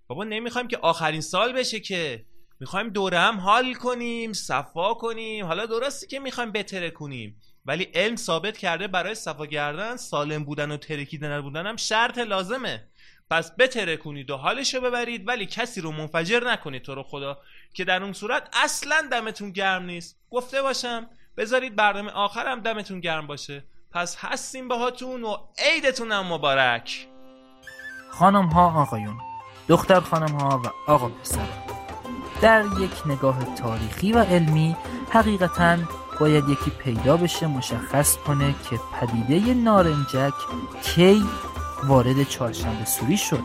بابا 0.08 0.24
نمی‌خوایم 0.24 0.68
که 0.68 0.78
آخرین 0.78 1.22
سال 1.22 1.54
بشه 1.54 1.80
که. 1.80 2.26
می‌خوایم 2.60 2.90
دوره 2.90 3.20
هم 3.20 3.40
حال 3.40 3.74
کنیم 3.74 4.34
صفا 4.34 4.94
کنیم. 4.94 5.46
حالا 5.46 5.66
درسته 5.66 6.08
که 6.08 6.20
می‌خوایم 6.20 6.52
بتره 6.52 6.90
کنیم. 6.90 7.42
ولی 7.66 7.84
علم 7.84 8.16
ثابت 8.16 8.58
کرده 8.58 8.88
برای 8.88 9.16
صفا 9.16 9.46
کردن 9.46 9.96
سالم 9.96 10.44
بودن 10.44 10.72
و 10.72 10.78
ترکیده 10.78 11.28
نبودن 11.28 11.68
هم 11.68 11.76
شرط 11.76 12.18
لازمه. 12.18 12.88
پس 13.30 13.56
بتره 13.56 13.98
کنید 13.98 14.30
و 14.30 14.38
حالشو 14.38 14.82
ببرید 14.82 15.28
ولی 15.28 15.46
کسی 15.46 15.82
رو 15.82 15.92
منفجر 15.92 16.44
نکنید. 16.52 16.82
تو 16.82 16.96
رو 16.96 17.04
خدا. 17.04 17.38
که 17.74 17.84
در 17.84 18.04
اون 18.04 18.14
صورت 18.14 18.50
اصلا 18.54 19.08
دمتون 19.12 19.52
گرم 19.52 19.86
نیست. 19.86 20.20
گفته 20.30 20.62
باشم 20.62 21.10
بذارید 21.38 21.76
برنامه 21.76 22.12
آخرم 22.12 22.60
دمتون 22.60 23.00
گرم 23.00 23.28
باشه. 23.28 23.64
پس 23.94 24.18
هستیم 24.20 24.68
باهاتون 24.68 25.24
و 25.24 25.38
عیدتون 25.58 26.12
هم 26.12 26.34
مبارک. 26.34 27.08
خانم 28.10 28.46
ها 28.46 28.82
آقایون. 28.82 29.18
دختر 29.68 30.00
خانم 30.00 30.36
ها 30.36 30.62
و 30.66 30.92
آقا 30.92 31.10
پسر. 31.10 31.48
در 32.42 32.66
یک 32.80 32.92
نگاه 33.06 33.56
تاریخی 33.56 34.12
و 34.12 34.20
علمی 34.20 34.76
حقیقتا 35.10 35.78
باید 36.20 36.50
یکی 36.50 36.70
پیدا 36.70 37.18
بشه 37.18 37.48
مشخص 37.48 38.18
کنه 38.18 38.56
که 38.70 38.80
پدیده 39.00 39.54
نارنجک 39.54 40.34
کی 40.84 41.26
وارد 41.84 42.24
چهارشنبه 42.24 42.86
سوری 42.86 43.18
شد. 43.18 43.44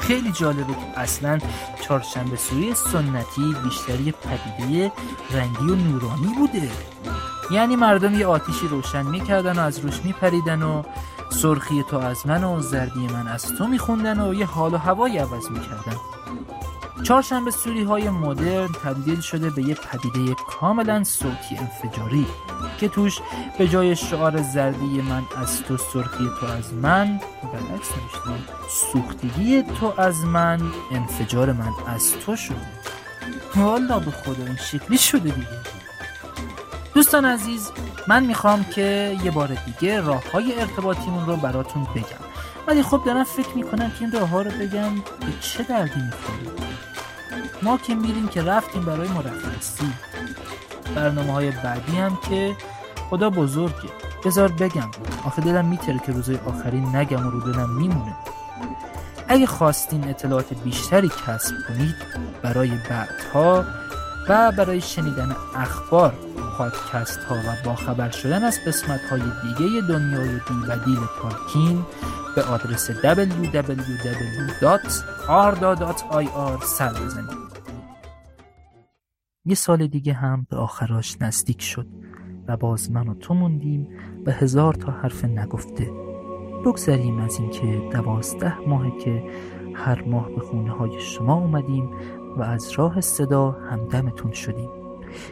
خیلی 0.00 0.32
جالبه 0.32 0.72
که 0.72 1.00
اصلا 1.00 1.38
چهارشنبه 1.80 2.36
سوری 2.36 2.74
سنتی 2.74 3.54
بیشتری 3.64 4.12
پدیده 4.12 4.92
رنگی 5.30 5.72
و 5.72 5.74
نورانی 5.74 6.34
بوده. 6.38 6.70
یعنی 7.52 7.76
مردم 7.76 8.14
یه 8.14 8.26
آتیشی 8.26 8.68
روشن 8.68 9.02
می‌کردن 9.02 9.58
و 9.58 9.62
از 9.62 9.78
روش 9.78 10.00
میپریدن 10.04 10.62
و 10.62 10.82
سرخی 11.30 11.82
تو 11.90 11.96
از 11.96 12.26
من 12.26 12.44
و 12.44 12.60
زردی 12.60 13.06
من 13.06 13.28
از 13.28 13.46
تو 13.46 13.66
میخوندن 13.66 14.20
و 14.20 14.34
یه 14.34 14.46
حال 14.46 14.74
و 14.74 14.76
هوایی 14.76 15.18
عوض 15.18 15.50
می‌کردن. 15.50 15.96
چهارشنبه 17.02 17.50
سوری 17.50 17.82
های 17.82 18.10
مدرن 18.10 18.68
تبدیل 18.84 19.20
شده 19.20 19.50
به 19.50 19.62
یه 19.62 19.74
پدیده 19.74 20.34
کاملا 20.48 21.04
صوتی 21.04 21.56
انفجاری 21.56 22.26
که 22.78 22.88
توش 22.88 23.18
به 23.58 23.68
جای 23.68 23.96
شعار 23.96 24.42
زردی 24.42 25.02
من 25.02 25.22
از 25.36 25.62
تو 25.62 25.76
سرخی 25.76 26.30
تو 26.40 26.46
از 26.46 26.74
من 26.74 27.20
برعکس 27.52 27.88
نوشتم 27.90 28.38
سوختگی 28.92 29.62
تو 29.62 30.00
از 30.00 30.24
من 30.24 30.60
انفجار 30.92 31.52
من 31.52 31.72
از 31.86 32.12
تو 32.12 32.36
شده. 32.36 32.56
والا 33.56 33.98
به 33.98 34.10
خدا 34.10 34.44
این 34.44 34.56
شکلی 34.56 34.98
شده 34.98 35.30
دیگه. 35.30 35.81
دوستان 36.94 37.24
عزیز 37.24 37.70
من 38.08 38.24
می‌خوام 38.24 38.64
که 38.64 39.16
یه 39.24 39.30
بار 39.30 39.58
دیگه 39.66 40.00
راه 40.00 40.30
های 40.32 40.60
ارتباطیمون 40.60 41.26
رو 41.26 41.36
براتون 41.36 41.84
بگم. 41.84 42.22
ولی 42.66 42.82
خب 42.82 43.02
دارم 43.06 43.24
فکر 43.24 43.54
می‌کنم 43.54 43.90
که 43.90 43.96
این 44.00 44.12
راه 44.12 44.28
ها 44.28 44.42
رو 44.42 44.50
بگم 44.50 44.94
به 44.94 45.32
چه 45.40 45.62
دردی 45.62 46.00
می‌خوره. 46.00 46.52
ما 47.62 47.78
که 47.78 47.94
میریم 47.94 48.28
که 48.28 48.42
رفتیم 48.42 48.84
برای 48.84 49.08
مرخصی. 49.08 49.92
برنامه 50.94 51.32
های 51.32 51.50
بعدی 51.50 51.98
هم 51.98 52.18
که 52.28 52.56
خدا 53.10 53.30
بزرگه. 53.30 53.88
بذار 54.24 54.48
بگم 54.48 54.90
آخه 55.24 55.42
دلم 55.42 55.64
میتره 55.64 55.98
که 56.06 56.12
روزای 56.12 56.38
آخرین 56.46 56.96
نگم 56.96 57.26
و 57.26 57.30
رو 57.30 57.52
دلم 57.52 57.70
میمونه. 57.70 58.14
اگه 59.28 59.46
خواستین 59.46 60.08
اطلاعات 60.08 60.54
بیشتری 60.54 61.10
کسب 61.26 61.54
کنید 61.68 61.94
برای 62.42 62.70
بعدها 62.90 63.64
و 64.28 64.52
برای 64.58 64.80
شنیدن 64.80 65.36
اخبار 65.54 66.14
پادکست 66.58 67.18
ها 67.18 67.34
و 67.34 67.56
با 67.64 67.74
خبر 67.74 68.10
شدن 68.10 68.44
از 68.44 68.58
قسمت 68.66 69.00
های 69.00 69.20
دیگه 69.20 69.80
دنیای 69.88 70.28
دی 70.28 70.54
و 70.68 70.76
دیل 70.84 71.00
تالکین 71.22 71.84
به 72.36 72.42
آدرس 72.42 72.90
www.arda.ir 72.90 73.84
سر 76.64 76.92
بزنید. 76.92 77.52
یه 79.44 79.54
سال 79.54 79.86
دیگه 79.86 80.12
هم 80.12 80.46
به 80.50 80.56
آخراش 80.56 81.16
نزدیک 81.20 81.62
شد 81.62 81.86
و 82.48 82.56
باز 82.56 82.90
من 82.90 83.08
و 83.08 83.14
تو 83.14 83.34
موندیم 83.34 83.88
به 84.24 84.32
هزار 84.32 84.74
تا 84.74 84.92
حرف 84.92 85.24
نگفته. 85.24 85.90
بگذریم 86.64 87.18
از 87.18 87.38
اینکه 87.38 87.88
دوازده 87.92 88.58
ماهه 88.58 88.98
که 89.04 89.22
هر 89.74 90.02
ماه 90.02 90.28
به 90.30 90.40
خونه 90.40 90.70
های 90.70 91.00
شما 91.00 91.34
اومدیم 91.34 91.90
و 92.36 92.42
از 92.42 92.70
راه 92.70 93.00
صدا 93.00 93.50
همدمتون 93.50 94.32
شدیم. 94.32 94.70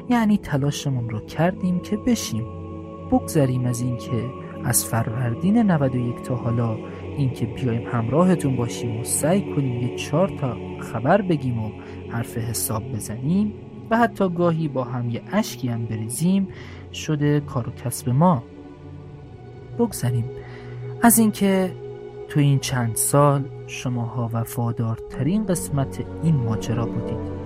یعنی 0.08 0.38
تلاشمون 0.38 1.10
رو 1.10 1.20
کردیم 1.20 1.80
که 1.80 1.96
بشیم. 1.96 2.46
بگذریم 3.10 3.66
از 3.66 3.80
اینکه 3.80 4.24
از 4.64 4.84
فروردین 4.84 5.62
91 5.62 6.22
تا 6.22 6.34
حالا 6.34 6.76
اینکه 7.16 7.46
بیایم 7.46 7.88
همراهتون 7.88 8.56
باشیم 8.56 9.00
و 9.00 9.04
سعی 9.04 9.54
کنیم 9.54 9.82
یه 9.82 9.96
چهار 9.96 10.28
تا 10.28 10.56
خبر 10.80 11.22
بگیم 11.22 11.64
و 11.64 11.70
حرف 12.10 12.38
حساب 12.38 12.92
بزنیم 12.92 13.52
و 13.90 13.98
حتی 13.98 14.28
گاهی 14.28 14.68
با 14.68 14.84
هم 14.84 15.10
یه 15.10 15.22
اشکی 15.32 15.68
هم 15.68 15.86
بریزیم 15.86 16.48
شده 16.92 17.40
کار 17.40 17.68
و 17.68 17.72
کسب 17.72 18.08
ما. 18.08 18.42
بگذاریم 19.78 20.24
از 21.02 21.18
اینکه 21.18 21.72
تو 22.28 22.40
این 22.40 22.58
چند 22.58 22.96
سال 22.96 23.44
شماها 23.70 24.30
وفادارترین 24.32 25.46
قسمت 25.46 26.04
این 26.22 26.36
ماجرا 26.36 26.86
بودید. 26.86 27.40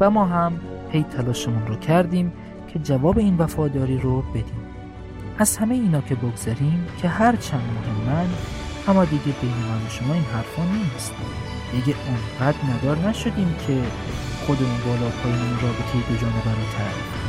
و 0.00 0.10
ما 0.10 0.24
هم 0.24 0.60
هی 0.90 1.02
تلاشمون 1.02 1.66
رو 1.66 1.76
کردیم 1.76 2.32
که 2.68 2.78
جواب 2.78 3.18
این 3.18 3.36
وفاداری 3.36 3.98
رو 3.98 4.22
بدیم. 4.22 4.64
از 5.38 5.56
همه 5.56 5.74
اینا 5.74 6.00
که 6.00 6.14
بگذاریم 6.14 6.86
که 7.02 7.08
هر 7.08 7.36
چند 7.36 7.60
مهمن 7.60 8.28
اما 8.88 9.04
دیگه 9.04 9.24
بین 9.40 9.50
من 9.50 9.88
شما 9.88 10.14
این 10.14 10.22
حرفا 10.22 10.62
نیست 10.62 11.12
دیگه 11.72 11.94
اونقدر 12.08 12.58
ندار 12.70 13.08
نشدیم 13.08 13.54
که 13.66 13.82
خودمون 14.46 14.78
بالا 14.86 15.10
پایین 15.22 15.60
رابطه 15.62 16.08
دو 16.08 16.16
جانبه 16.16 16.50
رو 16.50 16.66
تعریف 16.76 17.24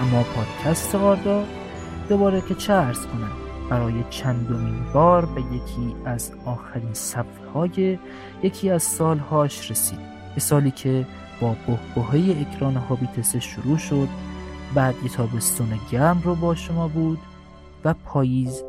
اما 0.00 0.22
پادکست 0.22 0.94
آردا 0.94 1.44
دوباره 2.08 2.40
که 2.40 2.54
چه 2.54 2.72
ارز 2.72 3.06
کنم؟ 3.06 3.43
برای 3.70 4.04
چندمین 4.10 4.84
بار 4.92 5.26
به 5.26 5.40
یکی 5.40 5.96
از 6.04 6.32
آخرین 6.44 6.94
صفحه 6.94 7.48
های 7.54 7.98
یکی 8.42 8.70
از 8.70 8.82
سالهاش 8.82 9.70
رسید. 9.70 9.98
به 10.34 10.40
سالی 10.40 10.70
که 10.70 11.06
با 11.40 11.56
بهبهه 11.66 12.36
اکران 12.40 12.76
هابیتس 12.76 13.36
شروع 13.36 13.78
شد 13.78 14.08
بعد 14.74 14.94
یه 15.02 15.08
تابستون 15.08 15.68
گرم 15.90 16.22
رو 16.24 16.34
با 16.34 16.54
شما 16.54 16.88
بود 16.88 17.18
و 17.84 17.94
پاییز 17.94 18.64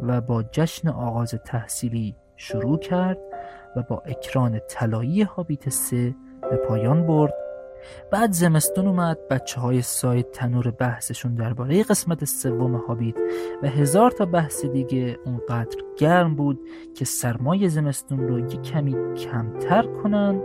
و 0.00 0.20
با 0.20 0.42
جشن 0.42 0.88
آغاز 0.88 1.34
تحصیلی 1.46 2.14
شروع 2.36 2.78
کرد 2.78 3.18
و 3.76 3.82
با 3.82 4.02
اکران 4.06 4.60
طلایی 4.68 5.22
هابیت 5.22 5.68
سه 5.68 6.14
به 6.50 6.56
پایان 6.56 7.06
برد. 7.06 7.34
بعد 8.10 8.32
زمستون 8.32 8.86
اومد 8.86 9.18
بچه 9.30 9.60
های 9.60 9.82
سایت 9.82 10.30
تنور 10.32 10.70
بحثشون 10.70 11.34
درباره 11.34 11.82
قسمت 11.82 12.24
سوم 12.24 12.74
هابیت 12.74 13.16
و 13.62 13.68
هزار 13.68 14.10
تا 14.10 14.24
بحث 14.24 14.64
دیگه 14.64 15.18
اونقدر 15.24 15.78
گرم 15.96 16.34
بود 16.34 16.60
که 16.94 17.04
سرمای 17.04 17.68
زمستون 17.68 18.28
رو 18.28 18.38
یه 18.38 18.46
کمی 18.46 19.14
کمتر 19.14 19.82
کنن 19.82 20.40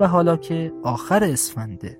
و 0.00 0.08
حالا 0.08 0.36
که 0.36 0.72
آخر 0.82 1.24
اسفنده 1.24 1.98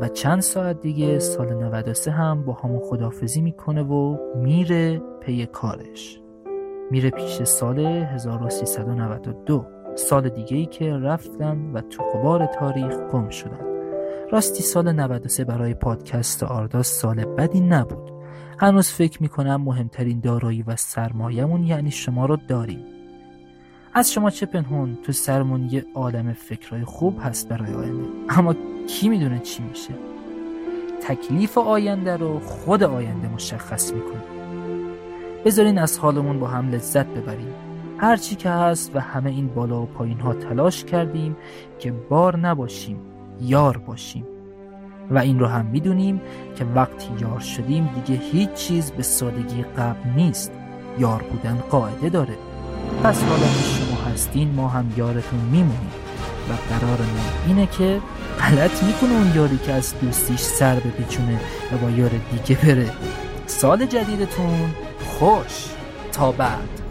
و 0.00 0.08
چند 0.08 0.40
ساعت 0.40 0.80
دیگه 0.80 1.18
سال 1.18 1.54
93 1.54 2.10
هم 2.10 2.44
با 2.44 2.52
همون 2.52 2.80
خدافزی 2.80 3.40
می‌کنه 3.40 3.82
و 3.82 4.16
میره 4.36 5.02
پی 5.20 5.46
کارش. 5.46 6.20
میره 6.90 7.10
پیش 7.10 7.42
سال 7.42 7.78
1392 7.78 9.66
سال 9.94 10.28
دیگه 10.28 10.56
ای 10.56 10.66
که 10.66 10.92
رفتن 10.92 11.72
و 11.72 11.80
تو 11.80 12.02
قبار 12.02 12.46
تاریخ 12.46 12.94
گم 13.12 13.28
شدن. 13.28 13.75
راستی 14.32 14.62
سال 14.62 14.92
93 14.92 15.44
برای 15.44 15.74
پادکست 15.74 16.42
آرداز 16.42 16.86
سال 16.86 17.24
بدی 17.24 17.60
نبود. 17.60 18.12
هنوز 18.58 18.88
فکر 18.88 19.22
می‌کنم 19.22 19.62
مهمترین 19.62 20.20
دارایی 20.20 20.62
و 20.62 20.76
سرمایهمون 20.76 21.64
یعنی 21.64 21.90
شما 21.90 22.26
رو 22.26 22.36
داریم. 22.48 22.84
از 23.94 24.12
شما 24.12 24.30
چه 24.30 24.46
پنهون 24.46 24.98
تو 25.02 25.12
سرمون 25.12 25.68
یه 25.70 25.84
عالم 25.94 26.32
فکرهای 26.32 26.84
خوب 26.84 27.18
هست 27.22 27.48
برای 27.48 27.74
آینده. 27.74 28.08
اما 28.28 28.54
کی 28.88 29.08
می‌دونه 29.08 29.38
چی 29.38 29.62
میشه؟ 29.62 29.94
تکلیف 31.02 31.58
آینده 31.58 32.16
رو 32.16 32.40
خود 32.40 32.82
آینده 32.82 33.28
مشخص 33.28 33.92
می‌کنه. 33.92 34.22
بذارین 35.44 35.78
از 35.78 35.98
حالمون 35.98 36.40
با 36.40 36.46
هم 36.46 36.70
لذت 36.70 37.06
ببریم. 37.06 37.54
هرچی 37.98 38.36
که 38.36 38.50
هست 38.50 38.96
و 38.96 39.00
همه 39.00 39.30
این 39.30 39.48
بالا 39.48 39.82
و 39.82 39.86
پایین 39.86 40.20
ها 40.20 40.34
تلاش 40.34 40.84
کردیم 40.84 41.36
که 41.78 41.92
بار 41.92 42.36
نباشیم. 42.36 42.98
یار 43.40 43.76
باشیم. 43.76 44.26
و 45.10 45.18
این 45.18 45.38
رو 45.38 45.46
هم 45.46 45.66
می‌دونیم 45.66 46.20
که 46.56 46.64
وقتی 46.64 47.08
یار 47.20 47.40
شدیم 47.40 47.88
دیگه 47.94 48.20
هیچ 48.32 48.52
چیز 48.52 48.90
به 48.90 49.02
سادگی 49.02 49.62
قبل 49.62 50.10
نیست. 50.16 50.52
یار 50.98 51.22
بودن 51.22 51.54
قاعده 51.70 52.08
داره. 52.08 52.34
پس 53.02 53.22
حالا 53.22 53.42
که 53.42 53.62
شما 53.62 54.10
هستین 54.12 54.54
ما 54.54 54.68
هم 54.68 54.92
یارتون 54.96 55.40
میمونیم. 55.40 55.90
و 56.50 56.52
قرارمون 56.74 57.20
اینه 57.46 57.66
که 57.66 58.00
غلط 58.40 58.82
می‌کنه 58.82 59.12
اون 59.12 59.32
یاری 59.34 59.58
که 59.58 59.72
از 59.72 59.94
دوستیش 60.00 60.40
سر 60.40 60.74
بپیچونه 60.74 61.40
و 61.72 61.76
با 61.78 61.90
یار 61.90 62.10
دیگه 62.32 62.60
بره. 62.62 62.90
سال 63.46 63.86
جدیدتون 63.86 64.74
خوش. 65.06 65.68
تا 66.12 66.32
بعد. 66.32 66.85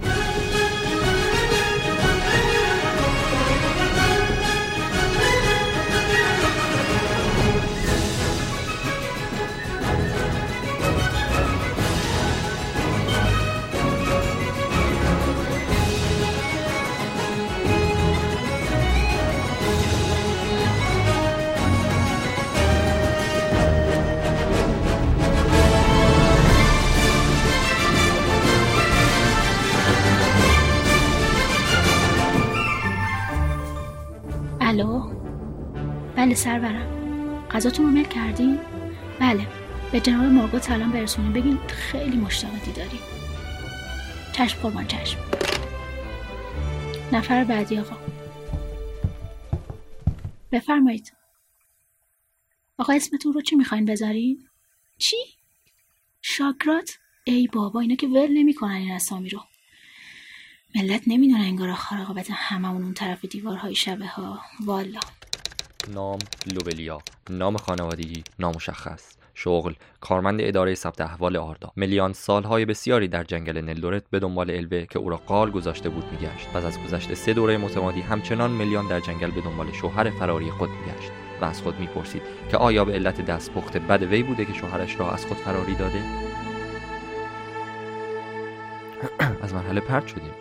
بله 36.26 36.36
سرورم 36.36 37.48
غذاتون 37.52 37.86
رو 37.86 37.92
میل 37.92 38.06
کردین؟ 38.06 38.60
بله. 39.20 39.48
به 39.92 40.00
جناب 40.00 40.24
مارگوت 40.24 40.64
سلام 40.64 40.92
برسونین 40.92 41.34
بگین 41.34 41.58
خیلی 41.68 42.18
مشتاقاتی 42.18 42.72
داریم. 42.72 43.00
چشم 44.34 44.60
قربان 44.60 44.88
چشم. 44.88 45.20
نفر 47.12 47.44
بعدی 47.44 47.80
آقا. 47.80 47.98
بفرمایید. 50.52 51.14
آقا 52.78 52.94
اسمتون 52.94 53.34
رو 53.34 53.42
چی 53.42 53.56
می‌خواین 53.56 53.86
بذارین؟ 53.86 54.48
چی؟ 54.98 55.18
شاکرات؟ 56.22 56.98
ای 57.24 57.48
بابا 57.48 57.80
اینا 57.80 57.96
که 57.96 58.08
ول 58.08 58.38
نمی‌کنن 58.38 58.76
این 58.76 58.92
اسامی 58.92 59.30
رو. 59.30 59.40
ملت 60.76 61.02
نمی‌دونن 61.08 61.42
انگار 61.42 61.70
آخر 61.70 62.02
رقابت 62.02 62.28
هممون 62.32 62.84
اون 62.84 62.94
طرف 62.94 63.26
دیوارهای 63.26 63.76
شبه 63.76 64.08
ها 64.08 64.42
والا. 64.66 65.00
نام 65.94 66.20
لوبلیا 66.54 67.02
نام 67.30 67.58
خانوادگی 67.58 68.24
نامشخص 68.40 69.16
شغل 69.34 69.74
کارمند 70.02 70.42
اداره 70.42 70.76
ثبت 70.76 71.02
احوال 71.02 71.38
آردا. 71.38 71.72
ملیان 71.78 72.14
سالهای 72.14 72.66
بسیاری 72.66 73.08
در 73.08 73.24
جنگل 73.24 73.58
نلدورت 73.58 74.04
به 74.12 74.20
دنبال 74.20 74.52
الوه 74.52 74.86
که 74.86 75.00
او 75.00 75.10
را 75.10 75.18
قال 75.18 75.52
گذاشته 75.52 75.90
بود 75.90 76.04
میگشت. 76.12 76.48
پس 76.48 76.66
از 76.66 76.84
گذشت 76.84 77.14
سه 77.14 77.34
دوره 77.34 77.58
متمادی 77.58 78.02
همچنان 78.02 78.52
ملیان 78.52 78.88
در 78.88 79.00
جنگل 79.00 79.32
به 79.32 79.42
دنبال 79.42 79.72
شوهر 79.72 80.10
فراری 80.10 80.52
خود 80.52 80.70
میگشت 80.70 81.12
و 81.42 81.46
از 81.46 81.62
خود 81.62 81.80
می‌پرسید 81.80 82.22
که 82.52 82.58
آیا 82.58 82.86
به 82.86 82.94
علت 82.94 83.22
دستپخت 83.22 83.78
بد 83.78 84.04
وی 84.04 84.24
بوده 84.24 84.46
که 84.46 84.54
شوهرش 84.54 85.00
را 85.00 85.12
از 85.12 85.26
خود 85.26 85.38
فراری 85.38 85.76
داده؟ 85.76 86.00
از 89.44 89.54
مرحله 89.54 89.82
پرت 89.82 90.08
شدیم. 90.08 90.34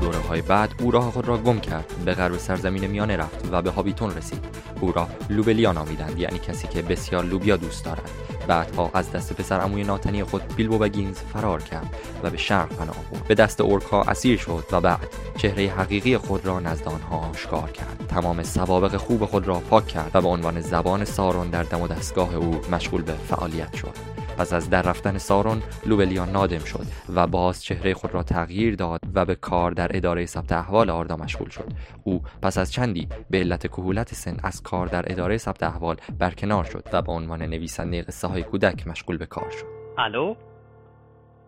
دوره 0.00 0.18
های 0.18 0.42
بعد 0.42 0.74
او 0.80 0.90
راه 0.90 1.10
خود 1.10 1.28
را 1.28 1.38
گم 1.38 1.60
کرد 1.60 1.92
به 2.04 2.14
غرب 2.14 2.36
سرزمین 2.36 2.86
میانه 2.86 3.16
رفت 3.16 3.48
و 3.52 3.62
به 3.62 3.70
هابیتون 3.70 4.16
رسید. 4.16 4.44
او 4.80 4.92
را 4.92 5.08
لوبلیا 5.30 5.72
نامیدند 5.72 6.18
یعنی 6.18 6.38
کسی 6.38 6.68
که 6.68 6.82
بسیار 6.82 7.24
لوبیا 7.24 7.56
دوست 7.56 7.84
دارد. 7.84 8.10
بعدها 8.46 8.90
از 8.94 9.12
دست 9.12 9.32
پسر 9.32 9.60
عموی 9.60 9.84
ناتنی 9.84 10.24
خود 10.24 10.42
بیلبو 10.56 10.78
بگینز 10.78 11.16
فرار 11.18 11.62
کرد 11.62 11.94
و 12.22 12.30
به 12.30 12.36
شرق 12.36 12.68
پناه 12.68 12.96
برد. 13.12 13.28
به 13.28 13.34
دست 13.34 13.60
اورکا 13.60 14.02
اسیر 14.02 14.38
شد 14.38 14.64
و 14.72 14.80
بعد 14.80 15.08
چهره 15.36 15.68
حقیقی 15.68 16.16
خود 16.16 16.46
را 16.46 16.60
نزد 16.60 16.88
آنها 16.88 17.16
آشکار 17.16 17.70
کرد. 17.70 18.04
تمام 18.08 18.42
سوابق 18.42 18.96
خوب 18.96 19.24
خود 19.24 19.48
را 19.48 19.58
پاک 19.58 19.86
کرد 19.86 20.10
و 20.14 20.20
به 20.20 20.28
عنوان 20.28 20.60
زبان 20.60 21.04
سارون 21.04 21.50
در 21.50 21.62
دم 21.62 21.80
و 21.80 21.88
دستگاه 21.88 22.34
او 22.34 22.60
مشغول 22.70 23.02
به 23.02 23.12
فعالیت 23.12 23.76
شد. 23.76 24.17
پس 24.38 24.52
از 24.52 24.70
در 24.70 24.82
رفتن 24.82 25.18
سارون 25.18 25.62
لوبلیا 25.86 26.24
نادم 26.24 26.58
شد 26.58 26.86
و 27.14 27.26
باز 27.26 27.64
چهره 27.64 27.94
خود 27.94 28.14
را 28.14 28.22
تغییر 28.22 28.74
داد 28.74 29.00
و 29.14 29.24
به 29.24 29.34
کار 29.34 29.70
در 29.70 29.96
اداره 29.96 30.26
ثبت 30.26 30.52
احوال 30.52 30.90
آردا 30.90 31.16
مشغول 31.16 31.48
شد. 31.48 31.68
او 32.04 32.20
پس 32.42 32.58
از 32.58 32.72
چندی 32.72 33.08
به 33.30 33.38
علت 33.38 33.66
کهولت 33.66 34.14
سن 34.14 34.36
از 34.44 34.62
کار 34.62 34.86
در 34.86 35.12
اداره 35.12 35.36
ثبت 35.36 35.62
احوال 35.62 35.96
برکنار 36.18 36.64
شد 36.64 36.84
و 36.92 37.02
به 37.02 37.12
عنوان 37.12 37.42
نویسنده 37.42 38.02
قصه 38.02 38.28
های 38.28 38.42
کودک 38.42 38.88
مشغول 38.88 39.16
به 39.16 39.26
کار 39.26 39.50
شد. 39.50 39.66
الو؟ 39.98 40.34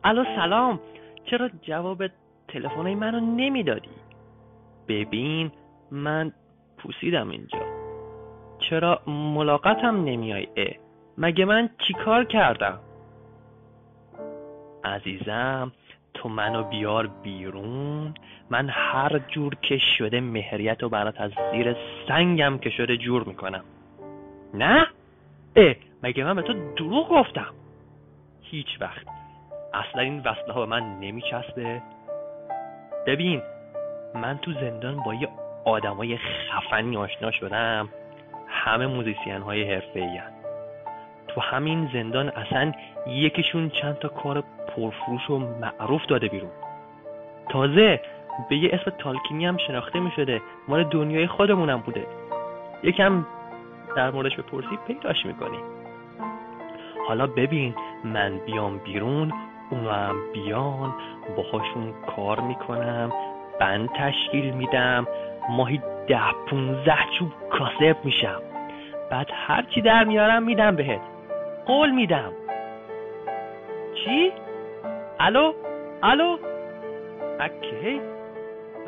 الو 0.05 0.25
سلام. 0.37 0.81
چرا 1.31 1.51
جواب 1.63 2.03
تلفن 2.49 2.95
منو 2.95 3.21
نمی‌دادی؟ 3.21 3.89
ببین 4.89 5.51
من 5.91 6.33
پوسیدم 6.79 7.29
اینجا. 7.29 7.59
چرا 8.71 9.01
ملاقاتم 9.07 10.05
نمیای؟ 10.05 10.47
مگه 11.21 11.45
من 11.45 11.71
چیکار 11.79 12.25
کردم؟ 12.25 12.79
عزیزم 14.85 15.73
تو 16.15 16.29
منو 16.29 16.63
بیار 16.63 17.07
بیرون. 17.07 18.15
من 18.51 18.69
هر 18.69 19.19
جور 19.19 19.55
که 19.55 19.79
شده 19.79 20.21
مهریت 20.21 20.83
رو 20.83 20.89
برات 20.89 21.21
از 21.21 21.31
زیر 21.53 21.77
سنگم 22.09 22.59
که 22.59 22.71
شده 22.71 22.97
جور 22.97 23.25
می‌کنم. 23.25 23.65
نه؟ 24.55 24.87
اه 25.57 25.75
مگه 26.03 26.25
من 26.25 26.35
به 26.35 26.43
تو 26.43 26.75
دروغ 26.77 27.09
گفتم؟ 27.09 27.55
هیچ 28.43 28.81
وقت. 28.81 29.07
اصلا 29.75 30.03
این 30.03 30.19
وصله 30.19 30.53
ها 30.53 30.61
به 30.61 30.67
من 30.67 31.01
نمیچسبه. 31.01 31.83
ببین 33.07 33.43
من 34.15 34.39
تو 34.39 34.53
زندان 34.53 34.97
با 34.97 35.15
یه 35.15 35.29
آدمای 35.65 36.17
خفنی 36.17 36.97
آشنا 36.97 37.31
شدم. 37.31 37.89
همه 38.49 38.87
موزیسین 38.87 39.43
های 39.43 39.75
حرفه 39.75 40.40
تو 41.35 41.41
همین 41.41 41.91
زندان 41.93 42.29
اصلا 42.29 42.73
یکیشون 43.07 43.69
چند 43.69 43.99
تا 43.99 44.09
کار 44.09 44.45
پرفروش 44.77 45.31
و 45.31 45.39
معروف 45.39 46.07
داده 46.07 46.29
بیرون. 46.29 46.51
تازه 47.49 48.01
به 48.49 48.57
یه 48.57 48.71
اسم 48.73 48.91
تالکینی 48.99 49.47
هم 49.47 49.57
شناخته 49.57 50.01
می 50.01 50.11
شده 50.17 50.41
مال 50.69 50.85
دنیای 50.85 51.27
خودمونم 51.27 51.81
بوده. 51.81 52.07
یکم 52.83 53.27
در 53.97 54.11
موردش 54.11 54.37
بپرسی 54.37 54.79
پیداش 54.87 55.27
می‌کنی. 55.27 55.59
حالا 57.09 57.27
ببین 57.27 57.75
من 58.05 58.39
بیام 58.47 58.79
بیرون 58.79 59.33
اونا 59.71 60.13
بیان 60.33 60.95
باهاشون 61.37 61.95
کار 62.17 62.41
می‌کنم 62.41 63.13
بند 63.61 63.89
تشکیل 63.99 64.51
میدم 64.51 65.07
ماهی 65.51 65.83
ده 66.09 66.33
پونزه 66.47 66.97
چوب 67.19 67.33
کاسب 67.51 67.97
میشم. 68.05 68.43
بعد 69.11 69.31
هرچی 69.33 69.81
در 69.81 70.05
میارم 70.05 70.43
میدم 70.43 70.77
بهت. 70.77 71.01
قول 71.71 71.91
میدم 71.91 72.33
چی؟ 73.95 74.33
الو؟ 75.21 75.53
الو؟ 76.03 76.39
اکی 77.41 78.01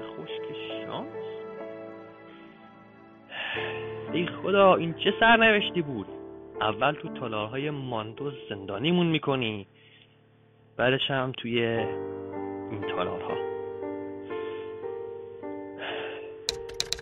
خشک 0.03 0.57
شانس 0.87 1.07
ای 4.13 4.27
خدا 4.27 4.75
این 4.75 4.95
چه 4.95 5.15
سرنوشتی 5.21 5.83
بود 5.83 6.07
اول 6.61 6.93
تو 6.93 7.09
تالارهای 7.09 7.71
ماندو 7.71 8.33
زندانیمون 8.49 9.07
می‌کنی 9.07 9.67
بعدش 10.77 11.11
هم 11.11 11.33
توی 11.33 11.65
این 12.71 12.81
تالارها 12.81 13.37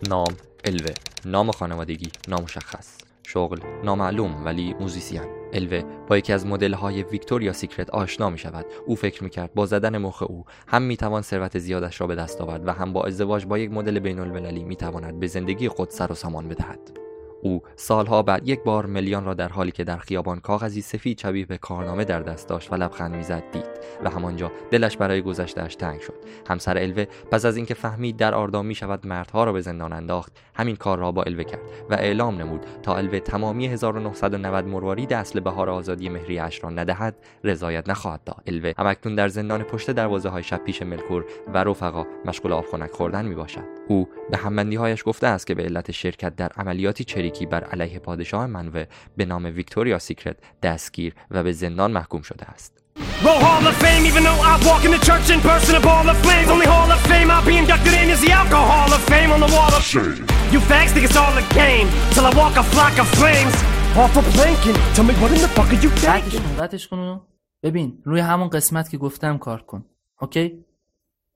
نام 0.09 0.33
الوه 0.65 0.93
نام 1.25 1.51
خانوادگی 1.51 2.11
نامشخص 2.27 2.97
شغل 3.27 3.57
نامعلوم 3.83 4.45
ولی 4.45 4.73
موزیسین 4.79 5.40
الوه 5.53 5.83
با 6.07 6.17
یکی 6.17 6.33
از 6.33 6.45
مدل 6.45 6.73
های 6.73 7.03
ویکتوریا 7.03 7.53
سیکرت 7.53 7.89
آشنا 7.89 8.29
می 8.29 8.37
شود 8.37 8.65
او 8.85 8.95
فکر 8.95 9.23
می 9.23 9.29
کرد 9.29 9.53
با 9.53 9.65
زدن 9.65 9.97
مخ 9.97 10.21
او 10.21 10.45
هم 10.67 10.81
می 10.81 10.97
توان 10.97 11.21
ثروت 11.21 11.59
زیادش 11.59 12.01
را 12.01 12.07
به 12.07 12.15
دست 12.15 12.41
آورد 12.41 12.67
و 12.67 12.71
هم 12.71 12.93
با 12.93 13.03
ازدواج 13.03 13.45
با 13.45 13.57
یک 13.57 13.71
مدل 13.71 13.99
بین 13.99 14.19
المللی 14.19 14.63
می 14.63 14.75
تواند 14.75 15.19
به 15.19 15.27
زندگی 15.27 15.67
خود 15.67 15.89
سر 15.89 16.11
و 16.11 16.15
سامان 16.15 16.47
بدهد. 16.47 17.00
او 17.41 17.61
سالها 17.75 18.23
بعد 18.23 18.47
یک 18.47 18.63
بار 18.63 18.85
ملیان 18.85 19.25
را 19.25 19.33
در 19.33 19.49
حالی 19.49 19.71
که 19.71 19.83
در 19.83 19.97
خیابان 19.97 20.39
کاغذی 20.39 20.81
سفید 20.81 21.19
شبیه 21.19 21.45
به 21.45 21.57
کارنامه 21.57 22.05
در 22.05 22.21
دست 22.21 22.47
داشت 22.47 22.73
و 22.73 22.75
لبخند 22.75 23.15
می‌زد 23.15 23.43
دید 23.51 23.65
و 24.03 24.09
همانجا 24.09 24.51
دلش 24.71 24.97
برای 24.97 25.21
گذشتهاش 25.21 25.75
تنگ 25.75 25.99
شد. 25.99 26.13
همسر 26.49 26.77
الوه 26.77 27.05
پس 27.31 27.45
از 27.45 27.57
اینکه 27.57 27.73
فهمید 27.73 28.17
در 28.17 28.33
آردام 28.33 28.65
می 28.65 28.75
شود 28.75 29.07
مردها 29.07 29.43
را 29.43 29.53
به 29.53 29.61
زندان 29.61 29.93
انداخت 29.93 30.31
همین 30.55 30.75
کار 30.75 30.97
را 30.97 31.11
با 31.11 31.23
الوه 31.23 31.43
کرد 31.43 31.61
و 31.89 31.93
اعلام 31.93 32.37
نمود 32.37 32.65
تا 32.83 32.95
الوه 32.95 33.19
تمامی 33.19 33.67
1990 33.67 34.65
مروارید 34.65 35.13
اصل 35.13 35.39
بهار 35.39 35.69
آزادی 35.69 36.09
مهری 36.09 36.39
اش 36.39 36.63
را 36.63 36.69
ندهد 36.69 37.15
رضایت 37.43 37.89
نخواهد 37.89 38.23
داد. 38.23 38.43
الوه 38.47 38.73
همکنون 38.77 39.15
در 39.15 39.27
زندان 39.27 39.63
پشت 39.63 39.91
دروازه 39.91 40.29
های 40.29 40.43
شب 40.43 40.63
پیش 40.63 40.81
ملکور 40.81 41.25
و 41.53 41.63
رفقا 41.63 42.05
مشغول 42.25 42.53
آب 42.53 42.65
خنک 42.65 42.91
خوردن 42.91 43.25
می 43.25 43.35
باشد 43.35 43.63
او 43.87 44.09
به 44.31 44.37
همبندی 44.37 44.75
هایش 44.75 45.03
گفته 45.05 45.27
است 45.27 45.47
که 45.47 45.55
به 45.55 45.63
علت 45.63 45.91
شرکت 45.91 46.35
در 46.35 46.51
عملیاتی 46.57 47.03
چریکی 47.31 47.45
بر 47.45 47.63
علیه 47.63 47.99
پادشاه 47.99 48.45
منوه 48.45 48.85
به 49.17 49.25
نام 49.25 49.45
ویکتوریا 49.45 49.99
سیکرت 49.99 50.37
دستگیر 50.63 51.13
و 51.31 51.43
به 51.43 51.51
زندان 51.51 51.91
محکوم 51.91 52.21
شده 52.21 52.45
است 52.45 52.77
Roll 53.25 53.41
Hall 53.47 53.65
of 53.71 53.75
Fame, 53.83 54.03
even 54.11 54.23
though 54.27 54.41
I 54.51 54.53
walk 54.69 54.83
in 54.87 54.91
the 54.97 55.03
church 55.09 55.27
in 55.35 55.39
person, 55.51 55.73
a 55.81 55.83
ball 55.89 56.05
of 56.13 56.17
flames. 56.25 56.47
Only 56.55 56.69
Hall 56.75 56.89
of 56.95 57.01
Fame 57.11 57.29
I'll 57.35 57.47
be 57.51 57.55
inducted 57.63 57.93
in 58.01 58.07
is 58.15 58.19
the 58.25 58.31
Alcohol 58.41 58.89
of 58.97 59.01
Fame 59.11 59.29
on 59.35 59.39
the 59.45 59.51
wall 59.55 59.71
of 59.79 59.83
shame. 59.93 60.17
You 60.53 60.59
fags 60.71 60.91
think 60.93 61.05
it's 61.09 61.19
all 61.23 61.35
a 61.43 61.45
game, 61.61 61.87
till 62.13 62.25
I 62.29 62.31
walk 62.41 62.55
a 62.63 62.65
flock 62.73 62.95
of 63.03 63.07
flames. 63.19 63.55
Off 64.01 64.13
a 64.21 64.23
planking, 64.35 64.77
tell 64.95 65.05
me 65.09 65.13
what 65.21 65.31
in 65.35 65.41
the 65.45 65.51
fuck 65.57 65.69
are 65.73 65.81
you 65.85 65.89
قطعش 65.89 66.23
thinking? 66.23 66.41
کن 66.41 66.63
قطعش 66.63 66.87
کن 66.87 66.99
اونو. 66.99 67.19
ببین 67.63 68.01
روی 68.05 68.19
همون 68.19 68.49
قسمت 68.49 68.89
که 68.89 68.97
گفتم 68.97 69.37
کار 69.37 69.61
کن 69.61 69.85
اوکی 70.21 70.65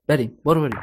بریم 0.07 0.37
برو 0.45 0.61
بریم 0.61 0.79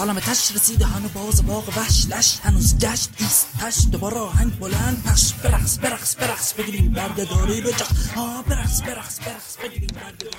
امسالم 0.00 0.20
تش 0.20 0.52
رسیده 0.56 0.86
هنو 0.86 1.08
باز 1.08 1.46
باغ 1.46 1.68
وحش 1.68 2.06
لش 2.10 2.40
هنوز 2.42 2.78
گشت 2.78 3.10
ایست 3.18 3.48
پش. 3.60 3.86
دوباره 3.92 4.16
آهنگ 4.16 4.58
بلند 4.58 5.02
پخش 5.06 5.32
برقص 5.32 5.78
برقص 5.78 6.16
برقص 6.16 6.54
بگیریم 6.54 6.92
برده 6.92 7.24
داری 7.24 7.60
رو 7.60 7.70
جخ 7.70 8.18
آه 8.18 8.44
برقص 8.44 8.82
برقص 8.82 9.20
برقص 9.20 9.56
بگیریم 9.56 9.88
برده 9.94 10.30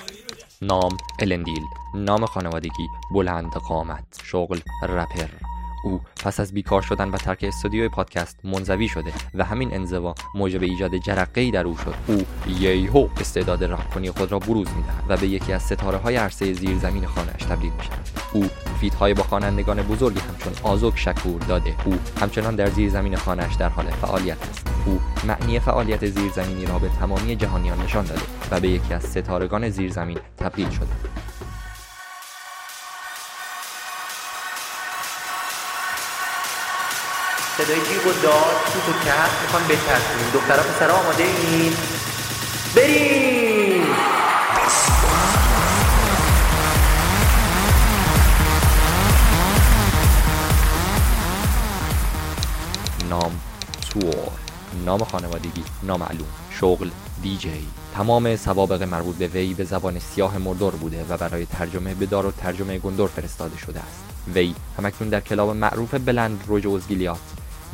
نام 0.62 0.96
الندیل 1.18 1.62
نام 1.94 2.26
خانوادگی 2.26 2.88
بلند 3.14 3.52
قامت 3.52 4.20
شغل 4.24 4.60
رپر. 4.88 5.28
او 5.84 6.00
پس 6.24 6.40
از 6.40 6.52
بیکار 6.52 6.82
شدن 6.82 7.08
و 7.08 7.16
ترک 7.16 7.44
استودیوی 7.48 7.88
پادکست 7.88 8.38
منزوی 8.44 8.88
شده 8.88 9.12
و 9.34 9.44
همین 9.44 9.74
انزوا 9.74 10.14
موجب 10.34 10.62
ایجاد 10.62 10.96
جرقه‌ای 10.96 11.50
در 11.50 11.66
او 11.66 11.76
شد. 11.76 11.94
او 12.06 12.22
ییهو 12.48 13.08
استعداد 13.20 13.64
رپ 13.64 13.94
کنی 13.94 14.10
خود 14.10 14.32
را 14.32 14.38
بروز 14.38 14.68
می‌دهد 14.76 15.04
و 15.08 15.16
به 15.16 15.26
یکی 15.28 15.52
از 15.52 15.62
ستاره 15.62 15.98
های 15.98 16.16
عرصه 16.16 16.52
زیرزمین 16.52 17.06
خانهاش 17.06 17.42
تبدیل 17.42 17.72
می 17.72 17.84
شود 17.84 17.98
او 18.32 18.48
فیتهای 18.80 19.14
با 19.14 19.22
خوانندگان 19.22 19.82
بزرگی 19.82 20.20
همچون 20.20 20.52
آزوک 20.62 20.98
شکور 20.98 21.40
داده. 21.40 21.74
او 21.84 21.98
همچنان 22.20 22.56
در 22.56 22.70
زیرزمین 22.70 23.16
خانهاش 23.16 23.54
در 23.54 23.68
حال 23.68 23.90
فعالیت 23.90 24.48
است. 24.50 24.66
او 24.86 25.00
معنی 25.24 25.58
فعالیت 25.60 26.06
زیرزمینی 26.06 26.66
را 26.66 26.78
به 26.78 26.88
تمامی 26.88 27.36
جهانیان 27.36 27.82
نشان 27.82 28.04
داده 28.04 28.22
و 28.50 28.60
به 28.60 28.68
یکی 28.68 28.94
از 28.94 29.02
ستارگان 29.02 29.70
زیرزمین 29.70 30.18
تبدیل 30.38 30.70
شده. 30.70 30.86
صدای 37.58 37.76
جیغ 37.76 38.06
و 38.06 38.12
داد 38.22 38.56
توت 38.72 38.88
و 38.88 38.92
کف 39.04 39.42
می‌خوان 39.42 39.62
بچرخونیم. 39.62 40.30
دخترها 40.34 40.62
پسرها 40.62 40.98
آماده 40.98 41.24
این 41.24 41.72
بریم! 42.76 43.82
نام 53.10 53.40
تور 53.90 54.32
نام 54.84 55.04
خانوادگی 55.04 55.64
نامعلوم 55.82 56.26
شغل 56.50 56.90
دیجی 57.22 57.68
تمام 57.94 58.36
سوابق 58.36 58.82
مربوط 58.82 59.16
به 59.16 59.26
وی 59.26 59.54
به 59.54 59.64
زبان 59.64 59.98
سیاه 59.98 60.38
موردور 60.38 60.76
بوده 60.76 61.04
و 61.08 61.16
برای 61.16 61.46
ترجمه 61.46 61.94
به 61.94 62.06
دارالترجمه 62.06 62.78
گندور 62.78 63.08
فرستاده 63.08 63.58
شده 63.58 63.80
است. 63.80 64.04
وی 64.34 64.54
همکنون 64.78 65.10
در 65.10 65.20
کلاب 65.20 65.50
معروف 65.50 65.94
بلند 65.94 66.44
روجوز 66.46 66.86
گیلیات 66.88 67.18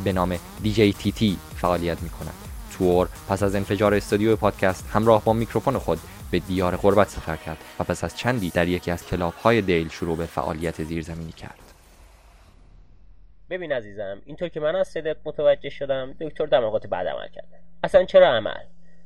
به 0.05 0.13
نام 0.13 0.39
تی 0.63 0.93
تی 0.93 1.39
فعالیت 1.57 2.03
می 2.03 2.09
کند 2.09 2.35
تور 2.79 3.09
پس 3.29 3.43
از 3.43 3.55
انفجار 3.55 3.95
استودیو 3.95 4.37
پادکست 4.37 4.91
همراه 4.93 5.25
با 5.25 5.33
میکروفون 5.33 5.79
خود 5.79 5.99
به 6.31 6.39
دیار 6.39 6.77
غربت 6.77 7.09
سفر 7.09 7.37
کرد 7.37 7.59
و 7.81 7.85
پس 7.85 8.05
از 8.05 8.17
چندی 8.17 8.51
در 8.51 8.69
یکی 8.69 8.91
از 8.91 9.07
کلاب 9.07 9.35
های 9.35 9.61
دیل 9.63 9.89
شروع 9.89 10.17
به 10.17 10.27
فعالیت 10.27 10.83
زیرزمینی 10.83 11.33
کرد. 11.33 11.59
ببین 13.51 13.73
عزیزم 13.73 14.23
اینطور 14.27 14.49
که 14.49 14.61
من 14.61 14.77
از 14.77 14.89
صدات 14.89 15.17
متوجه 15.25 15.71
شدم 15.71 16.15
دکتر 16.21 16.47
دماغت 16.47 16.87
بعد 16.87 17.07
عمل 17.07 17.29
کرده. 17.29 17.59
اصلا 17.85 18.05
چرا 18.05 18.29
عمل؟ 18.29 18.65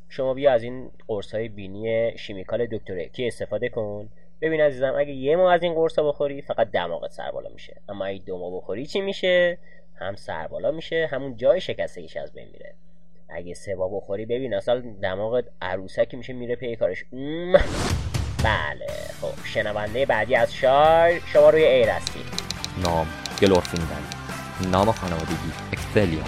شما 0.09 0.34
بیا 0.34 0.53
از 0.53 0.62
این 0.62 0.90
قرص 1.09 1.34
های 1.34 1.49
بینی 1.49 2.18
chemical 2.18 2.66
دکتر 2.66 3.05
کی 3.05 3.26
استفاده 3.26 3.68
کن. 3.68 4.09
ببین 4.40 4.61
عزیزم 4.61 4.95
اگه 4.99 5.12
یه 5.12 5.36
ماه 5.36 5.55
از 5.55 5.62
این 5.62 5.74
قرص 5.74 5.99
بخوری 5.99 6.43
فقط 6.43 6.70
دماغت 6.70 7.11
سربالا 7.11 7.51
میشه. 7.51 7.76
اما 7.88 8.05
اگه 8.05 8.22
دو 8.26 8.38
ماه 8.38 8.57
بخوری 8.57 8.86
چی 8.86 9.01
میشه؟ 9.01 9.59
هم 10.03 10.16
سربالا 10.16 10.70
میشه 10.70 11.09
همون 11.12 11.36
جای 11.36 11.61
شکستگیش 11.61 12.16
از 12.16 12.32
بین 12.32 12.48
میره. 12.53 12.74
اگه 13.28 13.55
بار 13.78 13.90
بخوری 13.92 14.26
ببین 14.26 14.55
اصلا 14.55 14.82
دماغت 15.03 15.44
عروسکی 15.62 16.16
میشه 16.16 16.32
میره 16.32 16.57
پی 16.57 16.76
کارش. 16.76 17.05
بله. 18.44 18.86
خب 19.20 19.44
شنونده 19.44 20.07
بعدی 20.07 20.34
از 20.34 20.55
شایر 20.55 21.22
شما 21.26 21.50
روی 21.50 21.64
air 21.64 21.88
هستید. 21.88 22.26
نام 22.84 23.07
گلورفیندن 23.42 24.03
نام 24.70 24.92
خانوادگی 24.92 25.53
اکتلیا 25.72 26.24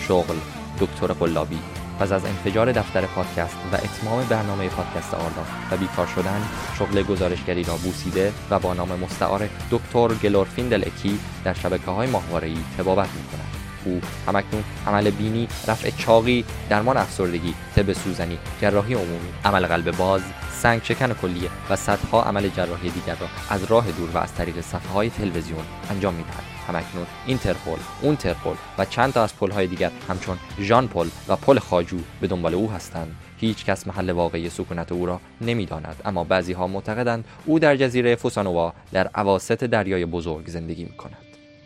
شغل 0.00 0.36
دکتر 0.80 1.06
قلابی. 1.06 1.75
پس 2.00 2.12
از 2.12 2.24
انفجار 2.24 2.72
دفتر 2.72 3.06
پادکست 3.06 3.56
و 3.72 3.74
اتمام 3.74 4.24
برنامه 4.24 4.68
پادکست 4.68 5.14
آردا 5.14 5.44
و 5.70 5.76
بیکار 5.76 6.06
شدن 6.06 6.42
شغل 6.78 7.02
گزارشگری 7.02 7.62
را 7.62 7.76
بوسیده 7.76 8.32
و 8.50 8.58
با 8.58 8.74
نام 8.74 8.98
مستعار 8.98 9.48
دکتر 9.70 10.08
گلورفیندل 10.08 10.82
اکی 10.86 11.18
در 11.44 11.54
شبکه 11.54 11.90
های 11.90 12.08
ماهواره‌ای 12.08 12.58
تبابت 12.78 13.08
می 13.08 13.22
کند. 13.22 13.56
او 13.84 14.00
همکنون 14.26 14.64
عمل 14.86 15.10
بینی، 15.10 15.48
رفع 15.66 15.90
چاقی، 15.90 16.44
درمان 16.68 16.96
افسردگی، 16.96 17.54
طب 17.76 17.92
سوزنی، 17.92 18.38
جراحی 18.60 18.94
عمومی، 18.94 19.28
عمل 19.44 19.66
قلب 19.66 19.96
باز، 19.96 20.22
سنگ 20.62 20.82
شکن 20.84 21.12
کلیه 21.12 21.50
و 21.70 21.76
صدها 21.76 22.22
عمل 22.22 22.48
جراحی 22.48 22.90
دیگر 22.90 23.16
را 23.20 23.26
از 23.50 23.64
راه 23.64 23.92
دور 23.92 24.10
و 24.10 24.18
از 24.18 24.34
طریق 24.34 24.60
صفحه 24.60 24.92
های 24.92 25.10
تلویزیون 25.10 25.64
انجام 25.90 26.14
می‌دهد 26.14 26.55
همکنون 26.68 27.06
اینترپل 27.26 27.78
اونترپل 28.02 28.54
و 28.78 28.84
چند 28.84 29.12
تا 29.12 29.22
از 29.22 29.36
پل‌های 29.36 29.66
دیگر 29.66 29.90
همچون 30.08 30.38
ژان 30.60 30.88
پل 30.88 31.08
و 31.28 31.36
پل 31.36 31.58
خاجو 31.58 31.98
به 32.20 32.26
دنبال 32.26 32.54
او 32.54 32.70
هستند. 32.70 33.16
هیچ 33.40 33.64
کس 33.64 33.86
محل 33.86 34.10
واقعی 34.10 34.50
سکونت 34.50 34.92
او 34.92 35.06
را 35.06 35.20
نمی‌داند 35.40 36.02
اما 36.04 36.24
بعضی 36.24 36.52
ها 36.52 36.66
معتقدند 36.66 37.24
او 37.44 37.58
در 37.58 37.76
جزیره 37.76 38.16
فوسانووا 38.16 38.72
در 38.92 39.10
اواسط 39.16 39.64
دریای 39.64 40.06
بزرگ 40.06 40.48
زندگی 40.48 40.84
می 40.84 40.96
کند 40.96 41.16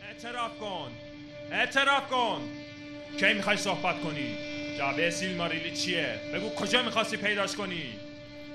اعتراف 0.08 0.58
کن. 0.60 0.90
اعتراف 1.52 2.08
کن. 2.10 2.40
کی 3.20 3.32
می‌خوای 3.32 3.56
صحبت 3.56 4.00
کنی؟ 4.00 4.34
جعبه 4.78 5.10
سیلماریلی 5.10 5.76
چیه؟ 5.76 6.14
بگو 6.34 6.48
کجا 6.48 6.82
می‌خواستی 6.82 7.16
پیداش 7.16 7.56
کنی؟ 7.56 7.82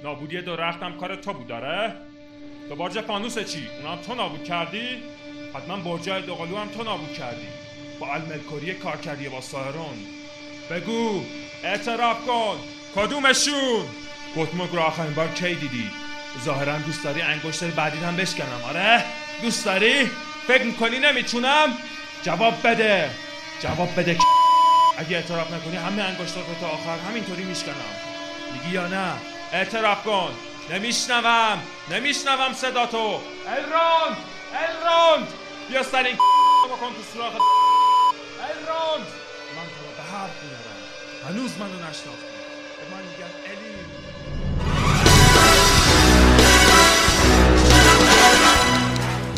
نابودی 0.03 0.41
درختم 0.41 0.97
کار 0.97 1.15
تو 1.15 1.33
بود 1.33 1.47
داره 1.47 1.93
به 2.69 2.75
برج 2.75 3.01
فانوس 3.01 3.39
چی؟ 3.39 3.67
اونم 3.83 4.01
تو 4.01 4.15
نابود 4.15 4.43
کردی؟ 4.43 4.87
حتما 5.55 5.77
برج 5.77 6.09
دوقلو 6.09 6.57
هم 6.57 6.69
تو 6.69 6.83
نابود 6.83 7.13
کردی. 7.13 7.47
با 7.99 8.13
الملکوری 8.13 8.73
کار 8.73 8.97
کردی 8.97 9.29
با 9.29 9.41
سایرون 9.41 10.05
بگو 10.69 11.23
اعتراف 11.63 12.17
کن. 12.25 12.59
کدومشون؟ 12.95 13.85
گتموگ 14.37 14.69
رو 14.71 14.79
آخرین 14.79 15.13
بار 15.13 15.27
کی 15.27 15.55
دیدی؟ 15.55 15.91
ظاهرا 16.45 16.77
دوست 16.77 17.03
داری 17.03 17.21
انگشتر 17.21 17.67
بعدی 17.67 17.97
هم 17.97 18.15
بشکنم. 18.15 18.63
آره؟ 18.69 19.03
دوست 19.41 19.65
داری؟ 19.65 20.11
فکر 20.47 20.63
می‌کنی 20.63 20.99
نمی‌تونم؟ 20.99 21.77
جواب 22.23 22.67
بده. 22.67 23.09
جواب 23.61 23.99
بده 23.99 24.17
اگه 24.97 25.17
اعتراف 25.17 25.53
نکنی 25.53 25.75
همه 25.75 26.03
انگشتر 26.03 26.39
رو 26.39 26.55
تا 26.61 26.67
آخر 26.67 26.97
همینطوری 27.09 27.43
میشکنم. 27.43 27.95
میگی 28.53 28.75
یا 28.75 28.87
نه؟ 28.87 29.13
اعتراف 29.53 30.03
کن. 30.03 30.31
نمیشنوم. 30.71 31.61
نمیشنوم 31.91 32.53
صدا 32.53 32.85
تو. 32.85 33.19
الروند! 33.47 34.17
الروند! 34.53 35.27
بیا 35.69 35.83
سر 35.83 36.03
این 36.03 36.15
بکن 36.71 36.93
تو 36.95 37.01
سراغ 37.13 37.33
الروند 38.49 39.07
من 39.55 39.65
تو 39.75 39.85
رو 39.85 39.91
به 39.97 40.03
حرف 40.03 40.43
میارم 40.43 40.79
هنوز 41.29 41.57
منو 41.59 41.73
نشناختی. 41.89 42.35
به 42.77 42.95
من 42.95 43.01
میگن 43.03 43.31
الی. 43.45 43.75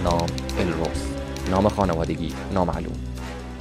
نام 0.03 0.25
الروس 0.59 1.03
نام 1.51 1.69
خانوادگی. 1.69 2.33
نامعلوم 2.53 3.16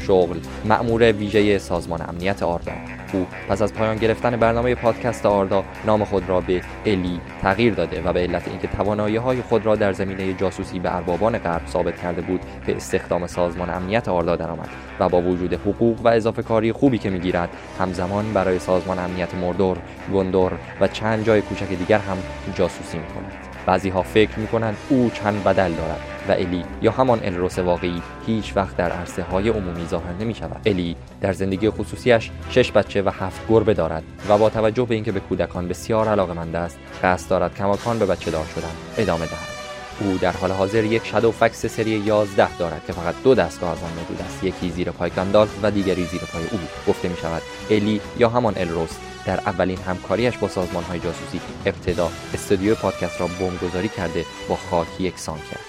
شغل 0.06 0.36
مأمور 0.64 1.12
ویژه 1.12 1.58
سازمان 1.58 2.02
امنیت 2.08 2.42
آردا 2.42 2.72
او 3.12 3.26
پس 3.48 3.62
از 3.62 3.74
پایان 3.74 3.96
گرفتن 3.96 4.36
برنامه 4.36 4.74
پادکست 4.74 5.26
آردا 5.26 5.64
نام 5.86 6.04
خود 6.04 6.28
را 6.28 6.40
به 6.40 6.60
الی 6.86 7.20
تغییر 7.42 7.74
داده 7.74 8.02
و 8.02 8.12
به 8.12 8.20
علت 8.20 8.48
اینکه 8.48 8.68
توانایی 8.68 9.16
های 9.16 9.42
خود 9.42 9.66
را 9.66 9.76
در 9.76 9.92
زمینه 9.92 10.32
جاسوسی 10.32 10.78
به 10.78 10.96
اربابان 10.96 11.38
غرب 11.38 11.66
ثابت 11.66 12.00
کرده 12.02 12.22
بود 12.22 12.40
به 12.66 12.76
استخدام 12.76 13.26
سازمان 13.26 13.70
امنیت 13.70 14.08
آردا 14.08 14.36
درآمد 14.36 14.68
و 15.00 15.08
با 15.08 15.22
وجود 15.22 15.54
حقوق 15.54 16.00
و 16.04 16.08
اضافه 16.08 16.42
کاری 16.42 16.72
خوبی 16.72 16.98
که 16.98 17.10
می‌گیرد 17.10 17.48
همزمان 17.78 18.32
برای 18.32 18.58
سازمان 18.58 18.98
امنیت 18.98 19.34
مردور، 19.34 19.78
گندور 20.14 20.52
و 20.80 20.88
چند 20.88 21.24
جای 21.24 21.42
کوچک 21.42 21.68
دیگر 21.68 21.98
هم 21.98 22.16
جاسوسی 22.54 22.98
می 22.98 23.06
کند. 23.06 23.45
بعضی 23.66 23.88
ها 23.88 24.02
فکر 24.02 24.38
می 24.38 24.46
کنند 24.46 24.76
او 24.88 25.10
چند 25.14 25.44
بدل 25.44 25.72
دارد 25.72 26.00
و 26.28 26.32
الی 26.32 26.64
یا 26.82 26.90
همان 26.90 27.20
الروس 27.24 27.58
واقعی 27.58 28.02
هیچ 28.26 28.56
وقت 28.56 28.76
در 28.76 28.92
عرصه 28.92 29.22
های 29.22 29.48
عمومی 29.48 29.86
ظاهر 29.86 30.12
نمی 30.20 30.34
شود 30.34 30.60
الی 30.66 30.96
در 31.20 31.32
زندگی 31.32 31.70
خصوصیش 31.70 32.30
شش 32.50 32.72
بچه 32.72 33.02
و 33.02 33.10
هفت 33.20 33.48
گربه 33.48 33.74
دارد 33.74 34.02
و 34.28 34.38
با 34.38 34.50
توجه 34.50 34.84
به 34.84 34.94
اینکه 34.94 35.12
به 35.12 35.20
کودکان 35.20 35.68
بسیار 35.68 36.08
علاقمند 36.08 36.56
است 36.56 36.78
قصد 37.02 37.30
دارد 37.30 37.54
کماکان 37.54 37.98
به 37.98 38.06
بچه 38.06 38.30
دار 38.30 38.44
شدن 38.54 38.72
ادامه 38.98 39.26
دهد. 39.26 39.56
او 40.00 40.18
در 40.18 40.32
حال 40.32 40.50
حاضر 40.50 40.84
یک 40.84 41.06
شادو 41.06 41.32
فکس 41.32 41.66
سری 41.66 41.90
11 41.90 42.56
دارد 42.56 42.82
که 42.86 42.92
فقط 42.92 43.14
دو 43.24 43.34
دستگاه 43.34 43.70
از 43.70 43.82
آن 43.82 43.90
موجود 43.90 44.22
است. 44.26 44.44
یکی 44.44 44.70
زیر 44.70 44.90
پای 44.90 45.10
گاندالف 45.10 45.58
و 45.62 45.70
دیگری 45.70 46.04
زیر 46.04 46.20
پای 46.20 46.42
او. 46.42 46.58
گفته 46.88 47.08
می 47.08 47.16
شود 47.16 47.42
الی 47.70 48.00
یا 48.18 48.28
همان 48.28 48.54
الروس 48.56 48.96
در 49.26 49.40
اولین 49.40 49.78
همکاریش 49.78 50.38
با 50.38 50.48
سازمان 50.48 50.84
های 50.84 51.00
جاسوسی 51.00 51.40
ابتدا 51.66 52.10
استودیو 52.34 52.74
پادکست 52.74 53.20
را 53.20 53.26
بمبگذاری 53.26 53.88
کرده 53.88 54.24
با 54.48 54.56
خاک 54.56 55.00
یکسان 55.00 55.38
کرد. 55.38 55.65